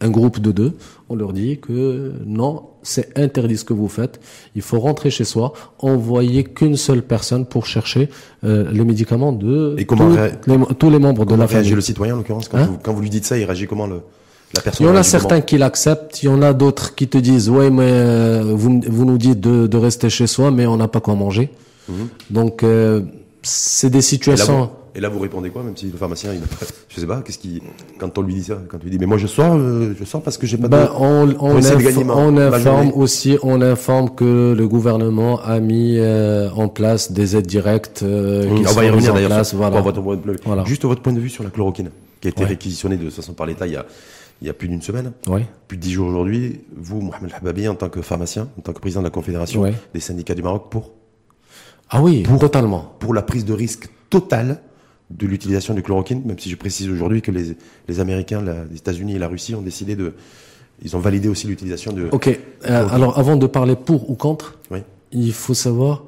un 0.02 0.10
groupe 0.10 0.38
de 0.40 0.52
deux, 0.52 0.72
on 1.08 1.14
leur 1.14 1.32
dit 1.32 1.58
que 1.60 2.12
non, 2.26 2.62
c'est 2.82 3.16
interdit 3.18 3.56
ce 3.56 3.64
que 3.64 3.72
vous 3.72 3.88
faites. 3.88 4.20
Il 4.56 4.62
faut 4.62 4.80
rentrer 4.80 5.10
chez 5.10 5.24
soi, 5.24 5.52
envoyer 5.78 6.44
qu'une 6.44 6.76
seule 6.76 7.02
personne 7.02 7.46
pour 7.46 7.64
chercher 7.66 8.08
euh, 8.44 8.70
les 8.72 8.84
médicaments 8.84 9.32
de 9.32 9.74
Et 9.78 9.84
comment 9.84 10.08
tous, 10.10 10.16
ré- 10.16 10.32
les, 10.46 10.58
tous 10.78 10.90
les 10.90 10.98
membres 10.98 11.24
de 11.24 11.30
Comment 11.30 11.42
la 11.44 11.46
réagit 11.46 11.68
famille. 11.70 11.74
le 11.76 11.80
citoyen 11.80 12.14
en 12.14 12.16
l'occurrence 12.18 12.48
quand, 12.48 12.58
Hein 12.58 12.66
vous, 12.70 12.78
quand 12.82 12.92
vous 12.92 13.00
lui 13.02 13.10
dites 13.10 13.24
ça, 13.24 13.38
il 13.38 13.44
réagit 13.44 13.66
comment 13.66 13.86
le, 13.86 13.96
la 14.54 14.60
Il 14.60 14.62
personne 14.64 14.86
y 14.86 14.88
en 14.90 14.96
a 14.96 15.02
certains 15.02 15.40
qui 15.40 15.56
l'acceptent, 15.58 16.22
il 16.22 16.26
y 16.26 16.28
en 16.28 16.42
a 16.42 16.52
d'autres 16.52 16.94
qui 16.94 17.06
te 17.08 17.18
disent 17.18 17.48
ouais 17.48 17.70
mais 17.70 17.82
euh, 17.88 18.42
vous, 18.54 18.80
vous 18.86 19.04
nous 19.04 19.18
dites 19.18 19.40
de, 19.40 19.66
de 19.66 19.76
rester 19.78 20.10
chez 20.10 20.26
soi 20.26 20.50
mais 20.50 20.66
on 20.66 20.76
n'a 20.76 20.88
pas 20.88 21.00
quoi 21.00 21.14
manger. 21.14 21.50
Mhm. 21.88 22.08
Donc 22.30 22.62
euh, 22.62 23.00
c'est 23.42 23.90
des 23.90 24.02
situations. 24.02 24.70
Et 24.94 25.00
là, 25.00 25.08
vous 25.08 25.18
répondez 25.18 25.50
quoi, 25.50 25.62
même 25.62 25.76
si 25.76 25.86
le 25.86 25.96
pharmacien, 25.96 26.32
il, 26.34 26.40
je 26.88 27.00
sais 27.00 27.06
pas, 27.06 27.22
qu'est-ce 27.22 27.38
qui, 27.38 27.62
quand 27.98 28.16
on 28.18 28.22
lui 28.22 28.34
dit 28.34 28.44
ça, 28.44 28.58
quand 28.68 28.78
on 28.80 28.84
lui 28.84 28.90
dit, 28.90 28.98
mais 28.98 29.06
moi 29.06 29.16
je 29.18 29.26
sors, 29.26 29.54
euh, 29.56 29.94
je 29.98 30.04
sors 30.04 30.22
parce 30.22 30.36
que 30.38 30.46
j'ai 30.46 30.58
pas 30.58 30.68
Ben, 30.68 30.84
de, 30.84 30.90
on, 30.98 31.34
on, 31.40 31.54
de 31.58 32.04
ma- 32.04 32.14
on 32.14 32.36
informe 32.36 32.92
aussi, 32.94 33.38
on 33.42 33.60
informe 33.62 34.14
que 34.14 34.54
le 34.56 34.68
gouvernement 34.68 35.40
a 35.42 35.60
mis 35.60 35.96
euh, 35.98 36.50
en 36.50 36.68
place 36.68 37.12
des 37.12 37.36
aides 37.36 37.46
directes 37.46 38.02
euh, 38.02 38.44
qui 38.54 38.62
Mmh, 38.62 38.66
on 38.66 38.68
sont 38.68 38.74
va 38.76 38.84
y 38.84 38.90
revenir 38.90 39.10
en 39.12 39.14
d'ailleurs. 39.14 39.30
voilà. 39.54 39.82
pour. 40.42 40.66
Juste 40.66 40.84
votre 40.84 41.00
point 41.02 41.12
de 41.12 41.20
vue 41.20 41.30
sur 41.30 41.42
la 41.44 41.50
chloroquine, 41.50 41.90
qui 42.20 42.28
a 42.28 42.30
été 42.30 42.42
Ouais. 42.42 42.48
réquisitionnée 42.48 42.96
de 42.96 43.04
toute 43.04 43.14
façon 43.14 43.32
par 43.32 43.46
l'État 43.46 43.66
il 43.66 43.72
y 43.72 43.76
a, 43.76 43.86
il 44.42 44.46
y 44.46 44.50
a 44.50 44.52
plus 44.54 44.68
d'une 44.68 44.82
semaine, 44.82 45.12
Ouais. 45.28 45.46
plus 45.68 45.76
de 45.78 45.82
dix 45.82 45.92
jours 45.92 46.08
aujourd'hui. 46.08 46.60
Vous, 46.76 47.00
Mohamed 47.00 47.30
Hababi, 47.34 47.66
en 47.68 47.74
tant 47.76 47.88
que 47.88 48.02
pharmacien, 48.02 48.48
en 48.58 48.60
tant 48.60 48.72
que 48.72 48.80
président 48.80 49.00
de 49.00 49.06
la 49.06 49.10
Confédération 49.10 49.62
Ouais. 49.62 49.72
des 49.94 50.00
syndicats 50.00 50.34
du 50.34 50.42
Maroc, 50.42 50.64
pour 50.70 50.90
Ah 51.90 52.02
oui, 52.02 52.24
totalement. 52.40 52.92
Pour 52.98 53.14
la 53.14 53.22
prise 53.22 53.44
de 53.44 53.52
risque 53.52 53.88
totale 54.10 54.58
de 55.18 55.26
l'utilisation 55.26 55.74
du 55.74 55.82
chloroquine, 55.82 56.22
même 56.24 56.38
si 56.38 56.50
je 56.50 56.56
précise 56.56 56.88
aujourd'hui 56.88 57.22
que 57.22 57.30
les, 57.30 57.56
les 57.88 58.00
Américains, 58.00 58.42
les 58.70 58.76
États-Unis 58.76 59.16
et 59.16 59.18
la 59.18 59.28
Russie 59.28 59.54
ont 59.54 59.62
décidé 59.62 59.96
de, 59.96 60.14
ils 60.82 60.96
ont 60.96 61.00
validé 61.00 61.28
aussi 61.28 61.46
l'utilisation 61.46 61.92
de. 61.92 62.08
Ok. 62.12 62.28
Euh, 62.28 62.88
alors, 62.90 63.18
avant 63.18 63.36
de 63.36 63.46
parler 63.46 63.76
pour 63.76 64.10
ou 64.10 64.14
contre, 64.14 64.58
il 65.12 65.32
faut 65.32 65.54
savoir 65.54 66.04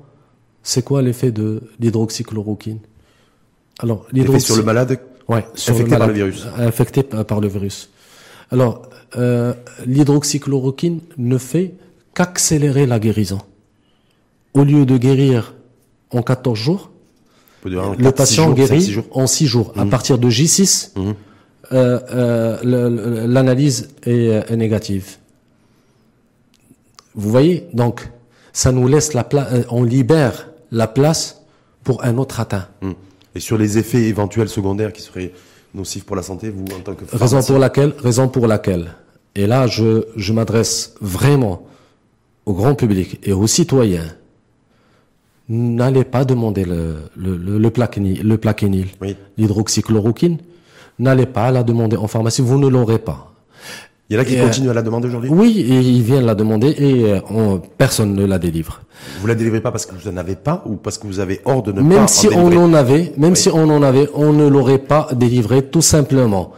c'est 0.63 0.83
quoi 0.83 1.03
l'effet 1.03 1.31
de 1.31 1.63
l'hydroxychloroquine? 1.79 2.79
Alors, 3.81 4.07
l'effet 4.13 4.39
sur 4.39 4.57
le 4.57 4.63
malade. 4.63 4.99
Ouais, 5.29 5.45
sur 5.55 5.75
infecté 5.75 5.97
par 5.97 6.07
le 6.07 6.13
virus. 6.13 6.47
Infecté 6.59 7.03
par 7.03 7.41
le 7.41 7.49
virus. 7.49 7.91
Alors, 8.51 8.89
euh, 9.17 9.55
l'hydroxychloroquine 9.87 11.01
ne 11.17 11.39
fait 11.39 11.75
qu'accélérer 12.15 12.87
la 12.87 12.99
guérison. 12.99 13.41
Au 14.55 14.65
lieu 14.65 14.87
de 14.87 14.97
guérir 14.97 15.55
en 16.11 16.23
14 16.23 16.59
jours, 16.59 16.91
le 17.65 18.11
patient 18.11 18.53
guérit 18.53 18.97
en 19.11 19.27
6 19.27 19.47
jours. 19.47 19.73
À 19.77 19.85
mmh. 19.85 19.91
partir 19.91 20.19
de 20.19 20.29
J6, 20.29 20.91
mmh. 20.97 21.13
euh, 21.73 22.01
euh, 22.15 23.27
l'analyse 23.27 23.89
est, 24.05 24.55
négative. 24.55 25.17
Vous 27.15 27.31
voyez 27.31 27.67
Donc, 27.73 28.09
ça 28.53 28.73
nous 28.73 28.89
laisse 28.89 29.15
la 29.15 29.25
place, 29.25 29.49
on 29.71 29.83
libère 29.83 30.49
la 30.71 30.87
place 30.87 31.43
pour 31.83 32.05
un 32.05 32.19
autre 32.19 32.41
atteint. 32.41 32.67
Mmh. 32.83 32.93
Et 33.35 33.41
sur 33.41 33.59
les 33.59 33.79
effets 33.79 34.03
éventuels 34.03 34.49
secondaires 34.49 34.93
qui 34.93 35.03
seraient 35.03 35.33
nocifs 35.75 36.05
pour 36.05 36.17
la 36.17 36.23
santé, 36.23 36.51
vous, 36.51 36.65
en 36.77 36.81
tant 36.81 36.95
que 36.95 37.05
Raison 37.17 37.43
pour 37.43 37.59
laquelle, 37.59 37.95
raison 37.99 38.29
pour 38.29 38.47
laquelle, 38.47 38.95
et 39.35 39.47
là, 39.47 39.67
je, 39.67 40.05
je 40.17 40.33
m'adresse 40.33 40.95
vraiment 41.01 41.67
au 42.47 42.53
grand 42.53 42.75
public 42.75 43.19
et 43.25 43.33
aux 43.33 43.47
citoyens, 43.47 44.15
n'allez 45.49 46.05
pas 46.05 46.25
demander 46.25 46.65
le, 46.65 46.97
le, 47.17 47.37
le, 47.37 47.59
le 47.59 47.71
plaquenil, 47.71 48.87
l'hydroxychloroquine, 49.37 50.39
n'allez 50.99 51.27
pas 51.27 51.51
la 51.51 51.63
demander 51.63 51.97
en 51.97 52.07
pharmacie, 52.07 52.43
vous 52.43 52.59
ne 52.59 52.69
l'aurez 52.69 52.99
pas. 52.99 53.31
Il 54.11 54.17
y 54.17 54.19
en 54.19 54.23
a 54.23 54.25
qui 54.27 54.37
continuent 54.37 54.69
à 54.69 54.75
la 54.75 54.83
demander 54.83 55.09
aujourd'hui? 55.09 55.31
Oui, 55.31 55.61
et 55.61 55.81
ils 55.81 56.03
viennent 56.03 56.27
la 56.27 56.35
demander 56.35 56.69
et 56.69 57.15
euh, 57.15 57.59
personne 57.79 58.15
ne 58.15 58.27
la 58.27 58.39
délivre. 58.39 58.83
Vous 59.21 59.27
la 59.27 59.35
délivrez 59.35 59.63
pas 59.63 59.73
parce 59.73 59.87
que 59.87 59.95
vous 59.95 60.09
en 60.09 60.17
avez 60.19 60.37
pas 60.37 60.63
ou 60.67 60.77
parce 60.77 60.99
que 60.99 61.07
vous 61.07 61.21
avez 61.21 61.41
hors 61.47 61.63
de 61.63 61.73
ne 61.73 61.81
même 61.81 62.07
si 62.07 62.29
on 62.29 62.55
en 62.55 62.75
avait, 62.75 63.15
même 63.17 63.35
si 63.35 63.49
on 63.49 63.69
en 63.71 63.83
avait, 63.83 64.09
on 64.15 64.35
ne 64.35 64.47
l'aurait 64.47 64.79
pas 64.79 65.09
délivré 65.15 65.63
tout 65.63 65.81
simplement. 65.81 66.53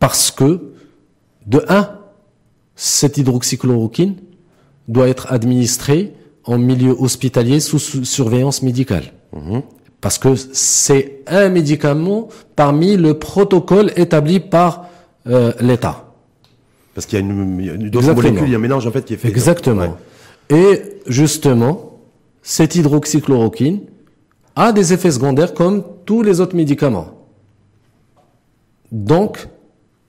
Parce 0.00 0.32
que 0.32 0.72
de 1.46 1.64
un, 1.68 1.88
cette 2.74 3.16
hydroxychloroquine 3.16 4.16
doit 4.88 5.08
être 5.08 5.32
administrée 5.32 6.14
en 6.46 6.58
milieu 6.58 6.94
hospitalier 6.98 7.60
sous 7.60 7.78
surveillance 7.78 8.62
médicale. 8.62 9.12
Mhm. 9.34 9.62
Parce 10.00 10.18
que 10.18 10.34
c'est 10.36 11.20
un 11.26 11.48
médicament 11.48 12.28
parmi 12.54 12.96
le 12.96 13.18
protocole 13.18 13.92
établi 13.96 14.40
par 14.40 14.86
euh, 15.26 15.52
l'État. 15.60 16.04
Parce 16.94 17.06
qu'il 17.06 17.18
y 17.18 17.22
a 17.22 17.24
une, 17.24 17.60
une, 17.60 17.90
molécule, 18.14 18.44
il 18.44 18.50
y 18.50 18.54
a 18.54 18.58
un 18.58 18.60
mélange 18.60 18.86
en 18.86 18.92
fait 18.92 19.04
qui 19.04 19.14
est 19.14 19.16
fait. 19.16 19.28
Exactement. 19.28 19.96
Et 20.48 21.00
justement, 21.06 21.98
cette 22.42 22.76
hydroxychloroquine 22.76 23.80
a 24.54 24.72
des 24.72 24.92
effets 24.92 25.10
secondaires 25.10 25.52
comme 25.52 25.82
tous 26.04 26.22
les 26.22 26.40
autres 26.40 26.56
médicaments. 26.56 27.08
Donc, 28.92 29.48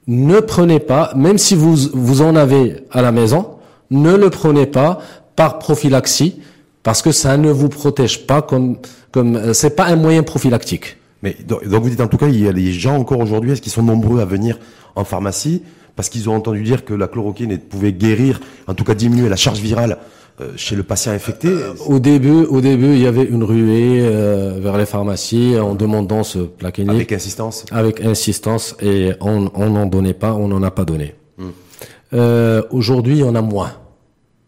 ne 0.06 0.40
prenez 0.40 0.80
pas, 0.80 1.12
même 1.16 1.38
si 1.38 1.56
vous, 1.56 1.76
vous 1.94 2.22
en 2.22 2.36
avez 2.36 2.86
à 2.92 3.02
la 3.02 3.12
maison, 3.12 3.58
ne 3.90 4.16
le 4.16 4.30
prenez 4.30 4.66
pas 4.66 5.00
par 5.38 5.60
prophylaxie, 5.60 6.42
parce 6.84 7.02
que 7.02 7.14
ça 7.14 7.38
ne 7.38 7.50
vous 7.50 7.70
protège 7.70 8.28
pas 8.28 8.42
comme, 8.42 8.78
comme, 9.12 9.38
euh, 9.38 9.54
c'est 9.54 9.78
pas 9.78 9.86
un 9.86 9.96
moyen 9.96 10.24
prophylactique. 10.24 10.98
Mais 11.24 11.38
donc 11.48 11.64
vous 11.64 11.90
dites 11.90 12.02
en 12.02 12.08
tout 12.08 12.18
cas, 12.18 12.28
il 12.28 12.44
y 12.44 12.48
a 12.50 12.54
des 12.54 12.74
gens 12.74 12.98
encore 12.98 13.22
aujourd'hui, 13.22 13.54
est-ce 13.54 13.62
qu'ils 13.62 13.72
sont 13.72 13.84
nombreux 13.84 14.20
à 14.20 14.26
venir 14.26 14.60
en 14.96 15.06
pharmacie 15.06 15.64
parce 15.98 16.10
qu'ils 16.10 16.30
ont 16.30 16.36
entendu 16.36 16.62
dire 16.62 16.86
que 16.86 16.94
la 16.94 17.08
chloroquine 17.08 17.58
pouvait 17.58 17.92
guérir, 17.92 18.40
en 18.68 18.76
tout 18.76 18.84
cas 18.84 18.94
diminuer 18.94 19.30
la 19.30 19.36
charge 19.36 19.60
virale 19.60 19.98
euh, 20.40 20.52
chez 20.56 20.76
le 20.76 20.84
patient 20.84 21.12
infecté 21.12 21.48
euh, 21.48 21.74
Au 21.88 21.98
début, 21.98 22.46
au 22.46 22.62
début, 22.62 22.94
il 22.94 23.00
y 23.00 23.08
avait 23.08 23.24
une 23.24 23.44
ruée 23.44 24.02
euh, 24.02 24.60
vers 24.62 24.78
les 24.78 24.86
pharmacies 24.86 25.58
en 25.60 25.74
demandant 25.74 26.24
ce 26.24 26.38
plaquenil. 26.38 26.92
Avec 26.92 27.12
insistance. 27.12 27.66
Avec 27.72 28.06
insistance, 28.06 28.78
et 28.80 29.14
on 29.20 29.50
n'en 29.50 29.88
donnait 29.88 30.14
pas, 30.14 30.36
on 30.36 30.48
n'en 30.48 30.62
a 30.62 30.70
pas 30.70 30.86
donné. 30.86 31.16
Hmm. 31.40 32.62
Aujourd'hui, 32.70 33.24
on 33.24 33.34
a 33.34 33.42
moins. 33.42 33.72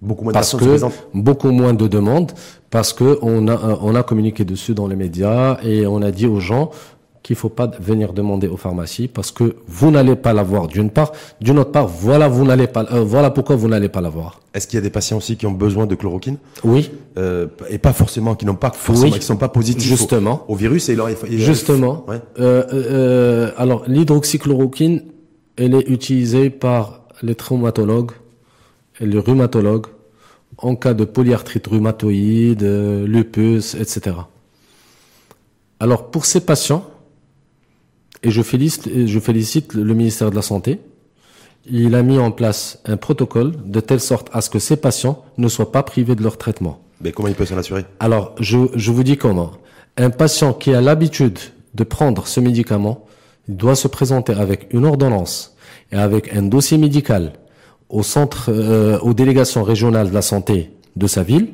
Beaucoup 0.01 0.23
moins 0.23 0.31
de 0.31 0.38
parce 0.38 0.55
que 0.55 0.79
beaucoup 1.13 1.51
moins 1.51 1.73
de 1.73 1.88
demandes 1.88 2.31
parce 2.69 2.93
que 2.93 3.19
on 3.21 3.49
a 3.49 3.79
on 3.81 3.95
a 3.95 4.03
communiqué 4.03 4.45
dessus 4.45 4.73
dans 4.73 4.88
les 4.88 4.95
médias 4.95 5.57
et 5.62 5.85
on 5.85 6.01
a 6.01 6.12
dit 6.12 6.25
aux 6.25 6.39
gens 6.39 6.71
qu'il 7.29 7.35
faut 7.35 7.49
pas 7.49 7.67
venir 7.79 8.13
demander 8.13 8.47
aux 8.47 8.57
pharmacies 8.57 9.07
parce 9.07 9.31
que 9.31 9.55
vous 9.67 9.91
n'allez 9.91 10.15
pas 10.15 10.33
l'avoir 10.33 10.67
d'une 10.67 10.89
part, 10.89 11.12
d'une 11.41 11.59
autre 11.59 11.71
part, 11.71 11.88
voilà 11.88 12.27
vous 12.27 12.45
n'allez 12.45 12.67
pas, 12.67 12.85
euh, 12.91 13.03
voilà 13.03 13.29
pourquoi 13.29 13.55
vous 13.55 13.67
n'allez 13.67 13.89
pas 13.89 14.01
l'avoir. 14.01 14.39
Est-ce 14.53 14.67
qu'il 14.67 14.77
y 14.77 14.79
a 14.79 14.81
des 14.81 14.89
patients 14.89 15.17
aussi 15.17 15.38
qui 15.38 15.45
ont 15.45 15.51
besoin 15.51 15.85
de 15.85 15.95
chloroquine? 15.95 16.38
Oui. 16.63 16.91
Euh, 17.17 17.47
et 17.69 17.77
pas 17.77 17.93
forcément, 17.93 18.35
qui 18.35 18.45
n'ont 18.45 18.55
pas 18.55 18.71
forcément, 18.71 19.12
qui 19.12 19.21
sont 19.21 19.38
pas 19.38 19.49
positifs 19.49 19.88
Justement. 19.88 20.43
Au, 20.47 20.55
virus 20.55 20.89
et 20.89 20.95
leur, 20.95 21.09
Justement. 21.29 22.05
Ouais. 22.07 22.19
Euh, 22.39 22.63
euh, 22.73 23.51
alors 23.57 23.83
l'hydroxychloroquine, 23.88 25.03
elle 25.57 25.75
est 25.75 25.88
utilisée 25.89 26.49
par 26.49 27.01
les 27.21 27.35
traumatologues 27.35 28.12
et 28.99 29.05
les 29.05 29.19
rhumatologues 29.19 29.88
en 30.57 30.75
cas 30.75 30.93
de 30.93 31.05
polyarthrite 31.05 31.67
rhumatoïde, 31.67 32.63
lupus, 32.63 33.75
etc. 33.75 34.17
Alors 35.79 36.12
pour 36.12 36.25
ces 36.25 36.41
patients, 36.41 36.89
et 38.23 38.31
je 38.31 38.41
félicite, 38.41 38.89
je 39.07 39.19
félicite 39.19 39.73
le 39.73 39.93
ministère 39.93 40.29
de 40.29 40.35
la 40.35 40.41
Santé. 40.41 40.79
Il 41.65 41.95
a 41.95 42.03
mis 42.03 42.17
en 42.17 42.31
place 42.31 42.79
un 42.85 42.97
protocole 42.97 43.53
de 43.65 43.79
telle 43.79 43.99
sorte 43.99 44.29
à 44.33 44.41
ce 44.41 44.49
que 44.49 44.59
ces 44.59 44.77
patients 44.77 45.23
ne 45.38 45.47
soient 45.47 45.71
pas 45.71 45.83
privés 45.83 46.15
de 46.15 46.23
leur 46.23 46.38
traitement. 46.38 46.81
Mais 47.01 47.12
comment 47.12 47.27
il 47.27 47.35
peut 47.35 47.45
s'en 47.45 47.57
assurer 47.57 47.85
Alors, 47.99 48.35
je, 48.39 48.57
je 48.75 48.91
vous 48.91 49.03
dis 49.03 49.17
comment. 49.17 49.51
Un 49.95 50.09
patient 50.09 50.53
qui 50.53 50.73
a 50.73 50.81
l'habitude 50.81 51.39
de 51.73 51.83
prendre 51.83 52.27
ce 52.27 52.39
médicament 52.39 53.05
doit 53.47 53.75
se 53.75 53.88
présenter 53.88 54.33
avec 54.33 54.67
une 54.73 54.85
ordonnance 54.85 55.55
et 55.91 55.95
avec 55.95 56.33
un 56.35 56.43
dossier 56.43 56.77
médical 56.77 57.33
au 57.89 58.04
centre, 58.04 58.49
euh, 58.49 58.99
aux 58.99 59.13
délégations 59.13 59.63
régionales 59.63 60.10
de 60.10 60.13
la 60.13 60.21
santé 60.21 60.71
de 60.95 61.08
sa 61.08 61.23
ville 61.23 61.49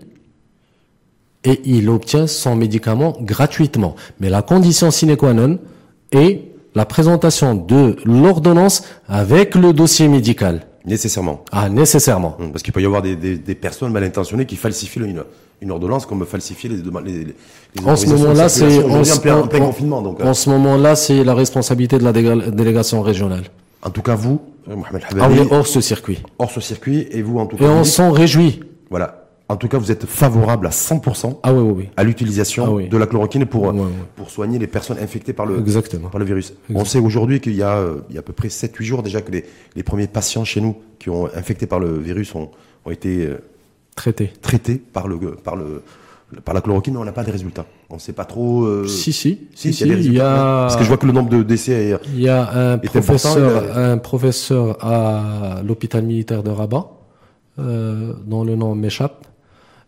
et 1.43 1.61
il 1.65 1.89
obtient 1.89 2.27
son 2.27 2.55
médicament 2.55 3.15
gratuitement. 3.21 3.95
Mais 4.19 4.29
la 4.29 4.41
condition 4.41 4.91
sine 4.91 5.15
qua 5.15 5.33
non 5.33 5.59
est 6.11 6.41
la 6.73 6.85
présentation 6.85 7.55
de 7.55 7.95
l'ordonnance 8.03 8.83
avec 9.07 9.55
le 9.55 9.71
dossier 9.71 10.07
médical. 10.07 10.65
Nécessairement. 10.85 11.43
Ah, 11.51 11.69
nécessairement. 11.69 12.35
Hum, 12.39 12.51
parce 12.51 12.61
qu'il 12.61 12.73
peut 12.73 12.81
y 12.81 12.85
avoir 12.85 13.01
des, 13.01 13.15
des, 13.15 13.37
des, 13.37 13.55
personnes 13.55 13.91
mal 13.91 14.03
intentionnées 14.03 14.45
qui 14.45 14.55
falsifient 14.55 14.99
une, 14.99 15.23
une 15.61 15.71
ordonnance 15.71 16.05
comme 16.05 16.25
falsifier 16.25 16.69
les, 16.69 16.77
les, 16.77 17.23
les 17.23 17.85
En 17.85 17.95
ce 17.95 18.05
moment-là, 18.07 18.49
c'est 18.49 18.83
en, 18.83 19.01
en, 19.01 20.03
en 20.03 20.27
en 20.27 20.33
ce 20.33 20.49
moment-là, 20.49 20.95
c'est 20.95 21.23
la 21.23 21.33
responsabilité 21.33 21.97
de 21.97 22.03
la 22.03 22.13
délégation 22.51 23.01
régionale. 23.01 23.45
En 23.85 23.91
tout 23.91 24.01
cas, 24.01 24.15
vous, 24.15 24.41
Mohamed 24.67 25.03
Hababi, 25.11 25.39
ah, 25.39 25.53
hors 25.53 25.67
ce 25.67 25.79
circuit. 25.79 26.21
Hors 26.39 26.51
ce 26.51 26.59
circuit, 26.59 27.07
et 27.11 27.21
vous, 27.21 27.37
en 27.37 27.45
tout 27.45 27.55
cas. 27.55 27.65
Et 27.65 27.69
on 27.69 27.83
s'en 27.83 28.11
réjouit. 28.11 28.61
Voilà. 28.89 29.21
En 29.47 29.57
tout 29.57 29.67
cas, 29.67 29.77
vous 29.77 29.91
êtes 29.91 30.07
favorable 30.07 30.65
à 30.65 30.71
100% 30.71 31.37
ah 31.43 31.53
oui, 31.53 31.61
oui, 31.61 31.89
à 31.95 32.03
l'utilisation 32.03 32.79
ah 32.79 32.87
de 32.89 32.97
la 32.97 33.05
chloroquine 33.05 33.45
pour, 33.45 33.71
pour 34.15 34.31
soigner 34.31 34.57
les 34.57 34.65
personnes 34.65 34.97
infectées 34.97 35.33
par 35.33 35.45
le, 35.45 35.59
Exactement. 35.59 36.09
Par 36.09 36.17
le 36.17 36.25
virus. 36.25 36.55
On 36.73 36.83
sait 36.83 36.97
aujourd'hui 36.97 37.39
qu'il 37.39 37.53
y 37.53 37.61
a, 37.61 37.77
euh, 37.77 37.99
il 38.09 38.15
y 38.15 38.17
a 38.17 38.21
à 38.21 38.23
peu 38.23 38.33
près 38.33 38.47
7-8 38.47 38.83
jours 38.83 39.03
déjà 39.03 39.21
que 39.21 39.31
les, 39.31 39.45
les 39.75 39.83
premiers 39.83 40.07
patients 40.07 40.45
chez 40.45 40.61
nous 40.61 40.75
qui 40.97 41.11
ont 41.11 41.27
infecté 41.35 41.67
par 41.67 41.79
le 41.79 41.99
virus 41.99 42.33
ont, 42.33 42.49
ont 42.85 42.91
été 42.91 43.27
euh, 43.27 43.37
traités. 43.95 44.33
traités 44.41 44.77
par, 44.77 45.07
le, 45.07 45.19
par, 45.35 45.55
le, 45.55 45.83
par 46.43 46.55
la 46.55 46.61
chloroquine, 46.61 46.97
on 46.97 47.05
n'a 47.05 47.11
pas 47.11 47.23
de 47.23 47.31
résultats. 47.31 47.65
On 47.89 47.95
ne 47.95 47.99
sait 47.99 48.13
pas 48.13 48.25
trop. 48.25 48.63
Euh... 48.63 48.87
Si, 48.87 49.13
si, 49.13 49.47
si, 49.53 49.73
si, 49.73 49.83
il 49.83 49.89
y 49.89 49.91
a, 49.91 49.95
des 49.95 50.05
il 50.05 50.13
y 50.13 50.19
a... 50.19 50.61
Parce 50.63 50.75
que 50.75 50.83
je 50.83 50.87
vois 50.87 50.97
que 50.97 51.05
le 51.05 51.11
nombre 51.11 51.29
de 51.29 51.43
décès 51.43 51.89
est, 51.89 51.95
Il 52.13 52.21
y 52.21 52.29
a 52.29 52.71
un 52.73 52.77
professeur, 52.77 53.77
un 53.77 53.97
professeur 53.97 54.83
à 54.83 55.61
l'hôpital 55.63 56.03
militaire 56.03 56.43
de 56.43 56.49
Rabat, 56.49 56.91
euh, 57.59 58.13
dont 58.25 58.43
le 58.43 58.55
nom 58.55 58.75
m'échappe, 58.75 59.27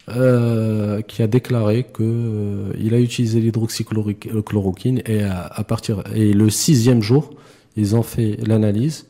euh, 0.10 1.02
qui 1.02 1.22
a 1.22 1.28
déclaré 1.28 1.84
que 1.84 2.04
euh, 2.04 2.72
il 2.80 2.94
a 2.94 3.00
utilisé 3.00 3.42
l'hydroxychloroquine 3.42 5.02
et 5.06 5.24
à, 5.24 5.64
partir 5.68 6.04
et 6.16 6.32
le 6.32 6.50
sixième 6.50 7.02
jour, 7.02 7.32
ils 7.76 7.96
ont 7.96 8.04
fait 8.04 8.38
l'analyse. 8.46 9.08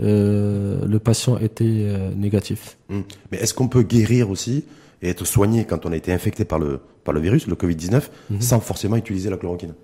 Le 0.00 0.98
patient 0.98 1.38
était 1.38 1.86
négatif. 2.16 2.76
Hum. 2.90 3.04
Mais 3.30 3.38
est-ce 3.38 3.54
qu'on 3.54 3.68
peut 3.68 3.82
guérir 3.82 4.30
aussi 4.30 4.64
et 5.02 5.08
être 5.10 5.24
soigné 5.24 5.64
quand 5.64 5.86
on 5.86 5.92
a 5.92 5.96
été 5.96 6.12
infecté 6.12 6.44
par 6.44 6.58
le 6.58 6.80
par 7.04 7.14
le 7.14 7.20
virus, 7.20 7.46
le 7.46 7.54
Covid-19, 7.54 8.02
mhm. 8.30 8.40
sans 8.40 8.58
forcément 8.60 8.96
utiliser 8.96 9.30
la 9.30 9.36
chloroquine 9.36 9.74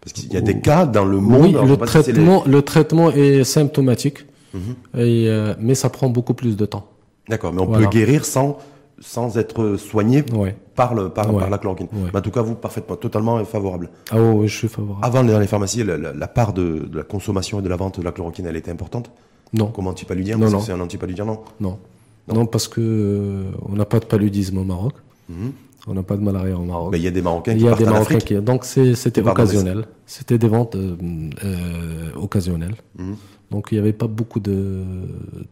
Parce 0.00 0.12
qu'il 0.14 0.32
y 0.32 0.36
a 0.36 0.40
des 0.40 0.60
cas 0.60 0.86
dans 0.86 1.04
le 1.04 1.18
monde. 1.18 1.42
Oui, 1.42 1.68
le 1.68 1.76
traitement, 1.76 2.42
le 2.46 2.62
traitement 2.62 3.10
est 3.10 3.44
symptomatique, 3.44 4.24
mhm. 4.54 4.74
et, 4.98 5.52
mais 5.60 5.74
ça 5.74 5.90
prend 5.90 6.08
beaucoup 6.08 6.32
plus 6.34 6.56
de 6.56 6.64
temps. 6.64 6.86
D'accord, 7.28 7.52
mais 7.52 7.60
on 7.60 7.66
peut 7.66 7.86
guérir 7.86 8.24
sans 8.24 8.58
sans 9.00 9.36
être 9.38 9.76
soigné 9.76 10.24
Ouais. 10.32 10.56
par, 10.74 10.94
le, 10.94 11.08
par, 11.10 11.32
Ouais. 11.32 11.40
par 11.40 11.50
la 11.50 11.58
chloroquine. 11.58 11.88
Ouais. 11.92 12.10
Mais 12.12 12.18
en 12.20 12.22
tout 12.22 12.30
cas, 12.30 12.42
vous, 12.42 12.54
parfaitement, 12.54 12.96
totalement 12.96 13.44
favorable. 13.44 13.90
Ah 14.10 14.20
ouais, 14.22 14.46
je 14.46 14.56
suis 14.56 14.68
favorable. 14.68 15.04
Avant, 15.04 15.24
dans 15.24 15.38
les 15.38 15.46
pharmacies, 15.46 15.82
la, 15.84 15.98
la- 15.98 16.12
la 16.12 16.28
part 16.28 16.52
de, 16.52 16.86
de 16.90 16.96
la 16.98 17.02
consommation 17.02 17.58
et 17.58 17.62
de 17.62 17.68
la 17.68 17.76
vente 17.76 17.98
de 17.98 18.04
la 18.04 18.12
chloroquine, 18.12 18.46
elle 18.46 18.56
était 18.56 18.70
importante? 18.70 19.10
Non, 19.52 19.66
comme 19.66 19.88
antipaludien? 19.88 20.36
Non, 20.38 20.48
non. 20.48 20.60
c'est 20.60 20.72
un 20.72 20.80
antipaludien, 20.80 21.24
non? 21.24 21.40
Non, 21.60 21.78
Non. 22.28 22.34
non, 22.34 22.46
parce 22.46 22.68
que 22.68 22.80
euh, 22.80 23.42
on 23.62 23.74
n'a 23.76 23.84
pas 23.84 24.00
de 24.00 24.06
paludisme 24.06 24.58
au 24.58 24.64
Maroc. 24.64 24.94
Mhm. 25.28 25.52
On 25.86 25.92
n'a 25.92 26.02
pas 26.02 26.16
de 26.16 26.22
malaria 26.22 26.56
au 26.56 26.64
Maroc. 26.64 26.92
Mais 26.92 26.98
il 26.98 27.04
y 27.04 27.06
a 27.06 27.10
des 27.10 27.20
Marocains 27.20 27.52
Il 27.52 27.58
qui 27.58 27.64
y 27.64 27.66
a 27.66 27.70
partent 27.72 27.82
des 27.82 27.88
en 27.88 27.92
Marocains 27.92 28.14
Afrique. 28.16 28.28
qui. 28.38 28.42
Donc 28.42 28.64
c'était 28.64 29.20
occasionnel. 29.20 29.84
C'était 30.06 30.38
des 30.38 30.48
ventes 30.48 30.76
euh, 30.76 30.96
euh, 31.44 32.10
occasionnelles. 32.16 32.74
Mhm. 32.98 33.16
Donc 33.50 33.68
il 33.70 33.74
n'y 33.74 33.80
avait 33.80 33.92
pas 33.92 34.06
beaucoup 34.06 34.40
de, 34.40 34.82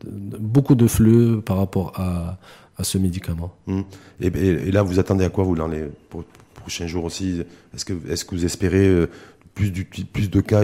de- 0.05 0.39
beaucoup 0.39 0.75
de 0.75 0.87
flux 0.87 1.43
par 1.43 1.59
rapport 1.59 1.93
à, 1.97 2.39
à 2.79 2.85
ce 2.85 2.97
médicament. 2.97 3.55
Mhm. 3.67 3.85
Et, 4.23 4.27
et- 4.29 4.69
et 4.69 4.73
là, 4.73 4.83
vous 4.83 4.99
attendez 4.99 5.25
à 5.25 5.29
quoi, 5.29 5.45
vous, 5.45 5.55
dans 5.55 5.69
les 5.69 5.85
pro- 6.09 6.25
prochains 6.55 6.87
jours 6.87 7.05
aussi? 7.05 7.43
Est-ce 7.75 7.85
que, 7.85 7.93
est 8.11 8.27
que 8.27 8.35
vous 8.35 8.45
espérez 8.47 9.07
plus, 9.55 9.71
du, 9.71 9.85
plus 9.85 10.31
de 10.31 10.41
cas 10.41 10.63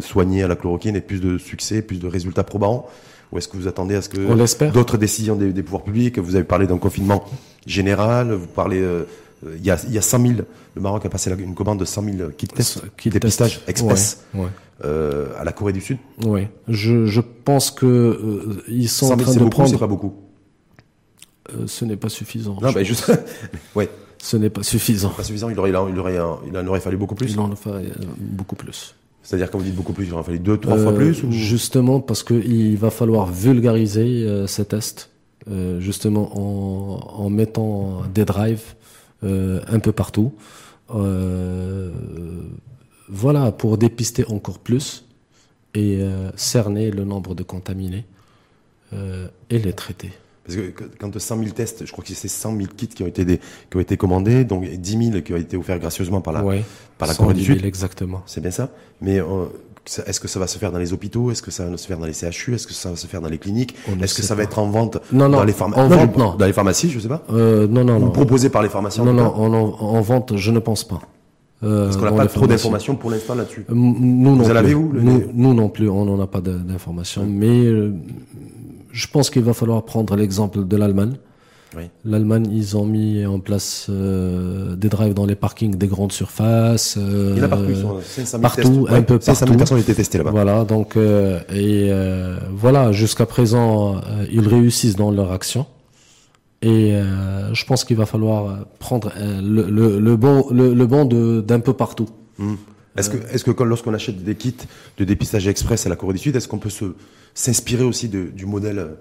soignés 0.00 0.42
à 0.42 0.48
la 0.48 0.56
chloroquine 0.56 0.96
et 0.96 1.02
plus 1.02 1.20
de 1.20 1.36
succès, 1.36 1.82
plus 1.82 1.98
de 2.00 2.06
résultats 2.06 2.44
probants? 2.44 2.88
Ou 3.32 3.38
est-ce 3.38 3.48
que 3.48 3.56
vous 3.56 3.68
attendez 3.68 3.94
à 3.94 4.02
ce 4.02 4.08
que 4.08 4.70
d'autres 4.72 4.96
décisions 4.98 5.36
des, 5.36 5.52
des 5.52 5.62
pouvoirs 5.62 5.84
publics? 5.84 6.18
Vous 6.18 6.34
avez 6.34 6.44
parlé 6.44 6.66
d'un 6.66 6.78
confinement 6.78 7.24
général, 7.66 8.32
vous 8.32 8.46
parlez... 8.46 8.80
euh, 8.80 9.04
il 9.56 9.64
y, 9.64 9.70
a, 9.70 9.78
il 9.88 9.94
y 9.94 9.98
a 9.98 10.02
100 10.02 10.20
000, 10.20 10.32
le 10.74 10.82
Maroc 10.82 11.06
a 11.06 11.08
passé 11.08 11.30
une 11.38 11.54
commande 11.54 11.80
de 11.80 11.86
100 11.86 12.02
000 12.18 12.30
kits 12.36 12.46
tests, 12.48 12.82
Qui 12.98 13.08
dépistage 13.08 13.62
express 13.66 14.24
Ouais, 14.34 14.42
ouais. 14.42 14.48
euh, 14.84 15.28
à 15.38 15.44
la 15.44 15.52
Corée 15.52 15.72
du 15.72 15.80
Sud. 15.80 15.96
Ouais. 16.26 16.50
Je, 16.68 17.06
je 17.06 17.22
pense 17.22 17.70
que 17.70 17.86
euh, 17.86 18.62
ils 18.68 18.88
sont 18.90 19.06
100 19.08 19.14
en 19.14 19.16
000, 19.16 19.22
train 19.24 19.32
de 19.34 19.38
beaucoup, 19.44 19.50
prendre. 19.50 19.78
pas 19.78 19.86
beaucoup? 19.86 20.14
Euh, 21.54 21.66
ce 21.66 21.86
n'est 21.86 21.96
pas 21.96 22.10
suffisant. 22.10 22.58
Non, 22.60 22.70
bah, 22.70 22.82
juste, 22.82 23.10
ouais, 23.74 23.88
Ce 24.18 24.36
n'est 24.36 24.50
pas 24.50 24.62
suffisant. 24.62 25.08
pas 25.08 25.24
suffisant. 25.24 25.48
Il 25.48 25.58
aurait, 25.58 25.70
il 25.70 25.76
aurait, 25.76 25.90
il 25.92 25.98
aurait, 25.98 26.16
il 26.46 26.58
en 26.58 26.66
aurait 26.66 26.80
fallu 26.80 26.98
beaucoup 26.98 27.14
plus. 27.14 27.32
Il 27.32 27.40
en 27.40 27.56
faut 27.56 27.70
euh, 27.70 27.82
beaucoup 28.18 28.56
plus. 28.56 28.94
C'est-à-dire, 29.22 29.50
quand 29.50 29.58
vous 29.58 29.64
dites 29.64 29.76
beaucoup 29.76 29.92
plus, 29.92 30.06
il 30.06 30.14
aurait 30.14 30.22
fallu 30.24 30.38
deux, 30.38 30.56
trois 30.58 30.78
Euh, 30.78 30.82
fois 30.84 30.94
plus 30.94 31.22
ou... 31.22 31.30
Justement 31.30 32.00
parce 32.00 32.22
que 32.22 32.34
il 32.34 32.76
va 32.76 32.90
falloir 32.90 33.26
vulgariser 33.26 34.24
euh, 34.24 34.46
ces 34.46 34.64
tests, 34.64 35.10
euh, 35.48 35.78
justement 35.80 36.30
en, 36.38 37.24
en 37.24 37.30
mettant 37.30 38.02
des 38.14 38.24
drives 38.24 38.74
euh, 39.22 39.60
un 39.68 39.78
peu 39.78 39.92
partout. 39.92 40.32
Euh, 40.94 41.92
voilà, 43.08 43.52
pour 43.52 43.76
dépister 43.78 44.24
encore 44.26 44.58
plus 44.58 45.04
et 45.74 45.98
euh, 46.00 46.30
cerner 46.36 46.90
le 46.90 47.04
nombre 47.04 47.34
de 47.34 47.42
contaminés 47.42 48.04
euh, 48.92 49.28
et 49.50 49.58
les 49.58 49.72
traiter. 49.72 50.12
Parce 50.56 50.68
que 50.68 50.84
quand 50.98 51.18
100 51.18 51.38
000 51.38 51.50
tests, 51.50 51.84
je 51.86 51.92
crois 51.92 52.04
que 52.04 52.12
c'est 52.14 52.28
100 52.28 52.56
000 52.56 52.68
kits 52.76 52.88
qui 52.88 53.02
ont 53.02 53.06
été, 53.06 53.24
des, 53.24 53.38
qui 53.38 53.76
ont 53.76 53.80
été 53.80 53.96
commandés, 53.96 54.44
donc 54.44 54.64
10 54.68 55.10
000 55.10 55.22
qui 55.22 55.32
ont 55.32 55.36
été 55.36 55.56
offerts 55.56 55.78
gracieusement 55.78 56.20
par 56.20 56.32
la, 56.32 56.44
ouais, 56.44 56.64
par 56.98 57.08
la 57.08 57.14
110 57.14 57.22
Corée 57.24 57.34
du 57.34 57.44
000 57.44 57.58
Sud. 57.58 57.66
exactement. 57.66 58.22
C'est 58.26 58.40
bien 58.40 58.50
ça. 58.50 58.70
Mais 59.00 59.20
euh, 59.20 59.24
est-ce 60.06 60.20
que 60.20 60.28
ça 60.28 60.38
va 60.38 60.46
se 60.46 60.58
faire 60.58 60.72
dans 60.72 60.78
les 60.78 60.92
hôpitaux? 60.92 61.30
Est-ce 61.30 61.42
que 61.42 61.50
ça 61.50 61.66
va 61.66 61.76
se 61.76 61.86
faire 61.86 61.98
dans 61.98 62.06
les 62.06 62.12
CHU 62.12 62.54
Est-ce 62.54 62.66
que 62.66 62.72
ça 62.74 62.90
va 62.90 62.96
se 62.96 63.06
faire 63.06 63.20
dans 63.20 63.28
les 63.28 63.38
cliniques? 63.38 63.74
Est-ce 64.02 64.14
que 64.14 64.22
ça 64.22 64.34
va 64.34 64.42
être 64.42 64.58
en 64.58 64.68
vente 64.68 64.98
Non, 65.12 65.28
non, 65.28 65.38
dans 65.38 65.44
les 65.44 65.52
pharmacies 65.52 65.80
en 65.80 65.88
vente, 65.88 66.16
non. 66.16 66.34
Dans 66.36 66.46
les 66.46 66.52
pharmacies, 66.52 66.90
je 66.90 66.98
sais 67.00 67.08
pas. 67.08 67.22
Euh, 67.32 67.66
non, 67.66 67.84
non, 67.84 67.96
Ou 67.96 68.00
non. 68.00 68.10
proposé 68.10 68.50
par 68.50 68.62
les 68.62 68.68
pharmaciens. 68.68 69.04
Non, 69.04 69.12
non, 69.14 69.34
en, 69.34 69.52
en, 69.52 69.80
en 69.80 70.00
vente, 70.00 70.36
je 70.36 70.50
ne 70.50 70.58
pense 70.58 70.84
pas. 70.84 71.00
Euh, 71.62 71.84
Parce 71.84 71.98
qu'on 71.98 72.04
n'a 72.06 72.12
pas 72.12 72.26
trop 72.26 72.46
d'informations 72.46 72.96
pour 72.96 73.10
l'instant 73.10 73.34
là-dessus. 73.34 73.66
Nous 73.68 73.94
non 74.34 74.36
Vous 74.36 74.50
en 74.50 74.56
avez, 74.56 74.70
le- 74.70 74.76
nous, 74.78 75.22
nous 75.34 75.52
non 75.52 75.68
plus, 75.68 75.90
on 75.90 76.06
n'en 76.06 76.18
a 76.18 76.26
pas 76.26 76.40
d'informations. 76.40 77.26
Mais 77.26 77.64
euh, 77.66 77.92
je 78.92 79.06
pense 79.08 79.30
qu'il 79.30 79.42
va 79.42 79.52
falloir 79.54 79.84
prendre 79.84 80.16
l'exemple 80.16 80.66
de 80.66 80.76
l'Allemagne. 80.76 81.14
Oui. 81.76 81.84
L'Allemagne, 82.04 82.48
ils 82.52 82.76
ont 82.76 82.84
mis 82.84 83.24
en 83.24 83.38
place 83.38 83.86
euh, 83.90 84.74
des 84.74 84.88
drives 84.88 85.14
dans 85.14 85.24
les 85.26 85.36
parkings 85.36 85.76
des 85.76 85.86
grandes 85.86 86.10
surfaces. 86.10 86.96
euh, 86.98 87.34
Il 87.36 87.38
y 87.38 87.42
en 87.42 87.44
a 87.44 87.48
partout. 87.48 87.66
Ils 87.70 87.76
sont 87.76 88.00
500 88.02 88.38
000 88.38 88.42
partout, 88.42 88.86
tests. 88.86 88.92
un 88.98 89.02
peu 89.02 89.20
500 89.20 89.24
000 89.24 89.36
partout. 89.46 89.58
personnes 89.58 89.78
ont 89.78 89.80
été 89.80 89.94
testées 89.94 90.18
là-bas. 90.18 90.32
Voilà, 90.32 90.64
donc 90.64 90.96
euh, 90.96 91.38
et 91.50 91.88
euh, 91.92 92.38
voilà, 92.52 92.90
jusqu'à 92.90 93.24
présent, 93.26 93.98
euh, 93.98 94.26
ils 94.32 94.48
réussissent 94.48 94.96
dans 94.96 95.12
leur 95.12 95.30
action. 95.30 95.64
Et 96.62 96.92
euh, 96.94 97.54
je 97.54 97.64
pense 97.64 97.84
qu'il 97.84 97.96
va 97.96 98.04
falloir 98.04 98.66
prendre 98.80 99.12
euh, 99.16 99.40
le, 99.40 99.70
le, 99.70 99.98
le 100.00 100.16
bon 100.16 100.46
le, 100.50 100.74
le 100.74 100.86
bon 100.86 101.04
de 101.04 101.40
d'un 101.40 101.60
peu 101.60 101.72
partout. 101.72 102.08
Hmm. 102.38 102.54
Est-ce 102.96 103.10
que, 103.10 103.16
est-ce 103.32 103.44
que 103.44 103.52
quand- 103.52 103.64
lorsqu'on 103.64 103.94
achète 103.94 104.22
des 104.24 104.34
kits 104.34 104.56
de 104.98 105.04
dépistage 105.04 105.46
express 105.46 105.86
à 105.86 105.88
la 105.88 105.94
Corée 105.96 106.14
du 106.14 106.18
Sud, 106.18 106.34
est-ce 106.36 106.48
qu'on 106.48 106.58
peut 106.58 106.68
se, 106.68 106.84
s'inspirer 107.34 107.84
aussi 107.84 108.08
de- 108.08 108.26
du 108.28 108.46
modèle, 108.46 108.96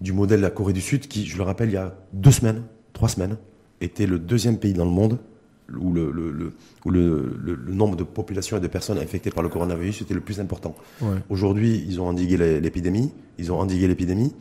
du 0.00 0.12
modèle 0.12 0.38
de 0.40 0.44
la 0.44 0.50
Corée 0.50 0.72
du 0.72 0.80
Sud 0.80 1.06
qui, 1.08 1.24
je 1.26 1.36
le 1.36 1.42
rappelle, 1.42 1.68
il 1.70 1.74
y 1.74 1.78
a 1.78 1.96
deux 2.12 2.30
semaines, 2.30 2.62
trois 2.92 3.08
semaines, 3.08 3.36
était 3.80 4.06
le 4.06 4.18
deuxième 4.18 4.58
pays 4.58 4.72
dans 4.72 4.84
le 4.84 4.90
monde 4.90 5.18
où 5.80 5.92
le, 5.92 6.10
le, 6.10 6.30
le- 6.30 6.52
où 6.84 6.90
le, 6.90 7.36
le- 7.42 7.56
nombre 7.72 7.96
de 7.96 8.04
populations 8.04 8.56
et 8.58 8.60
de 8.60 8.66
personnes 8.68 8.98
infectées 8.98 9.30
par 9.30 9.42
le 9.42 9.48
coronavirus 9.48 10.02
était 10.02 10.12
le 10.14 10.20
plus 10.20 10.38
important. 10.40 10.74
Ouais. 11.00 11.16
Aujourd'hui, 11.30 11.82
ils 11.88 12.00
ont 12.00 12.06
endigué 12.08 12.36
l'é- 12.36 12.60
l'épidémie, 12.60 13.12
ils 13.38 13.50
ont 13.50 13.58
endigué 13.58 13.88
l'épidémie, 13.88 14.34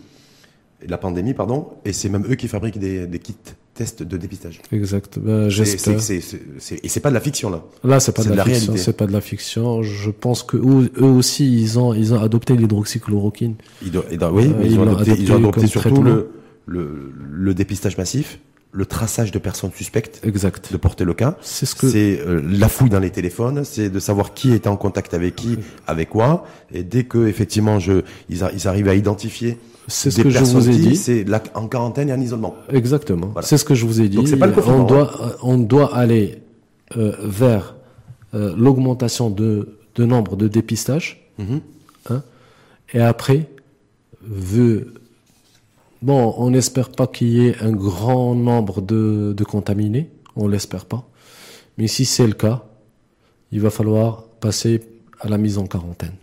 la 0.88 0.98
pandémie, 0.98 1.34
pardon, 1.34 1.68
et 1.86 1.94
c'est 1.94 2.10
même 2.10 2.26
eux 2.30 2.36
qui 2.36 2.48
fabriquent 2.48 2.80
des, 2.80 3.06
des 3.08 3.20
kits 3.20 3.36
tests 3.74 4.04
de 4.04 4.18
dépistage. 4.18 4.62
Exact. 4.72 5.18
Ben, 5.20 5.50
J'espère. 5.50 6.00
c'est- 6.00 6.20
c'est- 6.22 6.38
c'est- 6.38 6.42
c'est- 6.60 6.86
et 6.86 6.88
c'est 6.88 7.00
pas 7.00 7.10
de 7.10 7.16
la 7.16 7.20
fiction 7.20 7.50
là. 7.50 7.64
Là, 7.84 8.00
c'est 8.00 8.12
pas 8.16 8.24
de 8.24 8.30
de 8.30 8.34
la, 8.36 8.44
fiction. 8.44 8.60
réalité. 8.68 8.84
C'est 8.84 8.98
pas 8.98 9.08
de 9.08 9.12
la 9.14 9.22
fiction. 9.22 9.82
Je 9.82 10.12
pense 10.12 10.44
que 10.44 10.58
eux, 10.58 10.92
eux 11.00 11.04
aussi, 11.06 11.52
ils 11.62 11.80
ont 11.80 11.94
ils 11.94 12.14
ont 12.14 12.22
adopté 12.22 12.56
l'hydroxychloroquine. 12.56 13.56
Ils 13.84 13.92
do- 13.92 14.04
et 14.12 14.18
dans- 14.18 14.32
oui, 14.32 14.46
Euh, 14.46 14.54
mais 14.60 14.66
ils, 14.68 14.74
ils 14.74 14.80
ont 14.80 14.84
adopté, 14.84 15.02
adopté 15.12 15.24
ils 15.24 15.32
ont 15.32 15.36
adopté 15.38 15.68
surtout 15.68 16.04
le, 16.04 16.30
le, 16.68 17.12
le 17.32 17.54
dépistage 17.54 17.98
massif, 17.98 18.40
le 18.76 18.86
traçage 18.88 19.32
de 19.32 19.38
personnes 19.40 19.72
suspectes 19.72 20.20
Exact. 20.26 20.72
de 20.72 20.78
porter 20.78 21.06
le 21.06 21.14
cas. 21.14 21.38
C'est 21.42 21.68
ce 21.68 21.76
que 21.76 21.88
C'est 21.90 22.20
euh, 22.26 22.42
la 22.44 22.68
fouille 22.68 22.90
dans 22.90 23.00
les 23.00 23.12
téléphones, 23.12 23.64
c'est 23.64 23.90
de 23.90 24.00
savoir 24.00 24.34
qui 24.34 24.52
était 24.52 24.68
en 24.68 24.78
contact 24.78 25.14
avec 25.14 25.36
qui, 25.36 25.60
avec 25.86 26.10
quoi. 26.10 26.46
Et 26.74 26.84
dès 26.84 27.04
que 27.04 27.28
effectivement, 27.28 27.80
je, 27.80 28.02
ils, 28.30 28.44
a- 28.44 28.52
ils 28.52 28.68
arrivent 28.68 28.88
à 28.90 28.96
identifier 28.96 29.60
c'est 29.88 30.10
ce 30.12 30.18
des 30.18 30.24
que 30.24 30.30
je 30.32 30.44
vous 30.44 30.70
ai 30.70 30.76
dit. 30.76 30.96
c'est 30.96 31.24
en 31.54 31.68
quarantaine 31.68 32.10
et 32.10 32.14
en 32.14 32.20
isolement. 32.20 32.56
Exactement. 32.70 33.28
Voilà. 33.34 33.48
C'est 33.48 33.58
ce 33.58 33.66
que 33.66 33.76
je 33.76 33.86
vous 33.86 34.02
ai 34.02 34.10
dit. 34.10 34.16
Donc, 34.18 34.28
c'est 34.28 34.38
pas 34.38 34.48
le 34.48 34.54
on 34.68 34.84
doit, 34.86 35.12
euh, 35.22 35.30
on 35.44 35.58
doit 35.58 35.96
aller 35.96 36.40
euh, 36.98 37.12
vers 37.22 37.76
euh, 38.34 38.56
l'augmentation 38.58 39.30
de, 39.30 39.78
de 39.96 40.06
nombre 40.06 40.36
de 40.36 40.48
dépistages. 40.48 41.30
Mhm. 41.38 41.60
hein. 42.10 42.24
et 42.94 43.02
après, 43.02 43.50
vu, 44.26 44.86
bon, 46.04 46.34
on 46.38 46.50
n'espère 46.52 46.90
pas 46.92 47.08
qu'il 47.08 47.30
y 47.30 47.48
ait 47.48 47.58
un 47.62 47.72
grand 47.72 48.36
nombre 48.36 48.82
de, 48.82 49.34
de 49.36 49.44
contaminés. 49.44 50.10
On 50.36 50.48
l'espère 50.48 50.86
pas. 50.86 51.08
Mais 51.78 51.88
si 51.88 52.06
c'est 52.06 52.28
le 52.28 52.34
cas, 52.34 52.64
il 53.52 53.60
va 53.62 53.70
falloir 53.70 54.24
passer 54.40 54.82
à 55.20 55.28
la 55.30 55.38
mise 55.38 55.58
en 55.58 55.66
quarantaine. 55.68 56.16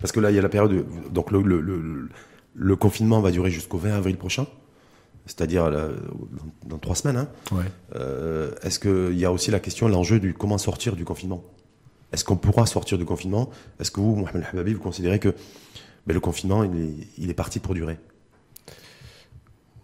Parce 0.00 0.12
que 0.12 0.20
là, 0.20 0.30
il 0.30 0.34
y 0.34 0.38
a 0.38 0.42
la 0.42 0.48
période, 0.48 0.72
de- 0.72 0.84
donc 1.10 1.30
le, 1.30 1.42
le, 1.42 1.60
le, 1.60 2.08
le 2.54 2.76
confinement 2.76 3.20
va 3.20 3.30
durer 3.30 3.50
jusqu'au 3.50 3.76
20 3.78 3.92
avril 3.92 4.16
prochain, 4.16 4.46
c'est-à-dire 5.26 5.68
là, 5.70 5.88
dans, 5.88 6.68
dans 6.70 6.78
trois 6.78 6.94
semaines. 6.94 7.16
Hein. 7.16 7.28
Ouais. 7.52 7.64
Euh, 7.96 8.50
Est-ce 8.62 8.78
qu'il 8.78 9.18
y 9.18 9.24
a 9.24 9.32
aussi 9.32 9.50
la 9.50 9.60
question, 9.60 9.88
l'enjeu 9.88 10.20
du 10.20 10.32
comment 10.34 10.58
sortir 10.58 10.96
du 10.96 11.04
confinement? 11.04 11.42
Est-ce 12.12 12.24
qu'on 12.24 12.36
pourra 12.36 12.66
sortir 12.66 12.98
du 12.98 13.04
confinement? 13.04 13.50
Est-ce 13.80 13.90
que 13.90 14.00
vous, 14.00 14.14
Mohamed 14.16 14.44
Hababi, 14.52 14.72
vous 14.74 14.80
considérez 14.80 15.18
que 15.18 15.30
ben, 16.06 16.14
le 16.14 16.20
confinement, 16.20 16.62
il 16.64 16.80
est, 16.80 16.94
il 17.18 17.30
est 17.30 17.34
parti 17.34 17.58
pour 17.58 17.74
durer? 17.74 17.98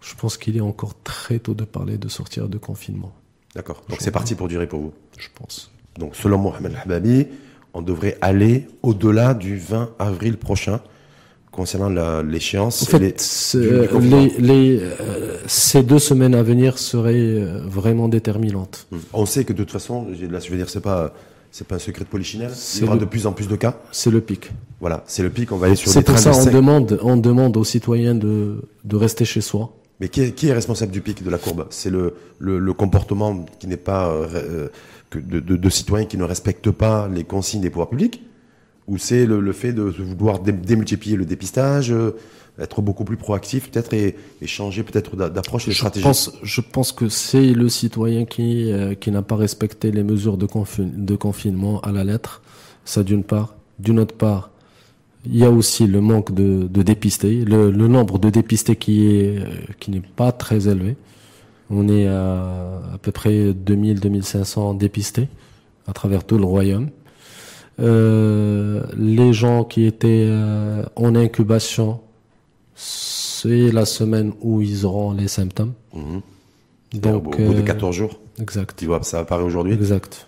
Je 0.03 0.15
pense 0.17 0.37
qu'il 0.37 0.57
est 0.57 0.61
encore 0.61 0.95
très 1.05 1.39
tôt 1.39 1.55
de 1.55 1.65
parler 1.65 1.97
de 1.97 2.09
sortir 2.09 2.49
de 2.49 2.59
confinement. 2.59 3.13
D'accord. 3.55 3.83
Donc 3.89 3.99
c'est 4.01 4.11
parti 4.11 4.35
pour 4.35 4.49
durer 4.49 4.67
pour 4.67 4.81
vous. 4.81 4.93
Je 5.19 5.29
pense. 5.35 5.71
Donc 5.99 6.17
selon 6.17 6.39
Mohamed 6.39 6.73
Hababi, 6.85 7.27
on 7.75 7.83
devrait 7.83 8.19
aller 8.21 8.67
au-delà 8.83 9.35
du 9.35 9.57
20 9.59 9.91
avril 9.99 10.37
prochain 10.39 10.81
concernant 11.51 12.23
l'échéance. 12.23 12.83
En 12.83 12.87
fait, 12.87 12.99
les- 12.99 13.61
euh, 13.61 13.87
confinement. 13.87 14.27
les, 14.39 14.41
les, 14.41 14.79
euh, 14.83 15.37
ces 15.47 15.83
deux 15.83 15.99
semaines 15.99 16.35
à 16.35 16.43
venir 16.43 16.79
seraient 16.79 17.15
euh, 17.15 17.61
vraiment 17.67 18.09
déterminantes. 18.09 18.87
Hmm. 18.91 18.99
On 19.13 19.27
sait 19.27 19.45
que 19.45 19.53
de 19.53 19.59
toute 19.59 19.71
façon, 19.71 20.07
là 20.31 20.41
je 20.41 20.51
veux 20.51 20.57
dire, 20.57 20.71
c'est 20.71 20.81
pas, 20.81 21.13
c'est 21.51 21.67
pas 21.67 21.75
un 21.77 21.79
secret 21.79 22.05
de 22.05 22.09
polichinelle. 22.09 22.53
Il 22.77 22.81
y 22.81 22.85
aura 22.85 22.95
le- 22.95 23.01
de 23.01 23.05
plus 23.05 23.27
en 23.27 23.33
plus 23.33 23.49
de 23.49 23.57
cas. 23.57 23.77
C'est 23.93 24.11
le 24.11 24.23
pic. 24.23 24.51
Voilà, 24.81 25.05
c'est 25.07 25.23
le 25.23 25.29
pic. 25.31 25.53
On 25.53 25.59
va 25.59 25.67
aller 25.67 25.77
sur 25.77 25.91
C'est 25.91 26.03
pour 26.03 26.19
ça 26.19 26.33
on 26.35 26.47
demande, 26.47 26.99
on 27.03 27.17
demande 27.19 27.57
aux 27.59 27.65
citoyens 27.65 28.15
de, 28.15 28.63
de 28.85 28.97
rester 28.97 29.27
chez 29.27 29.43
soi. 29.43 29.75
Mais 30.01 30.09
qui 30.09 30.21
est, 30.23 30.33
qui 30.33 30.49
est 30.49 30.53
responsable 30.53 30.93
du 30.93 31.01
pic 31.01 31.23
de 31.23 31.31
la 31.31 31.39
courbe? 31.39 31.67
C'est 31.71 31.91
le, 31.91 32.15
le, 32.39 32.59
le 32.59 32.73
comportement 32.73 33.47
qui 33.59 33.67
n'est 33.67 33.77
pas 33.77 34.09
euh, 34.09 34.27
euh, 34.35 34.69
que 35.11 35.19
de, 35.19 35.39
de, 35.41 35.57
de 35.57 35.71
citoyens 35.71 36.07
qui 36.07 36.17
ne 36.17 36.25
respectent 36.25 36.71
pas 36.73 37.09
les 37.09 37.25
consignes 37.25 37.61
des 37.61 37.71
pouvoirs 37.71 37.91
publics? 37.91 38.23
Ou 38.89 38.99
c'est 38.99 39.27
le, 39.27 39.39
le 39.39 39.53
fait 39.53 39.73
de 39.73 39.83
vouloir 39.83 40.41
dé- 40.41 40.51
démultiplier 40.51 41.17
le 41.17 41.25
dépistage, 41.25 41.93
euh, 41.93 42.17
être 42.59 42.83
beaucoup 42.83 43.05
plus 43.05 43.17
proactif 43.17 43.71
peut-être 43.71 43.95
et, 43.95 44.17
et 44.43 44.47
changer 44.47 44.83
peut-être 44.83 45.15
d'a- 45.17 45.31
d'approche 45.31 45.69
et 45.69 45.71
de 45.71 45.77
stratégie 45.77 46.05
pense, 46.05 46.33
je 46.43 46.61
pense 46.61 46.91
que 46.93 47.09
c'est 47.09 47.53
le 47.53 47.69
citoyen 47.69 48.25
qui, 48.25 48.73
euh, 48.73 48.95
qui 48.95 49.11
n'a 49.11 49.23
pas 49.23 49.37
respecté 49.37 49.93
les 49.93 50.03
mesures 50.03 50.37
de, 50.37 50.49
de 50.79 51.17
confinement 51.17 51.81
à 51.83 51.93
la 51.93 52.03
lettre. 52.03 52.43
Ça 52.85 53.05
d'une 53.05 53.23
part. 53.23 53.55
D'une 53.79 54.01
autre 54.01 54.17
part, 54.17 54.51
Il 55.25 55.37
y 55.37 55.45
a 55.45 55.51
aussi 55.51 55.87
le 55.87 56.01
manque 56.01 56.33
de, 56.35 56.67
de 56.67 56.83
dépistés, 56.83 57.45
le, 57.45 57.71
le, 57.71 57.89
nombre 57.89 58.19
de 58.19 58.29
dépistés 58.29 58.77
qui 58.77 59.07
est 59.07 59.39
qui 59.79 59.91
n'est 59.91 60.01
pas 60.01 60.33
très 60.33 60.69
élevé. 60.69 60.97
On 61.71 61.89
est 61.89 62.09
à 62.09 62.83
à 62.95 62.99
peu 63.01 63.13
près 63.13 63.53
2000-2500 63.53 64.77
dépistés 64.77 65.29
à 65.87 65.93
travers 65.93 66.25
tout 66.25 66.39
le 66.39 66.45
royaume. 66.45 66.91
Euh, 67.81 68.83
les 68.97 69.33
gens 69.33 69.65
qui 69.65 69.87
étaient 69.87 70.27
euh, 70.29 70.85
en 70.97 71.15
incubation, 71.15 72.01
c'est 72.75 73.73
la 73.73 73.87
semaine 73.87 74.33
où 74.41 74.61
ils 74.61 74.85
auront 74.85 75.13
les 75.13 75.29
symptômes. 75.29 75.73
Mhm. 75.95 76.21
Donc, 77.01 77.39
au 77.39 77.45
bout 77.47 77.55
de 77.55 77.63
14 77.63 77.95
euh, 77.95 77.99
jours. 77.99 78.21
Exact. 78.41 78.75
Tu 78.77 78.87
vois, 78.87 79.03
ça 79.03 79.21
apparaît 79.21 79.43
aujourd'hui. 79.43 79.73
Exact. 79.73 80.27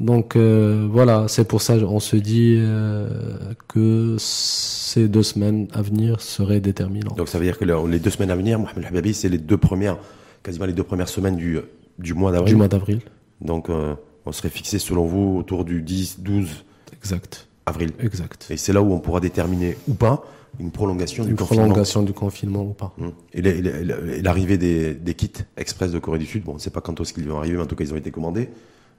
Donc 0.00 0.36
euh, 0.36 0.88
voilà, 0.90 1.26
c'est 1.28 1.46
pour 1.46 1.60
ça 1.60 1.74
on 1.74 2.00
se 2.00 2.16
dit 2.16 2.56
euh, 2.58 3.08
que 3.66 4.16
ces 4.18 5.08
deux 5.08 5.22
semaines 5.22 5.68
à 5.72 5.82
venir 5.82 6.20
seraient 6.20 6.60
déterminantes. 6.60 7.16
Donc 7.16 7.28
ça 7.28 7.38
veut 7.38 7.44
dire 7.44 7.58
que 7.58 7.64
les 7.64 7.98
deux 7.98 8.10
semaines 8.10 8.30
à 8.30 8.36
venir, 8.36 8.58
Mohamed 8.58 8.86
Habibi, 8.86 9.14
c'est 9.14 9.28
les 9.28 9.38
deux 9.38 9.58
premières, 9.58 9.98
quasiment 10.42 10.66
les 10.66 10.72
deux 10.72 10.84
premières 10.84 11.08
semaines 11.08 11.36
du, 11.36 11.58
du 11.98 12.14
mois 12.14 12.32
d'avril. 12.32 12.52
Du 12.52 12.56
mois 12.56 12.68
d'avril. 12.68 13.00
Donc 13.40 13.70
euh, 13.70 13.94
on 14.24 14.32
serait 14.32 14.50
fixé 14.50 14.78
selon 14.78 15.04
vous 15.04 15.36
autour 15.38 15.64
du 15.64 15.82
10, 15.82 16.20
12 16.20 16.64
exact. 16.96 17.48
avril. 17.66 17.92
Exact. 18.00 18.46
Et 18.50 18.56
c'est 18.56 18.72
là 18.72 18.82
où 18.82 18.92
on 18.92 19.00
pourra 19.00 19.20
déterminer 19.20 19.76
ou 19.88 19.94
pas 19.94 20.24
une 20.60 20.70
prolongation 20.70 21.24
une 21.24 21.30
du 21.30 21.34
confinement. 21.36 21.64
prolongation 21.64 22.02
du 22.02 22.12
confinement 22.12 22.62
ou 22.62 22.72
pas. 22.72 22.94
Hum. 23.00 23.12
Et 23.34 23.42
l'arrivée 24.22 24.56
des, 24.58 24.94
des, 24.94 25.14
kits 25.14 25.30
express 25.56 25.92
de 25.92 25.98
Corée 25.98 26.18
du 26.18 26.26
Sud, 26.26 26.44
bon, 26.44 26.52
on 26.52 26.54
ne 26.54 26.60
sait 26.60 26.70
pas 26.70 26.80
quand 26.80 26.98
est-ce 27.00 27.12
qu'ils 27.12 27.28
vont 27.28 27.38
arriver, 27.38 27.56
mais 27.56 27.62
en 27.62 27.66
tout 27.66 27.76
cas 27.76 27.84
ils 27.84 27.92
ont 27.92 27.96
été 27.96 28.10
commandés. 28.10 28.48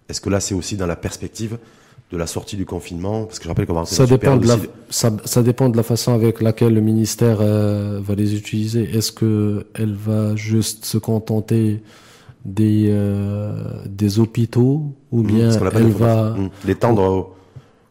Est-ce 0.09 0.21
que 0.21 0.29
là, 0.29 0.39
c'est 0.39 0.55
aussi 0.55 0.75
dans 0.75 0.87
la 0.87 0.95
perspective 0.95 1.57
de 2.11 2.17
la 2.17 2.25
sortie 2.25 2.57
du 2.57 2.65
confinement? 2.65 3.25
Parce 3.25 3.37
que 3.37 3.43
je 3.43 3.49
rappelle 3.49 3.67
qu'on 3.67 3.73
va 3.73 3.85
ça 3.85 4.05
dépend 4.07 4.37
de 4.37 4.47
la, 4.47 4.57
ça, 4.89 5.11
ça, 5.25 5.43
dépend 5.43 5.69
de 5.69 5.77
la 5.77 5.83
façon 5.83 6.13
avec 6.13 6.41
laquelle 6.41 6.73
le 6.73 6.81
ministère 6.81 7.37
euh, 7.41 7.99
va 8.01 8.15
les 8.15 8.35
utiliser. 8.35 8.83
Est-ce 8.95 9.11
que 9.11 9.67
elle 9.75 9.93
va 9.93 10.35
juste 10.35 10.85
se 10.85 10.97
contenter 10.97 11.83
des 12.43 12.87
euh, 12.89 13.83
des 13.85 14.19
hôpitaux 14.19 14.95
ou 15.11 15.21
mmh, 15.21 15.27
bien 15.27 15.51
elle 15.51 15.91
va 15.91 16.31
mmh. 16.31 16.49
l'étendre 16.65 17.03
aux, 17.03 17.35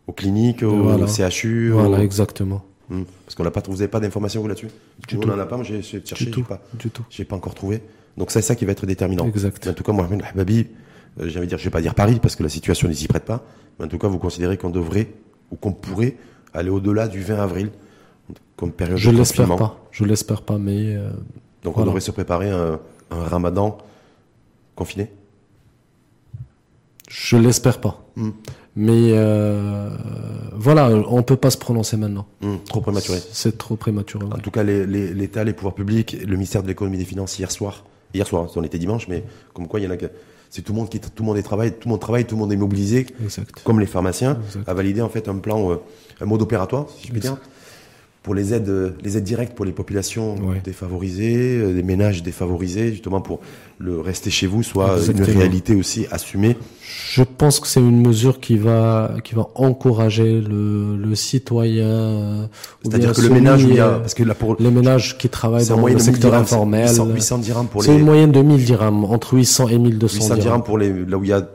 aux, 0.09 0.13
cliniques, 0.13 0.63
aux, 0.63 0.83
voilà. 0.83 1.07
CHU 1.07 1.71
Voilà, 1.71 2.03
exactement. 2.03 2.65
Mmh. 2.89 3.03
Parce 3.25 3.35
qu'on 3.35 3.45
n'a 3.45 3.51
pas, 3.51 3.63
vous 3.67 3.75
n'avez 3.75 3.89
pas 3.89 4.01
d'informations 4.01 4.45
là-dessus? 4.47 4.69
Du 5.07 5.19
tout. 5.19 5.29
On 5.29 5.37
n'en 5.37 5.39
a 5.39 5.47
pas. 5.47 5.57
Moi, 5.57 5.65
j'ai 5.65 5.83
cherché, 5.83 6.25
du 6.25 6.31
tout. 6.31 6.43
pas, 6.43 6.61
du 6.75 6.91
tout. 6.91 7.05
J'ai 7.11 7.25
pas 7.25 7.37
encore 7.37 7.55
trouvé. 7.55 7.83
Donc 8.17 8.33
c'est 8.33 8.43
ça 8.43 8.57
qui 8.57 8.65
va 8.65 8.73
être 8.73 8.87
déterminant. 8.87 9.27
Exact. 9.27 9.69
En 9.69 9.75
tout 9.75 9.85
cas, 9.85 9.93
Mohamed 9.93 10.23
Hababi, 10.33 10.67
euh, 11.21 11.29
j'ai 11.29 11.39
envie 11.39 11.47
de 11.47 11.51
dire, 11.51 11.59
je 11.59 11.65
vais 11.65 11.71
pas 11.71 11.81
dire 11.81 11.95
Paris 11.95 12.19
parce 12.21 12.37
que 12.37 12.43
la 12.43 12.49
situation 12.49 12.89
ne 12.89 12.93
s'y 12.93 13.09
prête 13.09 13.25
pas, 13.25 13.45
mais 13.79 13.85
en 13.85 13.89
tout 13.89 13.99
cas, 13.99 14.09
vous 14.09 14.19
considérez 14.19 14.57
qu'on 14.57 14.71
devrait 14.71 15.09
ou 15.51 15.57
qu'on 15.57 15.73
pourrait 15.73 16.17
aller 16.55 16.71
au-delà 16.71 17.09
du 17.09 17.23
20 17.23 17.39
avril 17.39 17.71
comme 18.57 18.73
période 18.73 18.99
je 18.99 19.11
de 19.11 19.17
l'espère 19.17 19.47
confinement. 19.47 19.69
pas. 19.69 19.89
Je 19.93 20.05
l'espère 20.05 20.43
pas, 20.43 20.59
mais 20.59 20.97
euh, 20.97 21.11
donc 21.63 21.75
voilà. 21.75 21.83
on 21.83 21.87
devrait 21.87 22.01
se 22.01 22.11
préparer 22.11 22.51
un, 22.51 22.81
un 23.11 23.25
Ramadan 23.25 23.79
confiné? 24.75 25.11
Je 27.09 27.37
l'espère 27.37 27.81
pas. 27.81 28.05
Mm. 28.17 28.31
Mais 28.77 29.11
euh, 29.13 29.91
voilà, 30.55 30.89
on 31.09 31.23
peut 31.23 31.37
pas 31.37 31.51
se 31.51 31.59
prononcer 31.59 31.97
maintenant. 31.97 32.27
Mm, 32.43 32.57
trop 32.69 32.81
prématuré. 32.81 33.19
C'est 33.33 33.59
trop 33.59 33.77
prématuré. 33.77 34.27
En 34.27 34.39
tout 34.39 34.51
cas, 34.51 34.63
l'État, 34.63 34.87
les, 34.87 35.15
les, 35.15 35.45
les, 35.45 35.53
pouvoirs 35.53 35.75
publics, 35.75 36.17
le 36.25 36.35
ministère 36.35 36.63
de 36.63 36.69
l'économie 36.69 36.97
et 36.97 37.01
des 37.01 37.05
finances 37.05 37.39
hier 37.39 37.51
soir, 37.51 37.85
hier 38.15 38.27
soir, 38.27 38.49
on 38.55 38.63
était 38.63 38.79
dimanche, 38.79 39.09
mais 39.09 39.25
comme 39.53 39.67
quoi 39.67 39.81
il 39.81 39.85
y 39.85 39.87
en 39.87 39.91
a 39.91 39.97
que 39.97 40.07
c'est 40.51 40.63
tout 40.63 40.73
le 40.73 40.79
monde 40.79 40.89
qui 40.89 40.99
tout 41.01 41.11
le 41.19 41.25
monde 41.25 41.37
est 41.37 41.43
travaille, 41.43 41.73
tout 41.73 41.89
le 41.89 41.91
monde 41.91 42.01
travaille, 42.01 42.25
tout 42.25 42.35
le 42.35 42.41
monde 42.41 42.53
est 42.53 42.57
mobilisé, 42.57 43.07
exact. 43.23 43.63
comme 43.65 43.81
les 43.81 43.87
pharmaciens, 43.87 44.39
exact. 44.47 44.69
à 44.69 44.75
valider 44.75 45.01
en 45.03 45.09
fait 45.09 45.29
un 45.29 45.37
plan, 45.37 45.73
euh, 45.73 45.77
un 46.21 46.25
mode 46.27 46.43
opératoire, 46.43 46.87
si 46.91 47.07
je 47.09 47.13
puis 47.13 47.21
dire, 47.21 47.37
pour 48.29 48.35
les 48.35 48.53
aides, 48.53 48.95
les 49.03 49.17
aides 49.17 49.25
directes 49.25 49.55
pour 49.55 49.65
les 49.65 49.73
populations 49.73 50.35
ouais. 50.35 50.61
défavorisées, 50.63 51.61
euh, 51.63 51.73
les 51.73 51.83
ménages 51.83 52.23
défavorisés, 52.23 52.91
justement 52.91 53.23
pour 53.23 53.41
le 53.79 53.99
rester 54.01 54.29
chez 54.29 54.47
vous 54.47 54.63
soit 54.63 54.99
Exactement. 54.99 55.29
une 55.29 55.39
réalité 55.39 55.75
aussi 55.75 56.07
assumée. 56.11 56.59
Je 57.11 57.23
pense 57.23 57.59
que 57.59 57.67
c'est 57.67 57.81
une 57.81 58.07
mesure 58.07 58.39
qui 58.39 58.59
va 58.59 59.15
qui 59.25 59.35
va 59.35 59.49
encourager 59.55 60.43
le, 60.43 60.99
le 60.99 61.15
citoyen. 61.15 62.51
C'est-à-dire 62.83 63.15
que 63.15 63.23
le 63.23 63.31
ménage, 63.31 63.65
où 63.65 63.69
il 63.71 63.77
y 63.77 63.81
a, 63.81 63.93
parce 63.93 64.13
que 64.13 64.25
là 64.25 64.35
pour 64.35 64.57
les 64.61 64.71
ménages 64.71 65.17
qui 65.17 65.31
travaillent 65.31 65.67
dans 65.67 65.87
le 65.87 65.99
secteur 65.99 66.33
dirhams, 66.33 66.43
informel, 66.43 66.87
800, 66.87 67.07
800 67.07 67.39
dirhams 67.39 67.67
pour 67.69 67.81
les. 67.81 67.87
C'est 67.87 67.97
une 67.97 68.05
moyenne 68.05 68.31
de 68.31 68.43
1000 68.43 68.63
dirhams, 68.63 69.05
entre 69.05 69.39
800 69.39 69.69
et 69.69 69.79
1200 69.79 70.17
800 70.17 70.37
dirhams 70.37 70.63
pour 70.63 70.77
les 70.77 70.93
là 71.07 71.17
où 71.17 71.25
il 71.25 71.31
y 71.31 71.33
a 71.33 71.49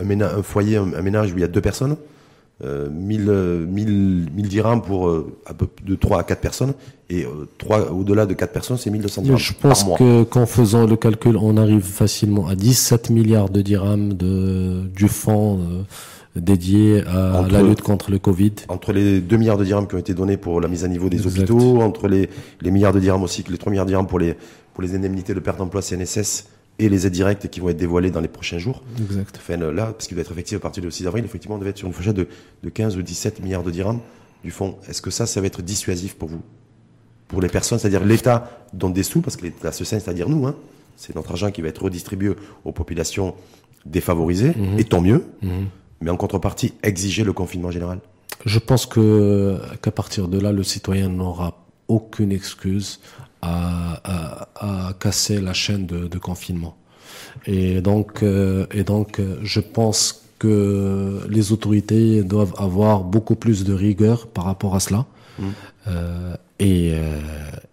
un, 0.00 0.04
ménage, 0.04 0.32
un 0.36 0.42
foyer, 0.42 0.78
un 0.78 1.02
ménage 1.02 1.32
où 1.32 1.36
il 1.36 1.42
y 1.42 1.44
a 1.44 1.48
deux 1.48 1.60
personnes. 1.60 1.96
Euh, 2.64 2.88
1000, 2.90 3.66
1000, 3.68 4.30
1000 4.34 4.48
dirhams 4.48 4.82
pour 4.82 5.08
euh, 5.08 5.32
à 5.46 5.54
peu 5.54 5.68
de 5.84 5.94
3 5.94 6.18
à 6.18 6.22
4 6.24 6.40
personnes 6.40 6.72
et 7.08 7.24
euh, 7.24 7.46
3 7.58 7.92
au-delà 7.92 8.26
de 8.26 8.34
4 8.34 8.52
personnes 8.52 8.76
c'est 8.76 8.90
1200 8.90 9.22
dirhams 9.22 9.38
je 9.38 9.52
pense 9.52 9.78
par 9.82 9.88
mois. 9.90 9.96
que 9.98 10.24
qu'en 10.24 10.44
faisant 10.44 10.84
le 10.84 10.96
calcul 10.96 11.36
on 11.36 11.56
arrive 11.56 11.84
facilement 11.84 12.48
à 12.48 12.56
17 12.56 13.10
milliards 13.10 13.48
de 13.48 13.62
dirhams 13.62 14.12
de 14.14 14.88
du 14.92 15.06
fonds 15.06 15.60
euh, 15.60 15.82
dédié 16.34 17.04
à 17.06 17.42
entre, 17.42 17.52
la 17.52 17.62
lutte 17.62 17.82
contre 17.82 18.10
le 18.10 18.18
Covid 18.18 18.54
entre 18.68 18.92
les 18.92 19.20
2 19.20 19.36
milliards 19.36 19.58
de 19.58 19.64
dirhams 19.64 19.86
qui 19.86 19.94
ont 19.94 19.98
été 19.98 20.14
donnés 20.14 20.36
pour 20.36 20.60
la 20.60 20.66
mise 20.66 20.84
à 20.84 20.88
niveau 20.88 21.08
des 21.08 21.18
exact. 21.18 21.48
hôpitaux 21.48 21.80
entre 21.80 22.08
les 22.08 22.28
les 22.60 22.72
milliards 22.72 22.92
de 22.92 22.98
dirhams 22.98 23.22
aussi 23.22 23.44
les 23.48 23.58
3 23.58 23.70
milliards 23.70 23.86
de 23.86 23.92
dirhams 23.92 24.08
pour 24.08 24.18
les 24.18 24.34
pour 24.74 24.82
les 24.82 24.96
indemnités 24.96 25.32
de 25.32 25.38
perte 25.38 25.58
d'emploi 25.58 25.80
CNSS 25.80 26.48
et 26.78 26.88
les 26.88 27.06
aides 27.06 27.12
directes 27.12 27.48
qui 27.48 27.60
vont 27.60 27.70
être 27.70 27.76
dévoilées 27.76 28.10
dans 28.10 28.20
les 28.20 28.28
prochains 28.28 28.58
jours. 28.58 28.82
Exact. 28.98 29.36
Enfin, 29.36 29.56
là, 29.56 29.86
parce 29.92 30.06
qu'il 30.06 30.14
va 30.16 30.20
être 30.22 30.30
effectif 30.32 30.56
à 30.58 30.60
partir 30.60 30.82
du 30.82 30.90
6 30.90 31.06
avril, 31.06 31.24
effectivement, 31.24 31.56
on 31.56 31.58
devait 31.58 31.70
être 31.70 31.78
sur 31.78 31.88
une 31.88 31.92
fourchette 31.92 32.14
de, 32.16 32.28
de 32.62 32.68
15 32.70 32.96
ou 32.96 33.02
17 33.02 33.40
milliards 33.42 33.64
de 33.64 33.70
dirhams 33.70 34.00
du 34.44 34.50
fonds. 34.52 34.76
Est-ce 34.88 35.02
que 35.02 35.10
ça, 35.10 35.26
ça 35.26 35.40
va 35.40 35.46
être 35.48 35.62
dissuasif 35.62 36.14
pour 36.14 36.28
vous? 36.28 36.40
Pour 37.26 37.40
les 37.42 37.48
personnes, 37.48 37.78
c'est-à-dire 37.78 38.04
l'État 38.04 38.64
donne 38.72 38.92
des 38.92 39.02
sous, 39.02 39.20
parce 39.20 39.36
que 39.36 39.42
l'État 39.42 39.72
se 39.72 39.84
sait, 39.84 39.98
c'est-à-dire 40.00 40.28
nous, 40.28 40.46
hein, 40.46 40.54
c'est 40.96 41.14
notre 41.16 41.30
argent 41.32 41.50
qui 41.50 41.62
va 41.62 41.68
être 41.68 41.82
redistribué 41.82 42.34
aux 42.64 42.72
populations 42.72 43.34
défavorisées, 43.84 44.52
Mhm. 44.56 44.78
et 44.78 44.84
tant 44.84 45.00
mieux, 45.00 45.24
-hmm. 45.42 45.48
mais 46.00 46.10
en 46.10 46.16
contrepartie, 46.16 46.74
exiger 46.82 47.24
le 47.24 47.32
confinement 47.32 47.70
général 47.70 47.98
Je 48.44 48.58
pense 48.60 48.86
que 48.86 49.58
qu'à 49.82 49.90
partir 49.90 50.28
de 50.28 50.38
là, 50.38 50.52
le 50.52 50.62
citoyen 50.62 51.08
n'aura 51.08 51.48
aucune 51.88 52.30
excuse 52.32 53.00
à, 53.42 54.00
à, 54.04 54.48
à, 54.88 54.92
casser 54.94 55.40
la 55.40 55.52
chaîne 55.52 55.86
de, 55.86 56.08
de 56.08 56.18
confinement. 56.18 56.76
Et 57.46 57.80
donc, 57.80 58.22
euh, 58.22 58.66
et 58.72 58.84
donc, 58.84 59.20
je 59.42 59.60
pense 59.60 60.24
que 60.38 61.20
les 61.28 61.52
autorités 61.52 62.22
doivent 62.22 62.54
avoir 62.58 63.02
beaucoup 63.04 63.34
plus 63.34 63.64
de 63.64 63.72
rigueur 63.72 64.28
par 64.28 64.44
rapport 64.44 64.74
à 64.74 64.80
cela 64.80 65.06
Mm. 65.38 65.44
mmh. 65.44 65.52
euh, 65.88 66.34
et, 66.58 66.90
euh, 66.94 67.20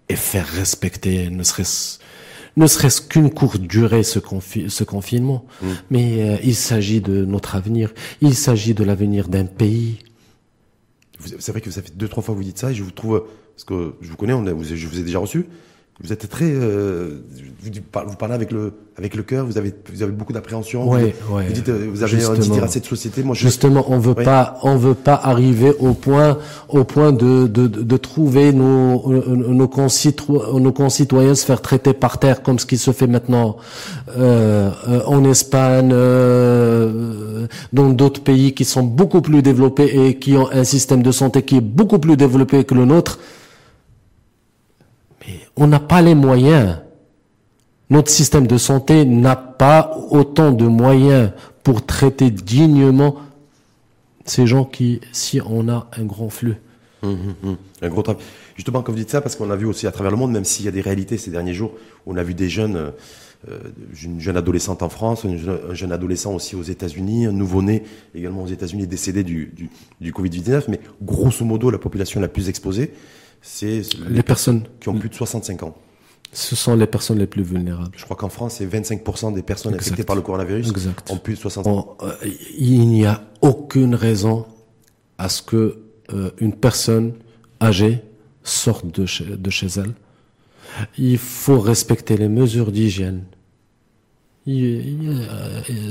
et 0.10 0.16
faire 0.16 0.48
respecter, 0.48 1.30
ne 1.30 1.44
serait-ce 1.44 2.00
ne 2.58 2.68
serait-ce 2.68 3.02
qu'une 3.02 3.32
courte 3.32 3.60
durée 3.60 4.04
ce, 4.04 4.18
confi 4.18 4.70
ce 4.70 4.86
confinement. 4.86 5.46
Mm. 5.62 5.68
Mais 5.90 6.22
euh, 6.22 6.38
il 6.44 6.56
s'agit 6.56 7.02
de 7.02 7.26
notre 7.26 7.56
avenir, 7.56 7.94
il 8.22 8.34
s'agit 8.34 8.74
de 8.74 8.84
l'avenir 8.84 9.28
d'un 9.28 9.46
pays. 9.46 10.00
C'est 11.40 11.52
vrai 11.52 11.60
que 11.60 11.72
ça 11.72 11.82
fait 11.82 11.98
deux 11.98 12.08
trois 12.08 12.24
fois 12.24 12.34
que 12.34 12.38
vous 12.38 12.46
dites 12.46 12.60
ça 12.60 12.72
et 12.72 12.76
je 12.76 12.84
vous 12.84 12.92
trouve 12.92 13.26
parce 13.56 13.64
que 13.64 13.94
je 14.02 14.10
vous 14.10 14.18
connais, 14.18 14.34
on 14.34 14.46
a, 14.46 14.50
je 14.64 14.88
vous 14.88 15.00
ai 15.00 15.04
déjà 15.04 15.20
reçu. 15.20 15.46
Vous 16.04 16.12
êtes 16.12 16.28
très, 16.28 16.52
euh, 16.52 17.22
vous, 17.64 17.70
vous, 17.72 18.16
parlez 18.18 18.36
avec 18.36 18.52
le 18.52 18.74
avec 18.98 19.16
le 19.16 19.24
cœur. 19.24 19.46
Vous 19.46 19.58
avez 19.58 19.74
vous 19.94 20.04
avez 20.04 20.12
beaucoup 20.12 20.34
d'appréhension. 20.34 20.90
Ouais, 20.90 21.16
vous, 21.22 21.38
ouais. 21.38 21.48
Vous 21.48 21.54
dites, 21.54 21.70
vous 21.70 22.04
avez 22.04 22.22
un 22.22 22.34
dit 22.34 22.60
à 22.60 22.68
cette 22.68 22.84
société. 22.84 23.24
Moi, 23.24 23.34
je... 23.34 23.40
justement, 23.40 23.86
on 23.88 23.98
veut 23.98 24.12
ouais. 24.12 24.26
pas, 24.26 24.60
on 24.64 24.76
veut 24.76 24.94
pas 24.94 25.16
arriver 25.16 25.74
au 25.80 25.94
point 25.94 26.38
au 26.68 26.84
point 26.84 27.14
de 27.14 27.48
de, 27.48 27.68
de 27.68 27.98
trouver 27.98 28.52
nos 28.52 29.08
nos, 29.08 29.70
concitoyens, 29.70 30.60
nos 30.60 30.74
concitoyens 30.74 31.34
se 31.34 31.46
faire 31.46 31.62
traiter 31.62 31.94
par 31.94 32.18
terre 32.20 32.44
comme 32.44 32.60
ce 32.60 32.66
qui 32.66 32.78
se 32.78 32.92
fait 32.92 33.08
maintenant 33.08 33.56
euh, 34.18 34.72
euh, 34.90 35.02
en 35.06 35.24
Espagne, 35.24 35.92
euh, 35.94 37.48
dans 37.72 37.90
d'autres 37.92 38.22
pays 38.22 38.54
qui 38.54 38.66
sont 38.66 38.84
beaucoup 38.84 39.22
plus 39.22 39.42
développés 39.42 40.08
et 40.08 40.20
qui 40.20 40.36
ont 40.36 40.52
un 40.52 40.66
système 40.66 41.02
de 41.02 41.14
santé 41.14 41.44
qui 41.44 41.56
est 41.56 41.62
beaucoup 41.62 42.00
plus 42.00 42.18
développé 42.18 42.66
que 42.66 42.76
le 42.76 42.84
nôtre 42.84 43.18
on 45.56 45.68
n'a 45.68 45.80
pas 45.80 46.02
les 46.02 46.16
moyens. 46.16 46.78
Notre 47.90 48.10
système 48.10 48.48
de 48.48 48.58
santé 48.58 49.06
n'a 49.06 49.36
pas 49.36 49.96
autant 50.10 50.52
de 50.52 50.66
moyens 50.66 51.32
pour 51.64 51.86
traiter 51.86 52.32
dignement 52.32 53.16
ces 54.26 54.48
gens 54.48 54.66
qui, 54.66 55.02
si 55.12 55.40
on 55.46 55.70
a 55.70 55.88
un 55.98 56.06
grand 56.06 56.30
flux. 56.30 56.56
Mmh, 57.04 57.10
mmh, 57.10 57.36
mmh. 57.44 57.56
Un 57.84 57.90
gros 57.90 58.02
travail. 58.02 58.24
Justement, 58.56 58.82
quand 58.82 58.92
vous 58.92 58.98
dites 58.98 59.12
ça, 59.12 59.22
parce 59.22 59.36
qu'on 59.36 59.52
a 59.52 59.56
vu 59.56 59.66
aussi 59.66 59.86
à 59.86 59.92
travers 59.92 60.12
le 60.12 60.18
monde, 60.18 60.32
même 60.32 60.46
s'il 60.46 60.66
y 60.66 60.68
a 60.68 60.72
des 60.72 60.82
réalités 60.82 61.18
ces 61.18 61.30
derniers 61.30 61.54
jours, 61.54 61.74
on 62.08 62.18
a 62.18 62.24
vu 62.24 62.34
des 62.34 62.50
jeunes, 62.50 62.92
euh, 63.50 63.60
une 64.04 64.20
jeune 64.20 64.38
adolescente 64.38 64.82
en 64.82 64.90
France, 64.90 65.26
un 65.26 65.74
jeune 65.74 65.92
adolescent 65.92 66.34
aussi 66.34 66.56
aux 66.56 66.64
États-Unis, 66.64 67.28
un 67.28 67.32
nouveau-né 67.32 67.84
également 68.16 68.44
aux 68.44 68.48
États-Unis 68.48 68.88
décédé 68.88 69.24
du 69.24 69.70
Covid-19, 70.02 70.64
mais 70.70 70.80
grosso 71.04 71.46
modo, 71.46 71.70
la 71.70 71.78
population 71.78 72.20
la 72.20 72.30
plus 72.30 72.50
exposée, 72.50 72.94
c'est 73.42 73.82
les, 74.08 74.16
les, 74.16 74.24
personnes 74.24 74.64
qui 74.80 74.90
ont 74.90 74.98
plus 74.98 75.10
de 75.10 75.16
65 75.16 75.64
ans. 75.64 75.76
Ce 76.36 76.56
sont 76.56 76.76
les 76.76 76.88
personnes 76.88 77.20
les 77.20 77.28
plus 77.28 77.44
vulnérables. 77.44 77.92
Je 77.96 78.04
crois 78.04 78.18
qu'en 78.18 78.30
France, 78.30 78.56
c'est 78.58 78.66
25% 78.66 79.34
des 79.34 79.42
personnes 79.42 79.74
exact. 79.74 79.88
infectées 79.88 80.04
par 80.04 80.18
le 80.18 80.22
coronavirus 80.22 80.70
exact. 80.70 81.10
ont 81.10 81.18
plus 81.18 81.36
de 81.36 81.40
65 81.40 81.70
ans. 81.70 81.98
euh, 82.02 82.14
il 82.58 82.88
n'y 82.88 83.06
a 83.06 83.24
aucune 83.42 83.96
raison 83.96 84.46
à 85.18 85.30
ce 85.30 85.42
que 85.42 85.80
euh, 86.14 86.32
une 86.40 86.54
personne 86.54 87.14
âgées 87.62 88.02
sortent 88.44 88.94
de 89.00 89.06
chez, 89.06 89.24
de 89.26 89.50
chez 89.50 89.68
elles. 89.78 89.94
Il 90.98 91.18
faut 91.18 91.60
respecter 91.60 92.18
les 92.18 92.28
mesures 92.28 92.72
d'hygiène. 92.72 93.24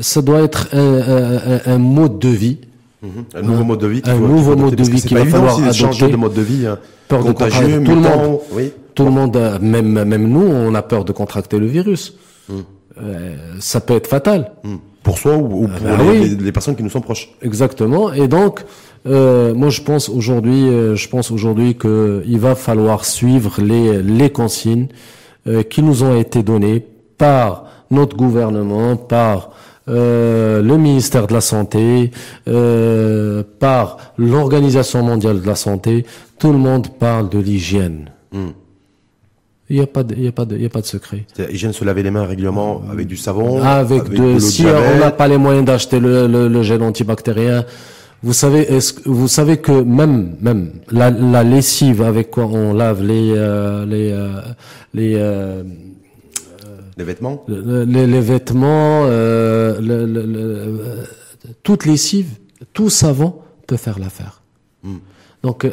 Ça 0.03 0.23
doit 0.23 0.43
être 0.43 0.69
un, 0.75 1.61
un, 1.65 1.79
mode 1.79 2.19
de 2.19 2.29
vie. 2.29 2.59
Un 3.35 3.43
nouveau 3.43 3.65
mode 3.65 3.81
de 3.81 3.87
vie. 3.87 4.03
Un 4.05 4.19
nouveau 4.19 4.57
mode 4.57 4.75
de 4.75 4.83
vie 4.83 5.03
qu'il 5.03 5.17
va 5.17 5.27
falloir 5.27 5.59
adopter. 5.59 5.73
changer 5.73 6.09
de 6.09 6.17
mode 6.17 6.35
de 6.35 6.43
vie. 6.43 6.67
Hein. 6.67 6.79
Peur 7.09 7.23
de 7.25 7.33
contagieux, 7.33 7.83
tout 7.85 7.91
le 7.91 8.01
monde. 8.01 8.41
Oui. 8.53 8.73
Tout 8.95 9.05
le 9.05 9.11
monde, 9.11 9.59
même 9.61 10.05
même 10.05 10.29
nous, 10.29 10.47
on 10.47 10.75
a 10.75 10.83
peur 10.83 11.05
de 11.05 11.13
contracter 11.13 11.59
le 11.59 11.67
virus. 11.67 12.17
Mhm. 12.49 12.65
Euh, 13.03 13.37
ça 13.61 13.81
peut 13.81 13.95
être 13.95 14.07
fatal. 14.07 14.53
Mhm. 14.63 14.79
Pour 15.03 15.19
soi 15.19 15.37
ou, 15.37 15.69
pour 15.69 15.87
ah 15.87 15.97
bah 15.99 16.13
les, 16.13 16.29
les, 16.29 16.53
personnes 16.53 16.77
qui 16.77 16.83
nous 16.83 16.89
sont 16.89 17.03
proches. 17.03 17.29
Exactement. 17.43 18.11
Et 18.15 18.27
donc, 18.27 18.65
euh, 19.07 19.53
moi, 19.55 19.69
je 19.69 19.83
pense 19.83 20.09
aujourd'hui, 20.09 20.67
euh, 20.69 20.97
je 20.97 21.09
pense 21.11 21.31
aujourd'hui 21.31 21.77
que 21.77 22.23
il 22.27 22.39
va 22.39 22.55
falloir 22.55 23.05
suivre 23.05 23.61
les 23.61 24.03
les 24.03 24.31
consignes 24.31 24.89
euh, 25.47 25.63
qui 25.63 25.83
nous 25.83 26.05
ont 26.05 26.19
été 26.19 26.43
données 26.43 26.83
par 27.19 27.67
notre 27.91 28.17
gouvernement, 28.17 28.97
par 28.97 29.51
euh, 29.89 30.63
le 30.63 30.77
ministère 30.77 31.27
de 31.27 31.35
la 31.35 31.41
Santé, 31.41 32.11
euh, 32.49 33.43
par 33.59 33.99
l'Organisation 34.17 35.03
mondiale 35.03 35.41
de 35.41 35.47
la 35.47 35.55
santé. 35.55 36.07
Tout 36.39 36.53
le 36.53 36.59
monde 36.59 36.89
parle 36.99 37.29
de 37.29 37.39
l'hygiène. 37.39 38.11
Hmm. 38.33 38.49
Il 39.71 39.77
n'y 39.77 39.83
a 39.83 39.87
pas 39.87 40.03
de, 40.03 40.15
il 40.15 40.25
y 40.25 40.29
a 40.29 40.33
pas 40.33 40.45
de, 40.45 40.57
il 40.57 40.63
y 40.63 40.67
a 40.67 40.71
pas 40.71 40.83
de 40.83 40.87
secret. 40.87 41.25
L'hygiène 41.39 41.73
se 41.73 41.85
laver 41.85 42.03
les 42.03 42.11
mains 42.11 42.27
régulièrement 42.27 42.83
avec 42.91 43.07
du 43.07 43.17
savon. 43.17 43.63
Avec, 43.63 44.11
de, 44.11 44.39
si 44.39 44.67
on 44.67 44.99
n'a 44.99 45.11
pas 45.11 45.27
les 45.27 45.39
moyens 45.39 45.65
d'acheter 45.65 46.01
le, 46.01 46.27
le, 46.27 46.49
le, 46.49 46.63
gel 46.63 46.83
antibactérien, 46.83 47.65
vous 48.23 48.35
savez, 48.35 48.61
est-ce 48.61 48.95
vous 49.07 49.29
savez 49.29 49.59
que 49.59 49.73
même 49.73 50.37
même 50.41 50.73
la, 50.91 51.11
la 51.11 51.43
lessive 51.45 52.03
avec 52.03 52.31
quoi 52.31 52.45
on 52.47 52.75
lave 52.75 53.03
les 53.03 53.33
euh, 53.37 53.87
les 53.87 54.13
euh, 54.13 54.41
les 54.93 55.15
euh, 55.17 55.63
les 56.97 57.05
vêtements 57.05 57.45
les, 57.49 58.07
les, 58.07 58.21
vêtements, 58.21 59.05
euh, 59.07 59.81
le, 59.81 60.07
le, 60.07 60.27
le, 60.27 60.79
toute 61.63 61.87
lessive, 61.87 62.39
tout 62.73 62.91
savon 62.91 63.41
peut 63.67 63.77
faire 63.77 63.99
l'affaire. 63.99 64.43
Hmm. 64.83 64.99
Donc 65.43 65.67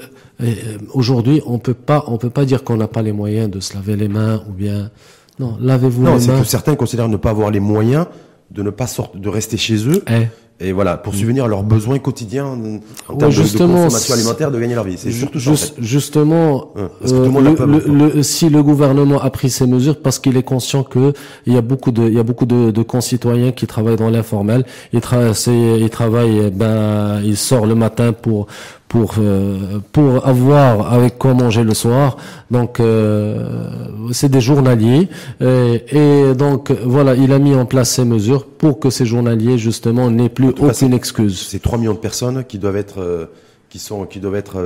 aujourd'hui, 0.93 1.41
on 1.45 1.59
peut 1.59 1.73
pas 1.73 2.03
on 2.07 2.17
peut 2.17 2.29
pas 2.29 2.45
dire 2.45 2.63
qu'on 2.63 2.77
n'a 2.77 2.87
pas 2.87 3.01
les 3.01 3.13
moyens 3.13 3.49
de 3.49 3.59
se 3.59 3.73
laver 3.73 3.95
les 3.95 4.07
mains 4.09 4.43
ou 4.49 4.53
bien 4.53 4.91
non, 5.39 5.57
lavez-vous 5.61 6.05
les 6.05 6.11
mains. 6.11 6.17
Non, 6.17 6.19
c'est 6.19 6.41
que 6.41 6.47
certains 6.47 6.75
considèrent 6.75 7.07
ne 7.09 7.17
pas 7.17 7.29
avoir 7.29 7.51
les 7.51 7.59
moyens 7.59 8.07
de 8.51 8.63
ne 8.63 8.69
pas 8.69 8.87
sortir, 8.87 9.19
de 9.19 9.29
rester 9.29 9.57
chez 9.57 9.87
eux. 9.87 10.03
Eh 10.09 10.27
et 10.63 10.71
voilà, 10.71 10.97
pour 10.97 11.15
subvenir 11.15 11.45
à 11.45 11.47
leurs 11.47 11.63
besoins 11.63 11.97
quotidiens 11.97 12.45
en 12.45 13.15
termes 13.17 13.31
de, 13.31 13.57
consommation 13.57 14.13
alimentaire, 14.13 14.51
de 14.51 14.59
gagner 14.59 14.75
leur 14.75 14.83
vie. 14.83 14.95
C'est 14.97 15.11
surtout 15.11 15.39
ça. 15.39 15.73
Justement, 15.79 16.73
le, 17.01 18.21
si 18.21 18.49
le 18.49 18.61
gouvernement 18.61 19.19
a 19.19 19.29
pris 19.31 19.49
ces 19.49 19.65
mesures, 19.65 19.99
parce 19.99 20.19
qu'il 20.19 20.37
est 20.37 20.43
conscient 20.43 20.83
que 20.83 21.13
il 21.47 21.53
y 21.53 21.57
a 21.57 21.61
beaucoup 21.61 21.91
de, 21.91 22.03
il 22.03 22.13
y 22.13 22.19
a 22.19 22.23
beaucoup 22.23 22.45
de, 22.45 22.69
de 22.69 22.83
concitoyens 22.83 23.51
qui 23.51 23.65
travaillent 23.65 23.97
dans 23.97 24.09
l'informel. 24.09 24.63
Ils, 24.93 25.01
tra 25.01 25.31
ils 25.47 25.89
travaillent, 25.89 26.51
ben, 26.51 27.21
ils 27.23 27.37
sortent 27.37 27.67
le 27.67 27.75
matin 27.75 28.13
pour 28.13 28.47
pour 28.91 29.15
euh, 29.19 29.79
pour 29.93 30.27
avoir 30.27 30.91
avec 30.91 31.17
quoi 31.17 31.33
manger 31.33 31.63
le 31.63 31.73
soir. 31.73 32.17
Donc 32.51 32.81
euh, 32.81 33.87
c'est 34.11 34.27
des 34.27 34.41
journaliers 34.41 35.07
et, 35.39 35.85
et, 35.91 36.35
donc 36.35 36.71
voilà, 36.71 37.15
il 37.15 37.31
a 37.31 37.39
mis 37.39 37.55
en 37.55 37.65
place 37.65 37.89
ces 37.91 38.03
mesures 38.03 38.45
pour 38.45 38.81
que 38.81 38.89
ces 38.89 39.05
journaliers 39.05 39.57
justement 39.57 40.11
n'aient 40.11 40.27
plus 40.27 40.49
aucune 40.49 40.93
excuse. 40.93 41.47
C'est 41.49 41.61
3 41.61 41.77
millions 41.77 41.93
de 41.93 41.99
personnes 41.99 42.43
qui 42.43 42.59
doivent 42.59 42.75
être 42.75 42.99
euh, 42.99 43.27
qui 43.69 43.79
sont 43.79 44.05
qui 44.05 44.19
doivent 44.19 44.35
être 44.35 44.59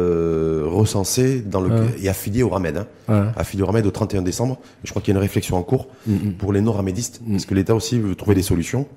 recensées 0.66 1.42
dans 1.42 1.62
le 1.62 1.70
et 2.02 2.10
affiliées 2.10 2.42
au 2.42 2.50
RAMED, 2.50 2.88
hein, 3.08 3.28
affiliées 3.38 3.62
au 3.62 3.68
RAMED 3.68 3.86
au 3.86 3.92
31 3.92 4.24
décembre. 4.24 4.58
Je 4.84 4.90
crois 4.90 5.04
qu'il 5.04 5.14
y 5.14 5.16
a 5.16 5.20
une 5.20 5.22
réflexion 5.22 5.56
en 5.56 5.62
cours 5.62 5.86
mm, 6.08 6.14
mm. 6.14 6.34
pour 6.40 6.52
les 6.52 6.62
non-ramédistes, 6.62 7.22
mm. 7.24 7.34
parce 7.34 7.46
que 7.46 7.54
l'État 7.54 7.76
aussi 7.76 8.00
veut 8.00 8.16
trouver 8.16 8.34
des 8.34 8.42
solutions 8.42 8.88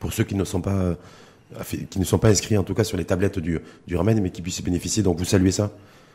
pour 0.00 0.14
ceux 0.14 0.24
qui 0.24 0.34
ne 0.34 0.44
sont 0.44 0.62
pas 0.62 0.96
qui 1.90 1.98
ne 1.98 2.04
sont 2.04 2.18
pas 2.18 2.28
inscrits 2.28 2.56
en 2.56 2.64
tout 2.64 2.74
cas 2.74 2.84
sur 2.84 2.96
les 2.96 3.04
tablettes 3.04 3.38
du, 3.38 3.60
du 3.86 3.96
RAMEN, 3.96 4.20
mais 4.20 4.30
qui 4.30 4.42
puissent 4.42 4.62
bénéficier. 4.62 5.02
Donc 5.02 5.18
vous 5.18 5.24
saluez 5.24 5.52
ça. 5.52 5.70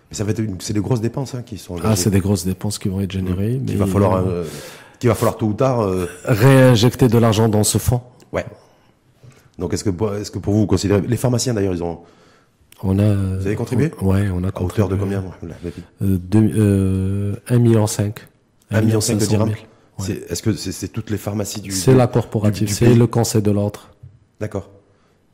Mais 0.09 0.17
ça 0.17 0.23
va 0.23 0.31
être, 0.31 0.41
c'est 0.59 0.73
des 0.73 0.79
grosses 0.79 1.01
dépenses 1.01 1.35
hein, 1.35 1.43
qui 1.45 1.57
sont. 1.57 1.75
Ah, 1.83 1.95
c'est 1.95 2.09
des 2.09 2.19
grosses 2.19 2.45
dépenses 2.45 2.79
qui 2.79 2.89
vont 2.89 2.99
être 2.99 3.11
générées. 3.11 3.57
Mmh. 3.57 3.63
Mais 3.65 3.71
il 3.73 3.77
va 3.77 3.85
falloir, 3.85 4.15
euh, 4.27 4.43
qu'il 4.99 5.09
va 5.09 5.15
falloir 5.15 5.37
tôt 5.37 5.47
ou 5.47 5.53
tard 5.53 5.81
euh, 5.81 6.07
réinjecter 6.25 7.07
de 7.07 7.17
l'argent 7.17 7.47
dans 7.47 7.63
ce 7.63 7.77
fonds. 7.77 8.01
Ouais. 8.33 8.45
Donc 9.59 9.73
est-ce 9.73 9.83
que, 9.83 10.19
est-ce 10.19 10.31
que 10.31 10.39
pour 10.39 10.53
vous, 10.53 10.61
vous 10.61 10.67
considérez 10.67 11.01
les 11.01 11.17
pharmaciens 11.17 11.53
d'ailleurs, 11.53 11.73
ils 11.73 11.83
ont. 11.83 11.99
On 12.81 12.97
a. 12.97 13.13
Vous 13.13 13.45
avez 13.45 13.55
contribué 13.55 13.91
Ouais, 14.01 14.29
on 14.33 14.43
a. 14.43 14.47
À 14.47 14.61
hauteur 14.61 14.87
de 14.87 14.95
combien 14.95 15.23
euh, 16.01 16.17
deux, 16.17 16.51
euh, 16.55 17.35
1 17.47 17.59
million 17.59 17.85
5. 17.85 18.19
1 18.71 18.81
million 18.81 19.01
5 19.01 19.17
de 19.17 19.25
dirhams. 19.25 19.51
Est-ce 20.29 20.41
que 20.41 20.53
c'est 20.53 20.87
toutes 20.87 21.09
les 21.09 21.17
pharmacies 21.17 21.61
du. 21.61 21.71
C'est 21.71 21.93
la 21.93 22.07
corporative, 22.07 22.71
c'est 22.71 22.95
le 22.95 23.07
conseil 23.07 23.41
de 23.41 23.51
l'ordre. 23.51 23.89
D'accord. 24.39 24.69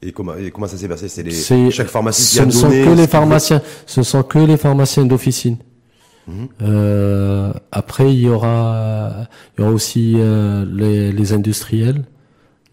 Et 0.06 0.12
comment, 0.12 0.34
comment 0.54 0.68
ça 0.68 0.78
s'est 0.78 0.88
passé? 0.88 1.08
C'est 1.10 1.24
les 1.24 1.72
chaque 1.72 1.88
pharmacie 1.88 2.34
qui 2.34 2.40
a 2.40 2.46
donné. 2.46 2.54
Ce 2.54 2.62
sont 2.62 2.70
que 2.70 2.96
les 2.96 3.08
pharmaciens. 3.08 3.62
Ce 3.86 4.04
sont 4.04 4.24
que 4.24 4.40
les 4.40 4.58
pharmaciens 4.58 5.06
d'officine. 5.06 5.58
Mhm. 6.28 6.48
Euh, 6.62 7.54
après, 7.72 8.14
il 8.14 8.22
y 8.22 8.30
aura, 8.30 9.28
il 9.58 9.62
y 9.62 9.64
aura 9.64 9.74
aussi 9.74 10.16
euh, 10.18 10.66
les, 10.68 11.12
les, 11.12 11.34
industriels, 11.34 12.04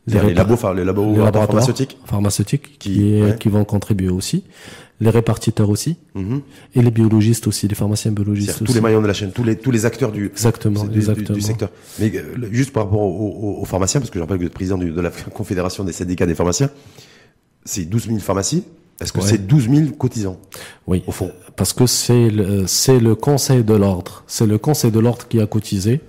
les, 0.06 0.20
les, 0.20 0.34
labos, 0.34 0.56
les, 0.74 0.84
labos 0.84 1.12
les 1.12 1.18
laboratoires 1.18 1.46
pharmaceutiques, 1.46 1.98
pharmaceutiques 2.04 2.78
qui, 2.78 3.20
qui 3.38 3.48
vont 3.50 3.64
contribuer 3.64 4.08
aussi, 4.08 4.44
les 5.00 5.10
répartiteurs 5.10 5.68
aussi, 5.68 5.96
mhm. 6.14 6.40
et 6.74 6.80
les 6.80 6.90
biologistes 6.90 7.46
aussi, 7.46 7.68
les 7.68 7.74
pharmaciens 7.74 8.12
biologistes 8.12 8.62
aussi. 8.62 8.64
Tous 8.64 8.74
les 8.74 8.80
maillons 8.80 9.02
de 9.02 9.06
la 9.06 9.12
chaîne, 9.12 9.32
tous 9.32 9.44
les 9.44 9.56
tous 9.56 9.70
les 9.70 9.84
acteurs 9.84 10.12
du 10.12 10.26
exactement, 10.26 10.84
du, 10.84 10.98
exactement. 10.98 11.34
Du, 11.34 11.42
secteur. 11.42 11.68
Mais 11.98 12.10
euh, 12.14 12.48
juste 12.52 12.72
par 12.72 12.84
rapport 12.84 13.00
aux, 13.00 13.58
aux, 13.60 13.64
pharmaciens, 13.66 14.00
parce 14.00 14.10
que 14.10 14.18
je 14.18 14.22
rappelle 14.22 14.38
que 14.38 14.42
vous 14.42 14.46
êtes 14.46 14.54
président 14.54 14.78
de 14.78 15.00
la 15.00 15.10
confédération 15.10 15.84
des 15.84 15.92
syndicats 15.92 16.26
des 16.26 16.34
pharmaciens 16.34 16.70
c'est 17.64 17.84
12 17.84 18.06
000 18.06 18.18
pharmacies. 18.18 18.64
Est-ce 19.00 19.12
que 19.12 19.20
c'est 19.20 19.46
12 19.46 19.68
000 19.68 19.90
cotisants 19.98 20.38
Oui, 20.86 21.02
au 21.06 21.12
fond? 21.12 21.32
Parce 21.56 21.72
que 21.72 21.86
c'est 21.86 22.30
le, 22.30 22.66
c'est 22.66 23.00
le 23.00 23.14
Conseil 23.14 23.64
de 23.64 23.74
l'ordre. 23.74 24.22
C'est 24.26 24.46
le 24.46 24.58
Conseil 24.58 24.92
de 24.92 25.00
l'ordre 25.00 25.26
qui 25.26 25.40
a 25.40 25.46
cotisé. 25.46 26.00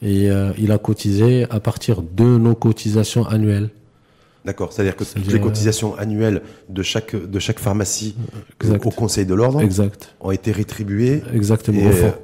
Et 0.00 0.30
euh, 0.30 0.52
il 0.58 0.72
a 0.72 0.78
cotisé 0.78 1.46
à 1.50 1.60
partir 1.60 2.02
de 2.02 2.24
nos 2.24 2.54
cotisations 2.54 3.26
annuelles. 3.26 3.70
D'accord, 4.44 4.72
c'est-à-dire 4.72 4.96
que 4.96 5.04
toutes 5.04 5.30
les 5.30 5.40
cotisations 5.40 5.96
annuelles 5.96 6.40
de 6.68 6.82
chaque 6.82 7.14
de 7.14 7.38
chaque 7.38 7.58
pharmacie 7.58 8.14
au 8.64 8.90
Conseil 8.90 9.26
de 9.26 9.34
l'ordre 9.34 9.60
exact. 9.60 10.14
ont 10.20 10.30
été 10.30 10.52
rétribuées. 10.52 11.22
Exactement. 11.34 11.86
au 11.86 11.92
fond 11.92 12.14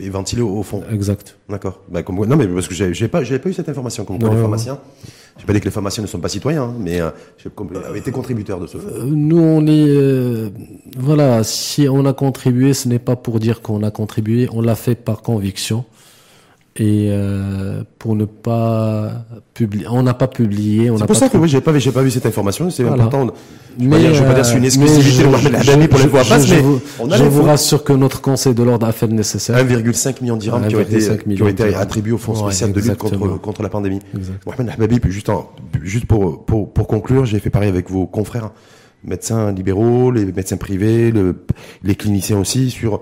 et 0.00 0.10
ventilé 0.10 0.42
au, 0.42 0.62
fond. 0.62 0.82
Exact. 0.92 1.36
D'accord. 1.48 1.80
Bah, 1.88 2.02
comme, 2.02 2.24
non, 2.24 2.36
mais 2.36 2.46
parce 2.46 2.68
que 2.68 2.74
j'ai 2.74 3.08
pas, 3.08 3.24
j'avais 3.24 3.38
pas 3.38 3.48
eu 3.48 3.52
cette 3.52 3.68
information. 3.68 4.04
Comme 4.04 4.18
quoi, 4.18 4.30
les 4.30 4.40
pharmaciens, 4.40 4.78
j'ai 5.38 5.46
pas 5.46 5.52
dit 5.52 5.60
que 5.60 5.66
les 5.66 5.70
pharmaciens 5.70 6.02
ne 6.02 6.08
sont 6.08 6.18
pas 6.18 6.28
citoyens, 6.28 6.64
hein, 6.64 6.74
mais 6.78 7.00
euh, 7.00 7.10
j'ai 7.38 7.50
été 7.98 8.10
contributeur 8.10 8.58
de 8.58 8.66
ce 8.66 8.78
fait. 8.78 8.88
Euh, 8.88 9.04
nous, 9.04 9.38
on 9.38 9.66
est, 9.66 9.86
euh, 9.88 10.50
voilà, 10.98 11.44
si 11.44 11.88
on 11.88 12.04
a 12.06 12.12
contribué, 12.12 12.74
ce 12.74 12.88
n'est 12.88 12.98
pas 12.98 13.14
pour 13.14 13.38
dire 13.38 13.62
qu'on 13.62 13.82
a 13.84 13.90
contribué, 13.90 14.48
on 14.52 14.60
l'a 14.60 14.74
fait 14.74 14.96
par 14.96 15.22
conviction 15.22 15.84
et 16.80 17.08
euh, 17.10 17.82
pour 17.98 18.14
ne 18.14 18.24
pas 18.24 19.24
publier, 19.52 19.88
on 19.90 20.04
n'a 20.04 20.14
pas 20.14 20.28
publié. 20.28 20.92
C'est 20.96 21.06
pour 21.06 21.16
ça 21.16 21.28
que 21.28 21.36
oui, 21.36 21.48
j'ai 21.48 21.60
pas, 21.60 21.76
j'ai 21.76 21.90
pas 21.90 22.02
vu 22.02 22.10
cette 22.12 22.26
information. 22.26 22.70
C'est 22.70 22.86
important. 22.86 23.32
Je 23.80 23.84
ne 23.84 23.94
veux 23.94 24.24
pas 24.24 24.34
dire 24.34 24.44
c'est 24.44 24.56
une 24.56 24.62
euh, 24.62 24.66
exclusivité 24.66 25.24
de 25.24 25.86
pour 25.88 25.98
les 25.98 26.06
voix 26.06 26.22
passes, 26.22 26.48
mais 26.48 26.62
je 27.16 27.24
vous 27.24 27.42
rassure 27.42 27.82
que 27.82 27.92
notre 27.92 28.20
Conseil 28.20 28.54
de 28.54 28.62
l'ordre 28.62 28.86
a 28.86 28.92
fait 28.92 29.08
le 29.08 29.14
nécessaire. 29.14 29.56
1,5 29.56 30.22
million 30.22 30.36
de 30.36 30.40
dirhams 30.40 30.68
qui 30.68 30.76
ont 30.76 30.80
été, 30.80 30.98
qui 31.34 31.42
ont 31.42 31.48
été 31.48 31.74
attribués 31.74 32.12
au 32.12 32.18
Fonds 32.18 32.36
spécial 32.36 32.72
de 32.72 32.80
lutte 32.80 32.96
contre, 32.96 33.40
contre 33.40 33.62
la 33.62 33.68
pandémie. 33.68 34.00
Mohamed 34.46 34.80
Habib, 34.80 35.04
juste, 35.08 35.30
juste 35.82 36.06
pour, 36.06 36.44
pour, 36.44 36.72
pour 36.72 36.86
conclure, 36.86 37.26
j'ai 37.26 37.40
fait 37.40 37.50
pareil 37.50 37.68
avec 37.68 37.90
vos 37.90 38.06
confrères 38.06 38.50
médecins 39.04 39.52
libéraux, 39.52 40.10
les 40.10 40.24
médecins 40.26 40.56
privés, 40.56 41.10
le, 41.10 41.44
les 41.82 41.94
cliniciens 41.94 42.38
aussi 42.38 42.70
sur 42.70 43.00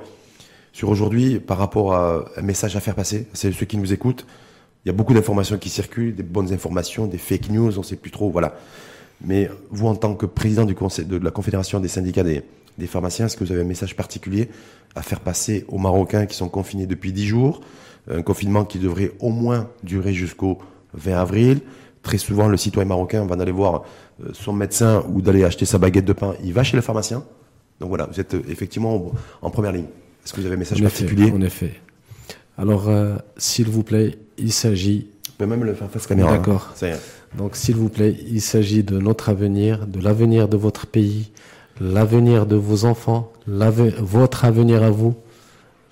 sur 0.76 0.90
aujourd'hui 0.90 1.40
par 1.40 1.56
rapport 1.56 1.94
à 1.94 2.26
un 2.36 2.42
message 2.42 2.76
à 2.76 2.80
faire 2.80 2.94
passer. 2.94 3.26
C'est 3.32 3.50
ceux 3.50 3.64
qui 3.64 3.78
nous 3.78 3.94
écoutent. 3.94 4.26
Il 4.84 4.88
y 4.88 4.90
a 4.90 4.92
beaucoup 4.92 5.14
d'informations 5.14 5.56
qui 5.56 5.70
circulent, 5.70 6.14
des 6.14 6.22
bonnes 6.22 6.52
informations, 6.52 7.06
des 7.06 7.16
fake 7.16 7.48
news, 7.48 7.78
on 7.78 7.82
sait 7.82 7.96
plus 7.96 8.10
trop, 8.10 8.28
voilà. 8.28 8.58
Mais 9.24 9.48
vous, 9.70 9.86
en 9.86 9.94
tant 9.94 10.14
que 10.14 10.26
président 10.26 10.66
du 10.66 10.74
conseil 10.74 11.06
de 11.06 11.16
la 11.16 11.30
Confédération 11.30 11.80
des 11.80 11.88
syndicats 11.88 12.24
des, 12.24 12.42
des 12.76 12.86
pharmaciens, 12.86 13.24
est-ce 13.24 13.38
que 13.38 13.44
vous 13.44 13.52
avez 13.52 13.62
un 13.62 13.64
message 13.64 13.96
particulier 13.96 14.50
à 14.94 15.00
faire 15.00 15.20
passer 15.20 15.64
aux 15.68 15.78
Marocains 15.78 16.26
qui 16.26 16.36
sont 16.36 16.50
confinés 16.50 16.84
depuis 16.84 17.14
10 17.14 17.26
jours? 17.26 17.62
Un 18.10 18.20
confinement 18.20 18.66
qui 18.66 18.78
devrait 18.78 19.12
au 19.20 19.30
moins 19.30 19.70
durer 19.82 20.12
jusqu'au 20.12 20.58
20 20.92 21.18
avril. 21.18 21.60
Très 22.02 22.18
souvent, 22.18 22.48
le 22.48 22.58
citoyen 22.58 22.86
marocain 22.86 23.24
va 23.24 23.34
aller 23.40 23.50
voir 23.50 23.84
euh, 24.22 24.28
son 24.34 24.52
médecin 24.52 25.02
ou 25.08 25.22
d'aller 25.22 25.42
acheter 25.42 25.64
sa 25.64 25.78
baguette 25.78 26.04
de 26.04 26.12
pain. 26.12 26.34
Il 26.44 26.52
va 26.52 26.64
chez 26.64 26.76
le 26.76 26.82
pharmacien. 26.82 27.24
Donc 27.80 27.88
voilà, 27.88 28.04
vous 28.12 28.20
êtes 28.20 28.34
euh, 28.34 28.42
effectivement 28.50 29.10
en 29.40 29.48
première 29.48 29.72
ligne. 29.72 29.86
Est-ce 30.26 30.34
que 30.34 30.40
vous 30.40 30.46
avez 30.46 30.56
un 30.56 30.58
message 30.58 30.82
particulier 30.82 31.30
En 31.30 31.40
effet. 31.40 31.74
Alors, 32.58 32.88
euh, 32.88 33.14
s'il 33.36 33.68
vous 33.68 33.84
plaît, 33.84 34.18
il 34.38 34.52
s'agit. 34.52 35.06
Mais 35.38 35.46
même 35.46 35.62
le 35.62 35.72
faire 35.72 35.88
face 35.88 36.08
caméra. 36.08 36.32
Hein. 36.32 36.38
D'accord. 36.38 36.74
Donc, 37.38 37.54
s'il 37.54 37.76
vous 37.76 37.88
plaît, 37.88 38.16
il 38.26 38.40
s'agit 38.40 38.82
de 38.82 38.98
notre 38.98 39.28
avenir, 39.28 39.86
de 39.86 40.00
l'avenir 40.00 40.48
de 40.48 40.56
votre 40.56 40.88
pays, 40.88 41.30
l'avenir 41.80 42.44
de 42.44 42.56
vos 42.56 42.86
enfants, 42.86 43.30
votre 43.46 44.44
avenir 44.44 44.82
à 44.82 44.90
vous, 44.90 45.14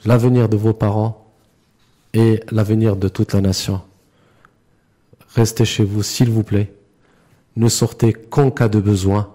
l'avenir 0.05 0.49
de 0.49 0.57
vos 0.57 0.73
parents 0.73 1.31
et 2.13 2.41
l'avenir 2.51 2.97
de 2.97 3.07
toute 3.07 3.35
la 3.35 3.41
nation. 3.41 3.83
Restez 5.37 5.65
chez 5.65 5.85
vous, 5.85 6.03
s'il 6.03 6.31
vous 6.31 6.43
plaît. 6.43 6.75
Ne 7.55 7.69
sortez 7.69 8.13
qu'en 8.13 8.51
cas 8.51 8.69
de 8.69 8.81
besoin. 8.81 9.33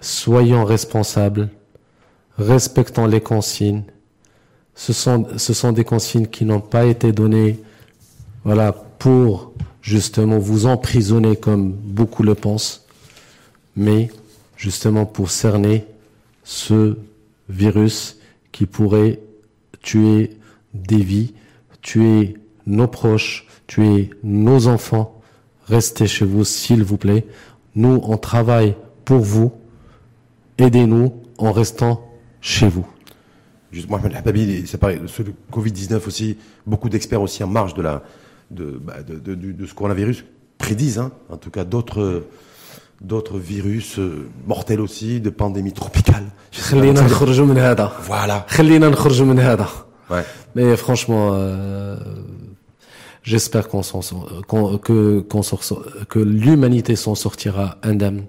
Soyons 0.00 0.64
responsables, 0.64 1.48
respectons 2.38 3.06
les 3.06 3.20
consignes. 3.20 3.82
Ce 4.76 4.92
sont, 4.92 5.26
ce 5.38 5.54
sont 5.54 5.72
des 5.72 5.84
consignes 5.84 6.26
qui 6.26 6.44
n'ont 6.44 6.60
pas 6.60 6.84
été 6.84 7.10
données, 7.10 7.58
voilà, 8.44 8.72
pour 8.72 9.52
justement 9.80 10.38
vous 10.38 10.66
emprisonner 10.66 11.34
comme 11.36 11.72
beaucoup 11.72 12.22
le 12.22 12.34
pensent, 12.34 12.84
mais 13.74 14.10
justement 14.56 15.06
pour 15.06 15.30
cerner 15.30 15.84
ce 16.44 16.96
virus 17.48 18.18
qui 18.52 18.66
pourrait 18.66 19.20
tuer 19.82 20.36
des 20.74 21.02
vies, 21.02 21.32
tuer 21.82 22.36
nos 22.66 22.86
proches, 22.86 23.46
tuer 23.66 24.10
nos 24.22 24.66
enfants. 24.66 25.20
Restez 25.68 26.06
chez 26.06 26.24
vous, 26.24 26.44
s'il 26.44 26.82
vous 26.82 26.96
plaît. 26.96 27.26
Nous, 27.74 28.00
on 28.02 28.16
travaille 28.16 28.76
pour 29.04 29.20
vous. 29.20 29.52
Aidez-nous 30.58 31.12
en 31.38 31.52
restant 31.52 32.08
chez 32.40 32.68
vous. 32.68 32.86
Justement, 33.72 34.00
c'est 34.66 34.78
pareil, 34.78 35.00
ce 35.06 35.22
Covid-19 35.52 36.06
aussi, 36.06 36.38
beaucoup 36.66 36.88
d'experts 36.88 37.20
aussi 37.20 37.42
en 37.42 37.48
marge 37.48 37.74
de, 37.74 37.82
la, 37.82 38.02
de, 38.50 38.80
bah, 38.82 39.02
de, 39.02 39.34
de, 39.34 39.66
ce 39.66 39.74
coronavirus 39.74 40.24
prédisent, 40.56 40.98
hein, 40.98 41.10
en 41.28 41.36
tout 41.36 41.50
cas 41.50 41.64
d'autres 41.64 42.24
d'autres 43.00 43.38
virus 43.38 43.98
euh, 43.98 44.28
mortels 44.46 44.80
aussi, 44.80 45.20
de 45.20 45.30
pandémies 45.30 45.72
tropicales. 45.72 46.24
Voilà. 48.00 48.46
Ouais. 50.08 50.24
Mais 50.54 50.76
franchement, 50.76 51.32
euh, 51.34 51.96
j'espère 53.22 53.68
qu'on 53.68 53.82
s'en 53.82 54.00
que 54.78 55.20
qu'on 55.20 55.42
que 56.08 56.18
l'humanité 56.18 56.96
s'en 56.96 57.14
sortira 57.14 57.76
indemne. 57.82 58.24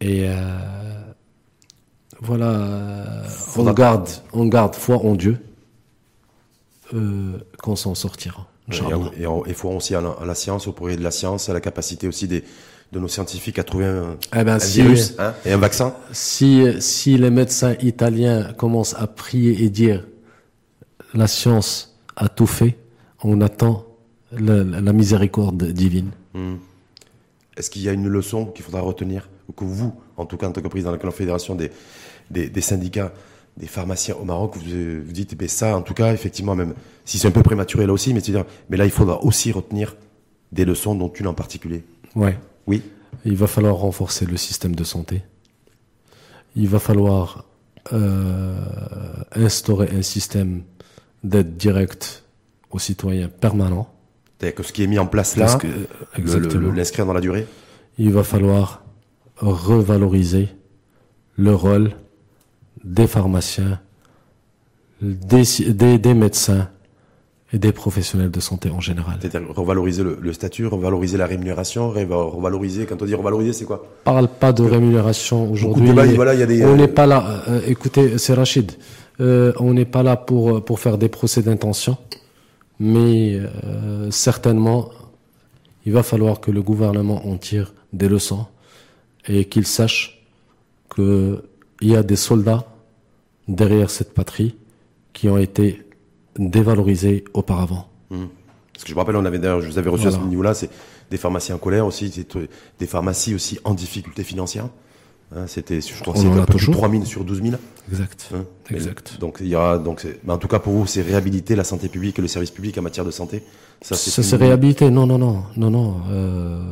Et 0.00 0.28
euh, 0.28 0.34
voilà, 2.20 3.22
on 3.56 3.72
garde, 3.72 4.08
on 4.32 4.46
garde 4.46 4.74
foi 4.74 4.96
en 4.96 5.14
Dieu, 5.14 5.38
euh, 6.94 7.38
qu'on 7.62 7.76
s'en 7.76 7.94
sortira. 7.94 8.46
Et 8.70 9.24
il 9.46 9.54
faut 9.54 9.68
aussi 9.70 9.94
à 9.94 10.00
la, 10.24 10.34
science, 10.34 10.66
au 10.66 10.72
progrès 10.72 10.96
de 10.96 11.02
la 11.02 11.10
science, 11.10 11.48
à 11.48 11.52
la 11.52 11.60
capacité 11.60 12.08
aussi 12.08 12.26
des, 12.26 12.44
de 12.92 12.98
nos 12.98 13.08
scientifiques 13.08 13.58
à 13.58 13.64
trouver 13.64 13.86
un, 13.86 14.16
eh 14.34 14.44
ben, 14.44 14.56
virus 14.56 15.14
hein, 15.18 15.34
et 15.44 15.52
un 15.52 15.58
vaccin. 15.58 15.94
Si, 16.12 16.64
si 16.80 17.18
les 17.18 17.30
médecins 17.30 17.74
italiens 17.82 18.52
commencent 18.54 18.94
à 18.94 19.06
prier 19.06 19.64
et 19.64 19.68
dire 19.68 20.06
la 21.12 21.26
science 21.26 21.98
a 22.16 22.28
tout 22.28 22.46
fait, 22.46 22.78
on 23.22 23.40
attend 23.40 23.84
la, 24.32 24.92
miséricorde 24.92 25.64
divine. 25.72 26.10
Hmm. 26.32 26.56
Est-ce 27.56 27.70
qu'il 27.70 27.82
y 27.82 27.88
a 27.88 27.92
une 27.92 28.08
leçon 28.08 28.46
qu'il 28.46 28.64
faudra 28.64 28.80
retenir, 28.80 29.28
ou 29.48 29.52
que 29.52 29.64
vous, 29.64 29.94
en 30.16 30.26
tout 30.26 30.36
cas 30.36 30.48
en 30.48 30.52
tant 30.52 30.60
que 30.60 30.68
président 30.68 30.90
de 30.90 30.96
la 30.96 31.02
Confédération 31.02 31.54
des, 31.54 31.70
des, 32.34 32.60
syndicats 32.60 33.12
des 33.56 33.66
pharmaciens 33.66 34.16
au 34.16 34.24
Maroc, 34.24 34.56
vous 34.56 34.62
vous 35.04 35.12
dites, 35.12 35.36
ben 35.36 35.48
ça, 35.48 35.76
en 35.76 35.82
tout 35.82 35.94
cas, 35.94 36.12
effectivement, 36.12 36.54
même 36.54 36.74
si 37.04 37.18
c'est 37.18 37.28
un 37.28 37.32
peu 37.32 37.42
prématuré 37.42 37.86
là 37.86 37.92
aussi, 37.92 38.12
mais, 38.12 38.20
dire, 38.20 38.44
mais 38.68 38.76
là, 38.76 38.84
il 38.84 38.90
faudra 38.90 39.22
aussi 39.22 39.52
retenir 39.52 39.96
des 40.52 40.64
leçons, 40.64 40.94
dont 40.94 41.08
une 41.08 41.26
en 41.26 41.34
particulier. 41.34 41.84
Ouais. 42.14 42.38
Oui. 42.66 42.82
Il 43.24 43.36
va 43.36 43.46
falloir 43.46 43.76
renforcer 43.76 44.26
le 44.26 44.36
système 44.36 44.74
de 44.74 44.84
santé. 44.84 45.22
Il 46.56 46.68
va 46.68 46.78
falloir 46.78 47.44
euh, 47.92 48.56
instaurer 49.34 49.90
un 49.92 50.02
système 50.02 50.62
d'aide 51.22 51.56
directe 51.56 52.24
aux 52.70 52.78
citoyens 52.78 53.28
permanent. 53.28 53.88
Que 54.38 54.62
ce 54.62 54.72
qui 54.72 54.82
est 54.82 54.86
mis 54.86 54.98
en 54.98 55.06
place 55.06 55.36
là, 55.36 55.58
l'inscrire 56.74 57.06
dans 57.06 57.14
la 57.14 57.22
durée? 57.22 57.46
Il 57.96 58.12
va 58.12 58.24
falloir 58.24 58.84
revaloriser 59.36 60.48
le 61.36 61.54
rôle 61.54 61.92
des 62.84 63.06
pharmaciens, 63.06 63.80
des, 65.00 65.98
des, 65.98 66.14
médecins 66.14 66.68
et 67.52 67.58
des 67.58 67.72
professionnels 67.72 68.30
de 68.30 68.40
santé 68.40 68.70
en 68.70 68.80
général. 68.80 69.16
C'est-à-dire 69.20 69.48
revaloriser 69.54 70.02
le, 70.02 70.32
statut, 70.32 70.66
revaloriser 70.66 71.16
la 71.16 71.26
rémunération, 71.26 71.90
revaloriser, 71.90 72.84
quand 72.86 73.00
on 73.00 73.06
dit 73.06 73.14
revaloriser, 73.14 73.52
c'est 73.52 73.64
quoi? 73.64 73.86
Parle 74.04 74.28
pas 74.28 74.52
de 74.52 74.62
rémunération 74.62 75.50
aujourd'hui. 75.50 75.90
On 75.90 76.76
n'est 76.76 76.88
pas 76.88 77.06
là, 77.06 77.42
euh, 77.48 77.60
écoutez, 77.66 78.18
c'est 78.18 78.34
Rachid, 78.34 78.72
euh, 79.20 79.52
on 79.58 79.72
n'est 79.72 79.84
pas 79.86 80.02
là 80.02 80.16
pour, 80.16 80.64
pour 80.64 80.78
faire 80.78 80.98
des 80.98 81.08
procès 81.08 81.42
d'intention, 81.42 81.96
mais 82.78 83.38
euh, 83.64 84.10
certainement, 84.10 84.90
il 85.86 85.92
va 85.92 86.02
falloir 86.02 86.40
que 86.40 86.50
le 86.50 86.62
gouvernement 86.62 87.26
en 87.26 87.36
tire 87.38 87.72
des 87.92 88.08
leçons 88.08 88.46
et 89.26 89.46
qu'il 89.46 89.66
sache 89.66 90.22
qu'il 90.94 91.40
y 91.82 91.96
a 91.96 92.02
des 92.02 92.16
soldats 92.16 92.66
derrière 93.48 93.90
cette 93.90 94.14
patrie 94.14 94.56
qui 95.12 95.28
ont 95.28 95.38
été 95.38 95.82
dévalorisés 96.38 97.24
auparavant. 97.34 97.88
Mmh. 98.10 98.24
Parce 98.72 98.84
que 98.84 98.90
je 98.90 98.94
me 98.94 98.98
rappelle, 98.98 99.16
on 99.16 99.24
avait 99.24 99.38
d'ailleurs, 99.38 99.60
je 99.60 99.68
vous 99.68 99.78
avais 99.78 99.90
reçu 99.90 100.08
à 100.08 100.10
ce 100.10 100.18
niveau-là, 100.18 100.54
c'est 100.54 100.68
des 101.10 101.16
pharmaciens 101.16 101.54
en 101.54 101.58
colère 101.58 101.86
aussi, 101.86 102.12
des 102.78 102.86
pharmacies 102.86 103.34
aussi 103.34 103.58
en 103.64 103.74
difficulté 103.74 104.24
financière. 104.24 104.68
Hein, 105.34 105.46
c'était, 105.46 105.80
je 105.80 106.00
crois, 106.00 106.14
c'est 106.16 106.26
un 106.26 106.44
peu 106.44 106.54
plus 106.56 106.66
de 106.66 106.72
3 106.72 106.90
000 106.90 107.04
sur 107.04 107.24
12 107.24 107.42
000. 107.42 107.54
Exact. 107.90 108.30
Hein, 108.34 108.44
exact. 108.70 109.18
donc 109.20 109.38
il 109.40 109.48
y 109.48 109.56
aura, 109.56 109.78
donc, 109.78 110.06
mais 110.24 110.32
en 110.32 110.38
tout 110.38 110.48
cas 110.48 110.58
pour 110.58 110.72
vous, 110.72 110.86
c'est 110.86 111.02
réhabiliter 111.02 111.56
la 111.56 111.64
santé 111.64 111.88
publique 111.88 112.18
et 112.18 112.22
le 112.22 112.28
service 112.28 112.50
public 112.50 112.78
en 112.78 112.82
matière 112.82 113.04
de 113.04 113.10
santé. 113.10 113.42
Ça, 113.80 113.96
c'est, 113.96 114.22
ça, 114.22 114.36
réhabiliter. 114.36 114.90
Non, 114.90 115.06
non, 115.06 115.18
non, 115.18 115.42
non, 115.56 115.70
non. 115.70 115.96
Euh, 116.10 116.62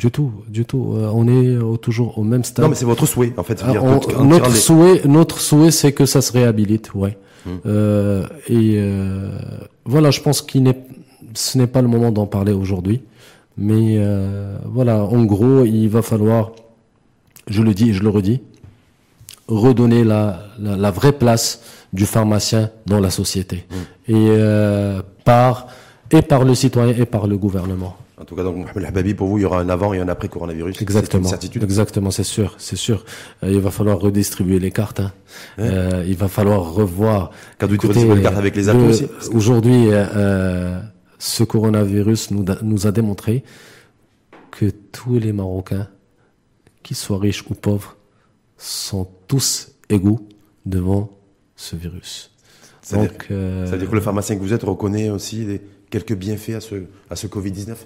du 0.00 0.10
tout, 0.10 0.32
du 0.48 0.64
tout. 0.64 0.94
Euh, 0.96 1.10
on 1.14 1.28
est 1.28 1.80
toujours 1.80 2.18
au 2.18 2.24
même 2.24 2.42
stade. 2.42 2.64
Non, 2.64 2.70
mais 2.70 2.74
c'est 2.74 2.84
votre 2.84 3.06
souhait, 3.06 3.32
en 3.36 3.44
fait. 3.44 3.62
Euh, 3.62 4.24
notre 4.24 4.50
souhait, 4.56 5.02
notre 5.04 5.38
souhait, 5.38 5.70
c'est 5.70 5.92
que 5.92 6.06
ça 6.06 6.20
se 6.22 6.32
réhabilite, 6.32 6.92
ouais. 6.94 7.16
Hum. 7.46 7.60
Euh, 7.66 8.26
et 8.48 8.74
euh, 8.76 9.30
voilà, 9.84 10.10
je 10.10 10.20
pense 10.20 10.42
qu'il 10.42 10.64
n'est, 10.64 10.84
ce 11.34 11.56
n'est 11.56 11.68
pas 11.68 11.82
le 11.82 11.88
moment 11.88 12.10
d'en 12.10 12.26
parler 12.26 12.52
aujourd'hui, 12.52 13.02
mais 13.56 14.02
voilà, 14.64 15.04
en 15.04 15.24
gros, 15.24 15.64
il 15.64 15.88
va 15.88 16.02
falloir 16.02 16.50
je 17.50 17.62
le 17.62 17.74
dis 17.74 17.90
et 17.90 17.92
je 17.92 18.02
le 18.02 18.08
redis, 18.08 18.40
redonner 19.48 20.04
la, 20.04 20.44
la, 20.58 20.90
vraie 20.90 21.12
place 21.12 21.60
du 21.92 22.06
pharmacien 22.06 22.70
dans 22.86 23.00
la 23.00 23.10
société. 23.10 23.66
Mm. 23.68 23.74
Et, 24.08 24.26
euh, 24.30 25.02
par, 25.24 25.66
et 26.10 26.22
par 26.22 26.44
le 26.44 26.54
citoyen 26.54 26.94
et 26.96 27.06
par 27.06 27.26
le 27.26 27.36
gouvernement. 27.36 27.96
En 28.20 28.24
tout 28.24 28.36
cas, 28.36 28.42
donc, 28.42 28.56
Mohamed 28.56 28.84
Hababi, 28.84 29.14
pour 29.14 29.28
vous, 29.28 29.38
il 29.38 29.42
y 29.42 29.44
aura 29.44 29.60
un 29.60 29.68
avant 29.68 29.94
et 29.94 29.98
un 29.98 30.08
après 30.08 30.28
coronavirus. 30.28 30.80
Exactement. 30.82 31.28
certitude. 31.28 31.62
Exactement, 31.62 32.10
c'est 32.10 32.24
sûr, 32.24 32.54
c'est 32.58 32.76
sûr. 32.76 33.04
Euh, 33.42 33.50
il 33.50 33.60
va 33.60 33.70
falloir 33.70 33.98
redistribuer 33.98 34.58
les 34.58 34.70
cartes. 34.70 35.00
Hein. 35.00 35.12
Euh, 35.58 36.04
il 36.06 36.16
va 36.16 36.28
falloir 36.28 36.72
revoir. 36.74 37.30
Quand 37.58 37.66
vous 37.66 37.76
redistribuez 37.76 38.16
les 38.16 38.22
cartes 38.22 38.36
avec 38.36 38.56
les 38.56 38.68
impôts 38.68 38.90
aussi. 38.90 39.06
Aujourd'hui, 39.32 39.88
ce 41.18 41.44
coronavirus 41.44 42.30
nous, 42.30 42.44
nous 42.62 42.86
a 42.86 42.92
démontré 42.92 43.42
que 44.50 44.66
tous 44.66 45.18
les 45.18 45.32
Marocains 45.32 45.88
qu'ils 46.82 46.96
soient 46.96 47.18
riches 47.18 47.44
ou 47.48 47.54
pauvres, 47.54 47.96
sont 48.56 49.08
tous 49.28 49.72
égaux 49.88 50.28
devant 50.66 51.10
ce 51.56 51.76
virus. 51.76 52.30
Donc, 52.92 53.28
euh, 53.30 53.66
ça 53.66 53.72
veut 53.72 53.78
dire 53.78 53.90
que 53.90 53.94
le 53.94 54.00
pharmacien 54.00 54.36
que 54.36 54.40
vous 54.40 54.52
êtes 54.52 54.62
reconnaît 54.62 55.10
aussi 55.10 55.44
les, 55.44 55.60
quelques 55.90 56.14
bienfaits 56.14 56.50
à 56.50 56.60
ce, 56.60 56.74
à 57.08 57.16
ce 57.16 57.26
Covid-19 57.26 57.76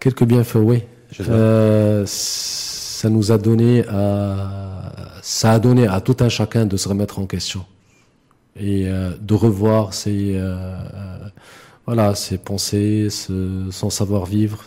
Quelques 0.00 0.24
bienfaits, 0.24 0.56
oui. 0.56 0.82
Euh, 1.28 2.04
ça 2.06 3.08
nous 3.08 3.32
a 3.32 3.38
donné 3.38 3.84
à, 3.88 4.92
ça 5.22 5.52
a 5.52 5.58
donné 5.58 5.86
à 5.86 6.00
tout 6.00 6.16
un 6.20 6.28
chacun 6.28 6.66
de 6.66 6.76
se 6.76 6.88
remettre 6.88 7.18
en 7.18 7.26
question 7.26 7.64
et 8.58 8.88
euh, 8.88 9.10
de 9.20 9.34
revoir 9.34 9.94
ses, 9.94 10.32
euh, 10.36 10.76
voilà, 11.86 12.14
ses 12.14 12.38
pensées, 12.38 13.08
son 13.10 13.90
savoir-vivre, 13.90 14.64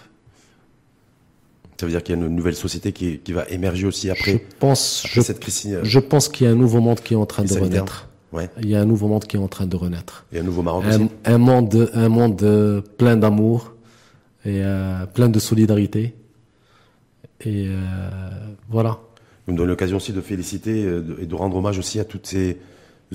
ça 1.80 1.86
veut 1.86 1.94
dire 1.94 2.04
qu'il 2.04 2.14
y 2.14 2.22
a 2.22 2.22
une 2.22 2.36
nouvelle 2.36 2.56
société 2.56 2.92
qui, 2.92 3.20
qui 3.20 3.32
va 3.32 3.48
émerger 3.48 3.88
aussi 3.88 4.10
après, 4.10 4.34
je 4.34 4.38
pense, 4.60 5.06
je, 5.08 5.22
cette 5.22 5.40
crise. 5.40 5.66
Euh, 5.68 5.80
je 5.84 6.00
pense 6.00 6.28
qu'il 6.28 6.46
y 6.46 6.50
a 6.50 6.52
un 6.52 6.56
nouveau 6.56 6.82
monde 6.82 7.00
qui 7.00 7.14
est 7.14 7.18
en 7.18 7.26
train 7.26 7.46
de 7.46 7.54
renaître. 7.58 8.10
Ouais. 8.34 8.50
Il 8.62 8.70
y 8.70 8.76
a 8.76 8.82
un 8.82 8.86
nouveau 8.86 9.08
monde 9.08 9.24
qui 9.24 9.38
est 9.38 9.40
en 9.40 9.48
train 9.48 9.66
de 9.66 9.78
renaître. 9.78 10.26
Et 10.34 10.40
un 10.40 10.44
nouveau 10.44 10.62
Maroc 10.62 10.84
un, 10.86 10.90
aussi. 10.90 11.10
Un 11.24 11.38
monde, 11.38 11.90
un 11.94 12.10
monde 12.10 12.44
euh, 12.44 12.82
plein 12.98 13.16
d'amour 13.16 13.76
et 14.46 14.62
euh, 14.64 15.06
plein 15.06 15.30
de 15.30 15.40
solidarité. 15.40 16.16
Et 17.42 17.68
euh, 17.68 17.76
voilà. 18.70 19.00
Vous 19.46 19.54
me 19.54 19.58
donnez 19.58 19.70
l'occasion 19.70 19.98
aussi 19.98 20.14
de 20.14 20.22
féliciter 20.22 20.82
et 21.22 21.26
de 21.26 21.36
rendre 21.36 21.58
hommage 21.58 21.80
aussi 21.80 22.00
à 22.00 22.06
toutes 22.06 22.28
ces 22.28 22.58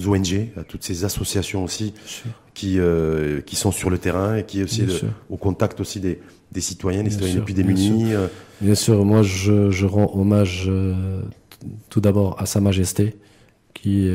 ONG, 0.04 0.48
à 0.56 0.64
toutes 0.64 0.82
ces 0.82 1.04
associations 1.04 1.62
aussi 1.62 1.94
qui 2.54 2.78
euh, 2.78 3.40
qui 3.40 3.56
sont 3.56 3.70
sur 3.70 3.90
le 3.90 3.98
terrain 3.98 4.36
et 4.36 4.44
qui 4.44 4.62
aussi 4.62 4.84
au 5.30 5.36
contact 5.36 5.80
aussi 5.80 6.00
des, 6.00 6.20
des 6.52 6.60
citoyens, 6.60 7.02
des 7.02 7.10
citoyens 7.10 7.36
les 7.36 7.40
plus 7.42 7.54
démunis. 7.54 8.14
Euh. 8.14 8.26
Bien 8.60 8.74
sûr, 8.74 9.04
moi 9.04 9.22
je, 9.22 9.70
je 9.70 9.86
rends 9.86 10.10
hommage 10.14 10.64
euh, 10.68 11.22
tout 11.90 12.00
d'abord 12.00 12.40
à 12.40 12.46
Sa 12.46 12.60
Majesté 12.60 13.16
qui 13.72 14.08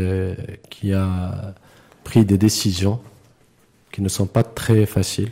qui 0.70 0.94
a 0.94 1.54
pris 2.04 2.26
des 2.26 2.38
décisions 2.38 3.00
qui 3.92 4.02
ne 4.02 4.10
sont 4.10 4.28
pas 4.28 4.44
très 4.44 4.86
faciles. 4.86 5.32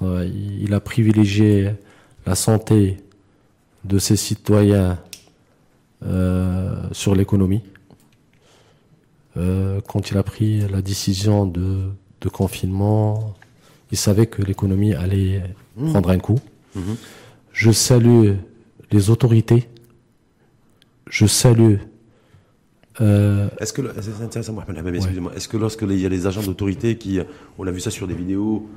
Il 0.00 0.72
a 0.74 0.80
privilégié 0.80 1.72
la 2.26 2.34
santé 2.34 2.98
de 3.84 3.98
ses 3.98 4.16
citoyens 4.16 4.98
sur 6.92 7.14
l'économie 7.14 7.62
euh, 9.36 9.80
quand 9.86 10.10
il 10.10 10.18
a 10.18 10.22
pris 10.22 10.60
la 10.68 10.82
décision 10.82 11.46
de, 11.46 11.84
de 12.20 12.28
confinement, 12.28 13.34
il 13.90 13.98
savait 13.98 14.26
que 14.26 14.42
l'économie 14.42 14.94
allait 14.94 15.42
mmh. 15.76 15.90
prendre 15.90 16.10
un 16.10 16.18
coup. 16.18 16.38
Mmh. 16.74 16.80
Je 17.52 17.70
salue 17.70 18.32
les 18.90 19.10
autorités. 19.10 19.68
Je 21.08 21.26
salue. 21.26 21.76
Euh, 23.00 23.48
est-ce 23.58 23.72
que 23.72 23.82
c'est 24.00 24.22
intéressant, 24.22 24.56
excusez-moi. 24.94 25.32
Est-ce 25.34 25.48
que 25.48 25.56
lorsque 25.56 25.82
il 25.82 25.98
y 25.98 26.06
a 26.06 26.10
les 26.10 26.26
agents 26.26 26.42
d'autorité 26.42 26.96
qui, 26.96 27.20
on 27.58 27.66
a 27.66 27.70
vu 27.70 27.80
ça 27.80 27.90
sur 27.90 28.06
des 28.06 28.14
vidéos, 28.14 28.68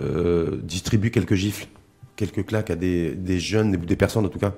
euh, 0.00 0.58
distribuent 0.62 1.10
quelques 1.10 1.34
gifles, 1.34 1.66
quelques 2.16 2.46
claques 2.46 2.70
à 2.70 2.76
des, 2.76 3.14
des 3.14 3.38
jeunes, 3.38 3.72
des 3.72 3.96
personnes 3.96 4.24
en 4.24 4.28
tout 4.28 4.38
cas, 4.38 4.54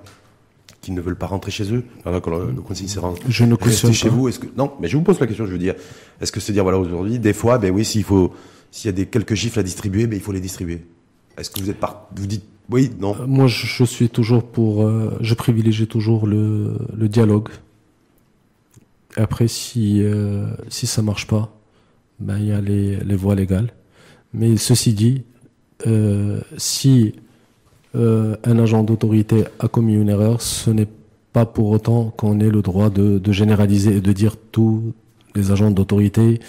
qui 0.81 0.93
ne 0.93 1.01
veulent 1.01 1.17
pas 1.17 1.27
rentrer 1.27 1.51
chez 1.51 1.73
eux. 1.73 1.85
Alors 2.05 2.21
quand 2.21 2.37
le, 2.37 2.61
conseil 2.61 2.89
s'est 2.89 3.01
je 3.29 3.45
ne 3.45 3.55
cautionne 3.55 3.93
chez 3.93 4.09
vous. 4.09 4.29
Est-ce 4.29 4.39
que 4.39 4.47
non 4.57 4.73
Mais 4.81 4.89
je 4.89 4.97
vous 4.97 5.03
pose 5.03 5.19
la 5.19 5.27
question. 5.27 5.47
Je 5.47 5.53
veux 5.53 5.59
dire, 5.59 5.75
est-ce 6.21 6.31
que 6.31 6.41
c'est 6.41 6.53
dire 6.53 6.63
voilà 6.63 6.79
aujourd'hui, 6.79 7.19
des 7.19 7.33
fois, 7.33 7.59
ben 7.59 7.73
oui, 7.73 7.85
s'il 7.85 8.05
faut, 8.05 8.33
s'il 8.71 8.89
y 8.89 8.91
a 8.91 8.93
des 8.93 9.07
quelques 9.07 9.35
gifles 9.35 9.59
à 9.59 9.63
distribuer, 9.63 10.07
ben 10.07 10.17
il 10.17 10.23
faut 10.23 10.33
les 10.33 10.41
distribuer. 10.41 10.85
Est-ce 11.39 11.51
que 11.51 11.61
vous 11.61 11.71
êtes 11.71 11.81
par, 11.81 12.09
vous 12.15 12.27
dites 12.27 12.45
oui, 12.71 12.91
non? 12.99 13.15
Euh, 13.21 13.27
Moi, 13.27 13.47
je, 13.47 13.85
suis 13.85 14.09
toujours 14.09 14.43
pour, 14.43 14.85
euh, 14.85 15.17
je 15.21 15.35
privilégie 15.35 15.87
toujours 15.87 16.27
le, 16.27 16.79
le 16.97 17.09
dialogue. 17.09 17.49
Après, 19.17 19.49
si 19.49 20.03
euh, 20.03 20.47
si 20.69 20.87
ça 20.87 21.03
marche 21.03 21.27
pas, 21.27 21.55
ben 22.21 22.39
il 22.39 22.47
y 22.47 22.53
a 22.53 22.61
les, 22.61 22.97
les 22.97 23.17
voies 23.17 23.35
légales. 23.35 23.73
Mais 24.35 24.57
ceci 24.57 24.93
dit, 24.93 25.23
si 26.57 27.15
euh, 27.97 28.37
un 28.43 28.59
agent 28.59 28.83
d'autorité 28.83 29.45
a 29.61 29.69
commis 29.69 29.95
une 29.95 30.09
erreur, 30.09 30.43
ce 30.43 30.71
n'est 30.71 30.89
pas 31.33 31.47
pour 31.47 31.71
autant 31.71 32.13
qu'on 32.17 32.41
ait 32.41 32.51
le 32.51 32.61
droit 32.61 32.91
de, 32.91 33.21
généraliser 33.31 33.97
et 33.97 34.01
de 34.01 34.13
dire 34.13 34.37
tous 34.51 34.93
les 35.35 35.53
agents 35.53 35.71
d'autorité 35.71 36.41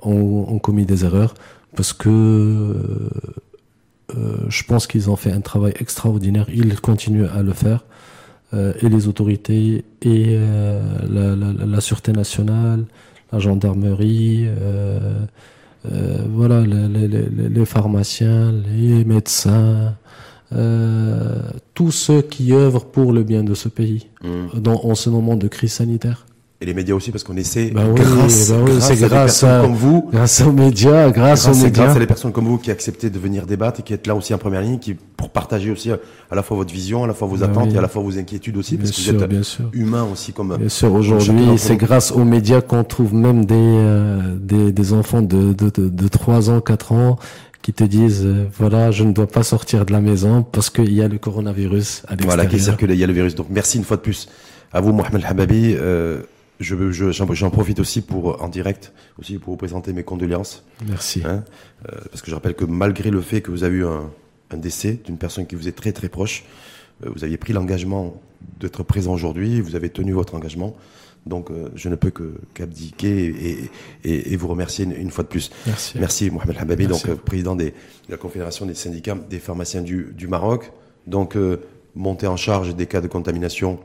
ont, 0.00 0.58
commis 0.58 0.84
des 0.84 1.04
erreurs, 1.04 1.34
parce 1.76 1.92
que 1.92 2.08
euh, 2.08 3.10
euh, 4.16 4.36
je 4.48 4.64
pense 4.64 4.86
qu'ils 4.86 5.08
ont 5.10 5.16
fait 5.16 5.32
un 5.32 5.40
travail 5.40 5.72
extraordinaire, 5.78 6.46
ils 6.52 6.78
continuent 6.80 7.28
à 7.34 7.42
le 7.42 7.52
faire, 7.52 7.84
et 8.54 8.90
les 8.90 9.08
autorités, 9.08 9.82
et 10.02 10.38
la, 11.08 11.80
Sûreté 11.80 12.12
nationale, 12.12 12.84
la 13.32 13.38
gendarmerie, 13.38 14.46
voilà, 15.84 16.62
les 16.62 17.64
pharmaciens, 17.64 18.52
les 18.52 19.04
médecins, 19.04 19.94
euh, 20.54 21.40
tous 21.74 21.92
ceux 21.92 22.20
qui 22.20 22.52
œuvrent 22.52 22.84
pour 22.84 23.12
le 23.12 23.22
bien 23.22 23.42
de 23.42 23.54
ce 23.54 23.68
pays 23.68 24.08
mmh. 24.22 24.60
dans, 24.60 24.84
en 24.84 24.94
ce 24.94 25.08
moment 25.08 25.36
de 25.36 25.48
crise 25.48 25.72
sanitaire. 25.72 26.26
Et 26.62 26.64
les 26.64 26.74
médias 26.74 26.94
aussi, 26.94 27.10
parce 27.10 27.24
qu'on 27.24 27.36
essaie, 27.36 27.72
bah 27.74 27.82
grâce, 27.92 28.52
bah 28.52 28.56
grâce, 28.64 28.90
à 28.92 28.94
des 28.94 29.08
personnes 29.08 29.62
comme 29.62 29.74
vous, 29.74 30.08
grâce 30.12 30.40
aux 30.42 30.52
médias, 30.52 31.10
grâce, 31.10 31.48
aux 31.48 31.54
médias, 31.54 31.70
grâce 31.70 31.96
à 31.96 31.98
des 31.98 32.06
personnes 32.06 32.30
comme 32.30 32.44
vous 32.44 32.58
qui 32.58 32.70
acceptez 32.70 33.10
de 33.10 33.18
venir 33.18 33.46
débattre 33.46 33.80
et 33.80 33.82
qui 33.82 33.92
êtes 33.92 34.06
là 34.06 34.14
aussi 34.14 34.32
en 34.32 34.38
première 34.38 34.60
ligne, 34.62 34.78
qui 34.78 34.94
pour 34.94 35.30
partager 35.30 35.72
aussi 35.72 35.90
à 35.90 35.98
la 36.30 36.44
fois 36.44 36.56
votre 36.56 36.72
vision, 36.72 37.02
à 37.02 37.08
la 37.08 37.14
fois 37.14 37.26
vos 37.26 37.38
bah 37.38 37.46
attentes 37.46 37.74
et 37.74 37.78
à 37.78 37.80
la 37.80 37.88
fois 37.88 38.00
vos 38.00 38.16
inquiétudes 38.16 38.56
aussi, 38.56 38.76
parce 38.76 38.92
que 38.92 39.00
vous 39.00 39.10
êtes 39.10 39.28
bien 39.28 39.42
sûr. 39.42 39.64
humain 39.72 40.06
aussi 40.12 40.32
comme. 40.32 40.56
Bien 40.56 40.68
sûr, 40.68 40.92
aujourd'hui, 40.92 41.58
c'est 41.58 41.76
grâce 41.76 42.12
aux 42.12 42.24
médias 42.24 42.60
qu'on 42.60 42.84
trouve 42.84 43.12
même 43.12 43.44
des, 43.44 43.56
euh, 43.58 44.36
des, 44.38 44.70
des 44.70 44.92
enfants 44.92 45.20
de, 45.20 45.52
de, 45.54 45.68
de, 45.68 45.88
de 45.88 46.08
3 46.08 46.48
ans, 46.50 46.60
4 46.60 46.92
ans 46.92 47.18
qui 47.62 47.72
te 47.72 47.82
disent 47.82 48.22
euh, 48.24 48.46
voilà 48.56 48.92
je 48.92 49.02
ne 49.04 49.12
dois 49.12 49.26
pas 49.26 49.42
sortir 49.42 49.84
de 49.84 49.92
la 49.92 50.00
maison 50.00 50.42
parce 50.42 50.70
qu'il 50.70 50.92
y 50.92 51.02
a 51.02 51.08
le 51.08 51.18
coronavirus 51.18 52.02
à 52.08 52.14
Voilà 52.20 52.46
qui 52.46 52.60
circule, 52.60 52.90
il 52.92 52.98
y 52.98 53.04
a 53.04 53.06
le 53.08 53.12
virus. 53.12 53.34
Donc 53.34 53.46
merci 53.50 53.78
une 53.78 53.84
fois 53.84 53.96
de 53.96 54.02
plus 54.02 54.28
à 54.72 54.80
vous 54.80 54.92
Mohamed 54.92 55.24
Hababi. 55.24 55.74
Euh, 55.76 56.22
je, 56.62 57.10
j'en, 57.12 57.50
profite 57.50 57.80
aussi 57.80 58.00
pour 58.00 58.42
en 58.42 58.48
direct 58.48 58.92
aussi 59.18 59.38
pour 59.38 59.52
vous 59.52 59.56
présenter 59.56 59.92
mes 59.92 60.02
condoléances. 60.02 60.64
Merci. 60.86 61.22
Hein, 61.24 61.44
euh, 61.88 61.98
parce 62.10 62.22
que 62.22 62.30
je 62.30 62.34
rappelle 62.34 62.54
que 62.54 62.64
malgré 62.64 63.10
le 63.10 63.20
fait 63.20 63.40
que 63.40 63.50
vous 63.50 63.64
avez 63.64 63.78
eu 63.78 63.86
un, 63.86 64.10
un 64.50 64.56
décès 64.56 65.00
d'une 65.04 65.18
personne 65.18 65.46
qui 65.46 65.54
vous 65.54 65.68
est 65.68 65.72
très 65.72 65.92
très 65.92 66.08
proche, 66.08 66.44
euh, 67.04 67.10
vous 67.14 67.24
aviez 67.24 67.36
pris 67.36 67.52
l'engagement 67.52 68.20
d'être 68.60 68.82
présent 68.82 69.12
aujourd'hui, 69.12 69.60
vous 69.60 69.76
avez 69.76 69.90
tenu 69.90 70.12
votre 70.12 70.34
engagement. 70.34 70.76
Donc 71.26 71.50
euh, 71.50 71.68
je 71.76 71.88
ne 71.88 71.94
peux 71.94 72.10
que 72.10 72.34
qu'abdiquer 72.54 73.26
et, 73.26 73.70
et, 74.04 74.32
et, 74.32 74.36
vous 74.36 74.48
remercier 74.48 74.84
une, 74.84 75.10
fois 75.10 75.22
de 75.22 75.28
plus. 75.28 75.50
Merci. 75.66 75.98
Merci 75.98 76.30
Mohamed 76.30 76.56
Hababi, 76.58 76.86
donc 76.88 77.06
président 77.14 77.54
des, 77.54 77.70
de 77.70 78.10
la 78.10 78.16
Confédération 78.16 78.66
des 78.66 78.74
syndicats 78.74 79.14
des 79.14 79.38
pharmaciens 79.38 79.82
du, 79.82 80.12
du 80.16 80.26
Maroc. 80.26 80.72
Donc 81.06 81.36
monter 81.94 82.26
en 82.26 82.36
charge 82.36 82.74
des 82.74 82.86
cas 82.86 83.00
de 83.00 83.08
contamination, 83.08 83.78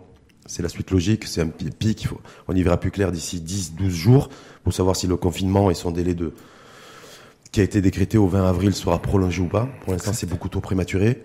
c'est 0.47 0.63
la 0.63 0.69
suite 0.69 0.91
logique, 0.91 1.25
c'est 1.25 1.41
un 1.41 1.47
pic. 1.47 2.03
Il 2.03 2.07
faut, 2.07 2.19
on 2.47 2.55
y 2.55 2.63
verra 2.63 2.79
plus 2.79 2.91
clair 2.91 3.11
d'ici 3.11 3.37
10-12 3.45 3.89
jours 3.89 4.29
pour 4.63 4.73
savoir 4.73 4.95
si 4.95 5.05
le 5.05 5.17
confinement 5.17 5.69
et 5.69 5.75
son 5.75 5.91
délai 5.91 6.15
de 6.15 6.33
qui 7.51 7.61
a 7.61 7.63
été 7.63 7.81
décrété 7.81 8.17
au 8.17 8.27
20 8.27 8.47
avril 8.47 8.73
sera 8.73 9.01
prolongé 9.01 9.41
ou 9.41 9.47
pas. 9.47 9.69
Pour 9.81 9.93
l'instant, 9.93 10.13
c'est 10.13 10.27
beaucoup 10.27 10.49
trop 10.49 10.59
prématuré. 10.59 11.23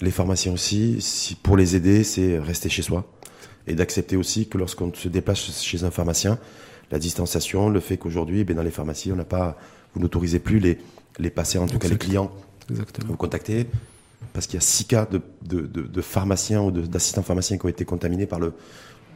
Les 0.00 0.10
pharmaciens 0.10 0.52
aussi, 0.52 1.00
si, 1.00 1.34
pour 1.34 1.56
les 1.56 1.76
aider, 1.76 2.04
c'est 2.04 2.38
rester 2.38 2.68
chez 2.68 2.82
soi 2.82 3.04
et 3.66 3.74
d'accepter 3.74 4.16
aussi 4.16 4.48
que 4.48 4.58
lorsqu'on 4.58 4.92
se 4.94 5.08
déplace 5.08 5.62
chez 5.62 5.84
un 5.84 5.90
pharmacien, 5.90 6.38
la 6.90 6.98
distanciation, 6.98 7.70
le 7.70 7.80
fait 7.80 7.96
qu'aujourd'hui, 7.96 8.44
ben, 8.44 8.56
dans 8.56 8.62
les 8.62 8.70
pharmacies, 8.70 9.10
on 9.12 9.16
n'a 9.16 9.24
pas, 9.24 9.56
vous 9.94 10.00
n'autorisez 10.00 10.38
plus 10.38 10.58
les, 10.58 10.78
les 11.18 11.30
patients, 11.30 11.64
en 11.64 11.66
tout 11.66 11.78
cas 11.78 11.88
les 11.88 11.96
clients, 11.96 12.30
Exactement. 12.70 13.08
vous 13.08 13.16
contacter, 13.16 13.66
parce 14.32 14.46
qu'il 14.46 14.54
y 14.54 14.62
a 14.62 14.66
6 14.66 14.86
cas 14.86 15.06
de, 15.06 15.20
de, 15.42 15.66
de, 15.66 16.02
pharmaciens 16.02 16.62
ou 16.62 16.70
d'assistants 16.70 17.22
pharmaciens 17.22 17.58
qui 17.58 17.66
ont 17.66 17.68
été 17.68 17.84
contaminés 17.84 18.26
par 18.26 18.40
le, 18.40 18.52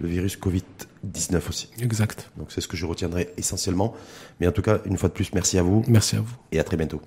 le 0.00 0.08
virus 0.08 0.38
Covid-19 0.38 1.48
aussi. 1.48 1.70
Exact. 1.80 2.30
Donc 2.36 2.52
c'est 2.52 2.60
ce 2.60 2.68
que 2.68 2.76
je 2.76 2.86
retiendrai 2.86 3.32
essentiellement. 3.36 3.94
Mais 4.40 4.46
en 4.46 4.52
tout 4.52 4.62
cas, 4.62 4.78
une 4.84 4.96
fois 4.96 5.08
de 5.08 5.14
plus, 5.14 5.32
merci 5.34 5.58
à 5.58 5.62
vous. 5.62 5.84
Merci 5.88 6.16
à 6.16 6.20
vous. 6.20 6.36
Et 6.52 6.58
à 6.58 6.64
très 6.64 6.76
bientôt. 6.76 7.00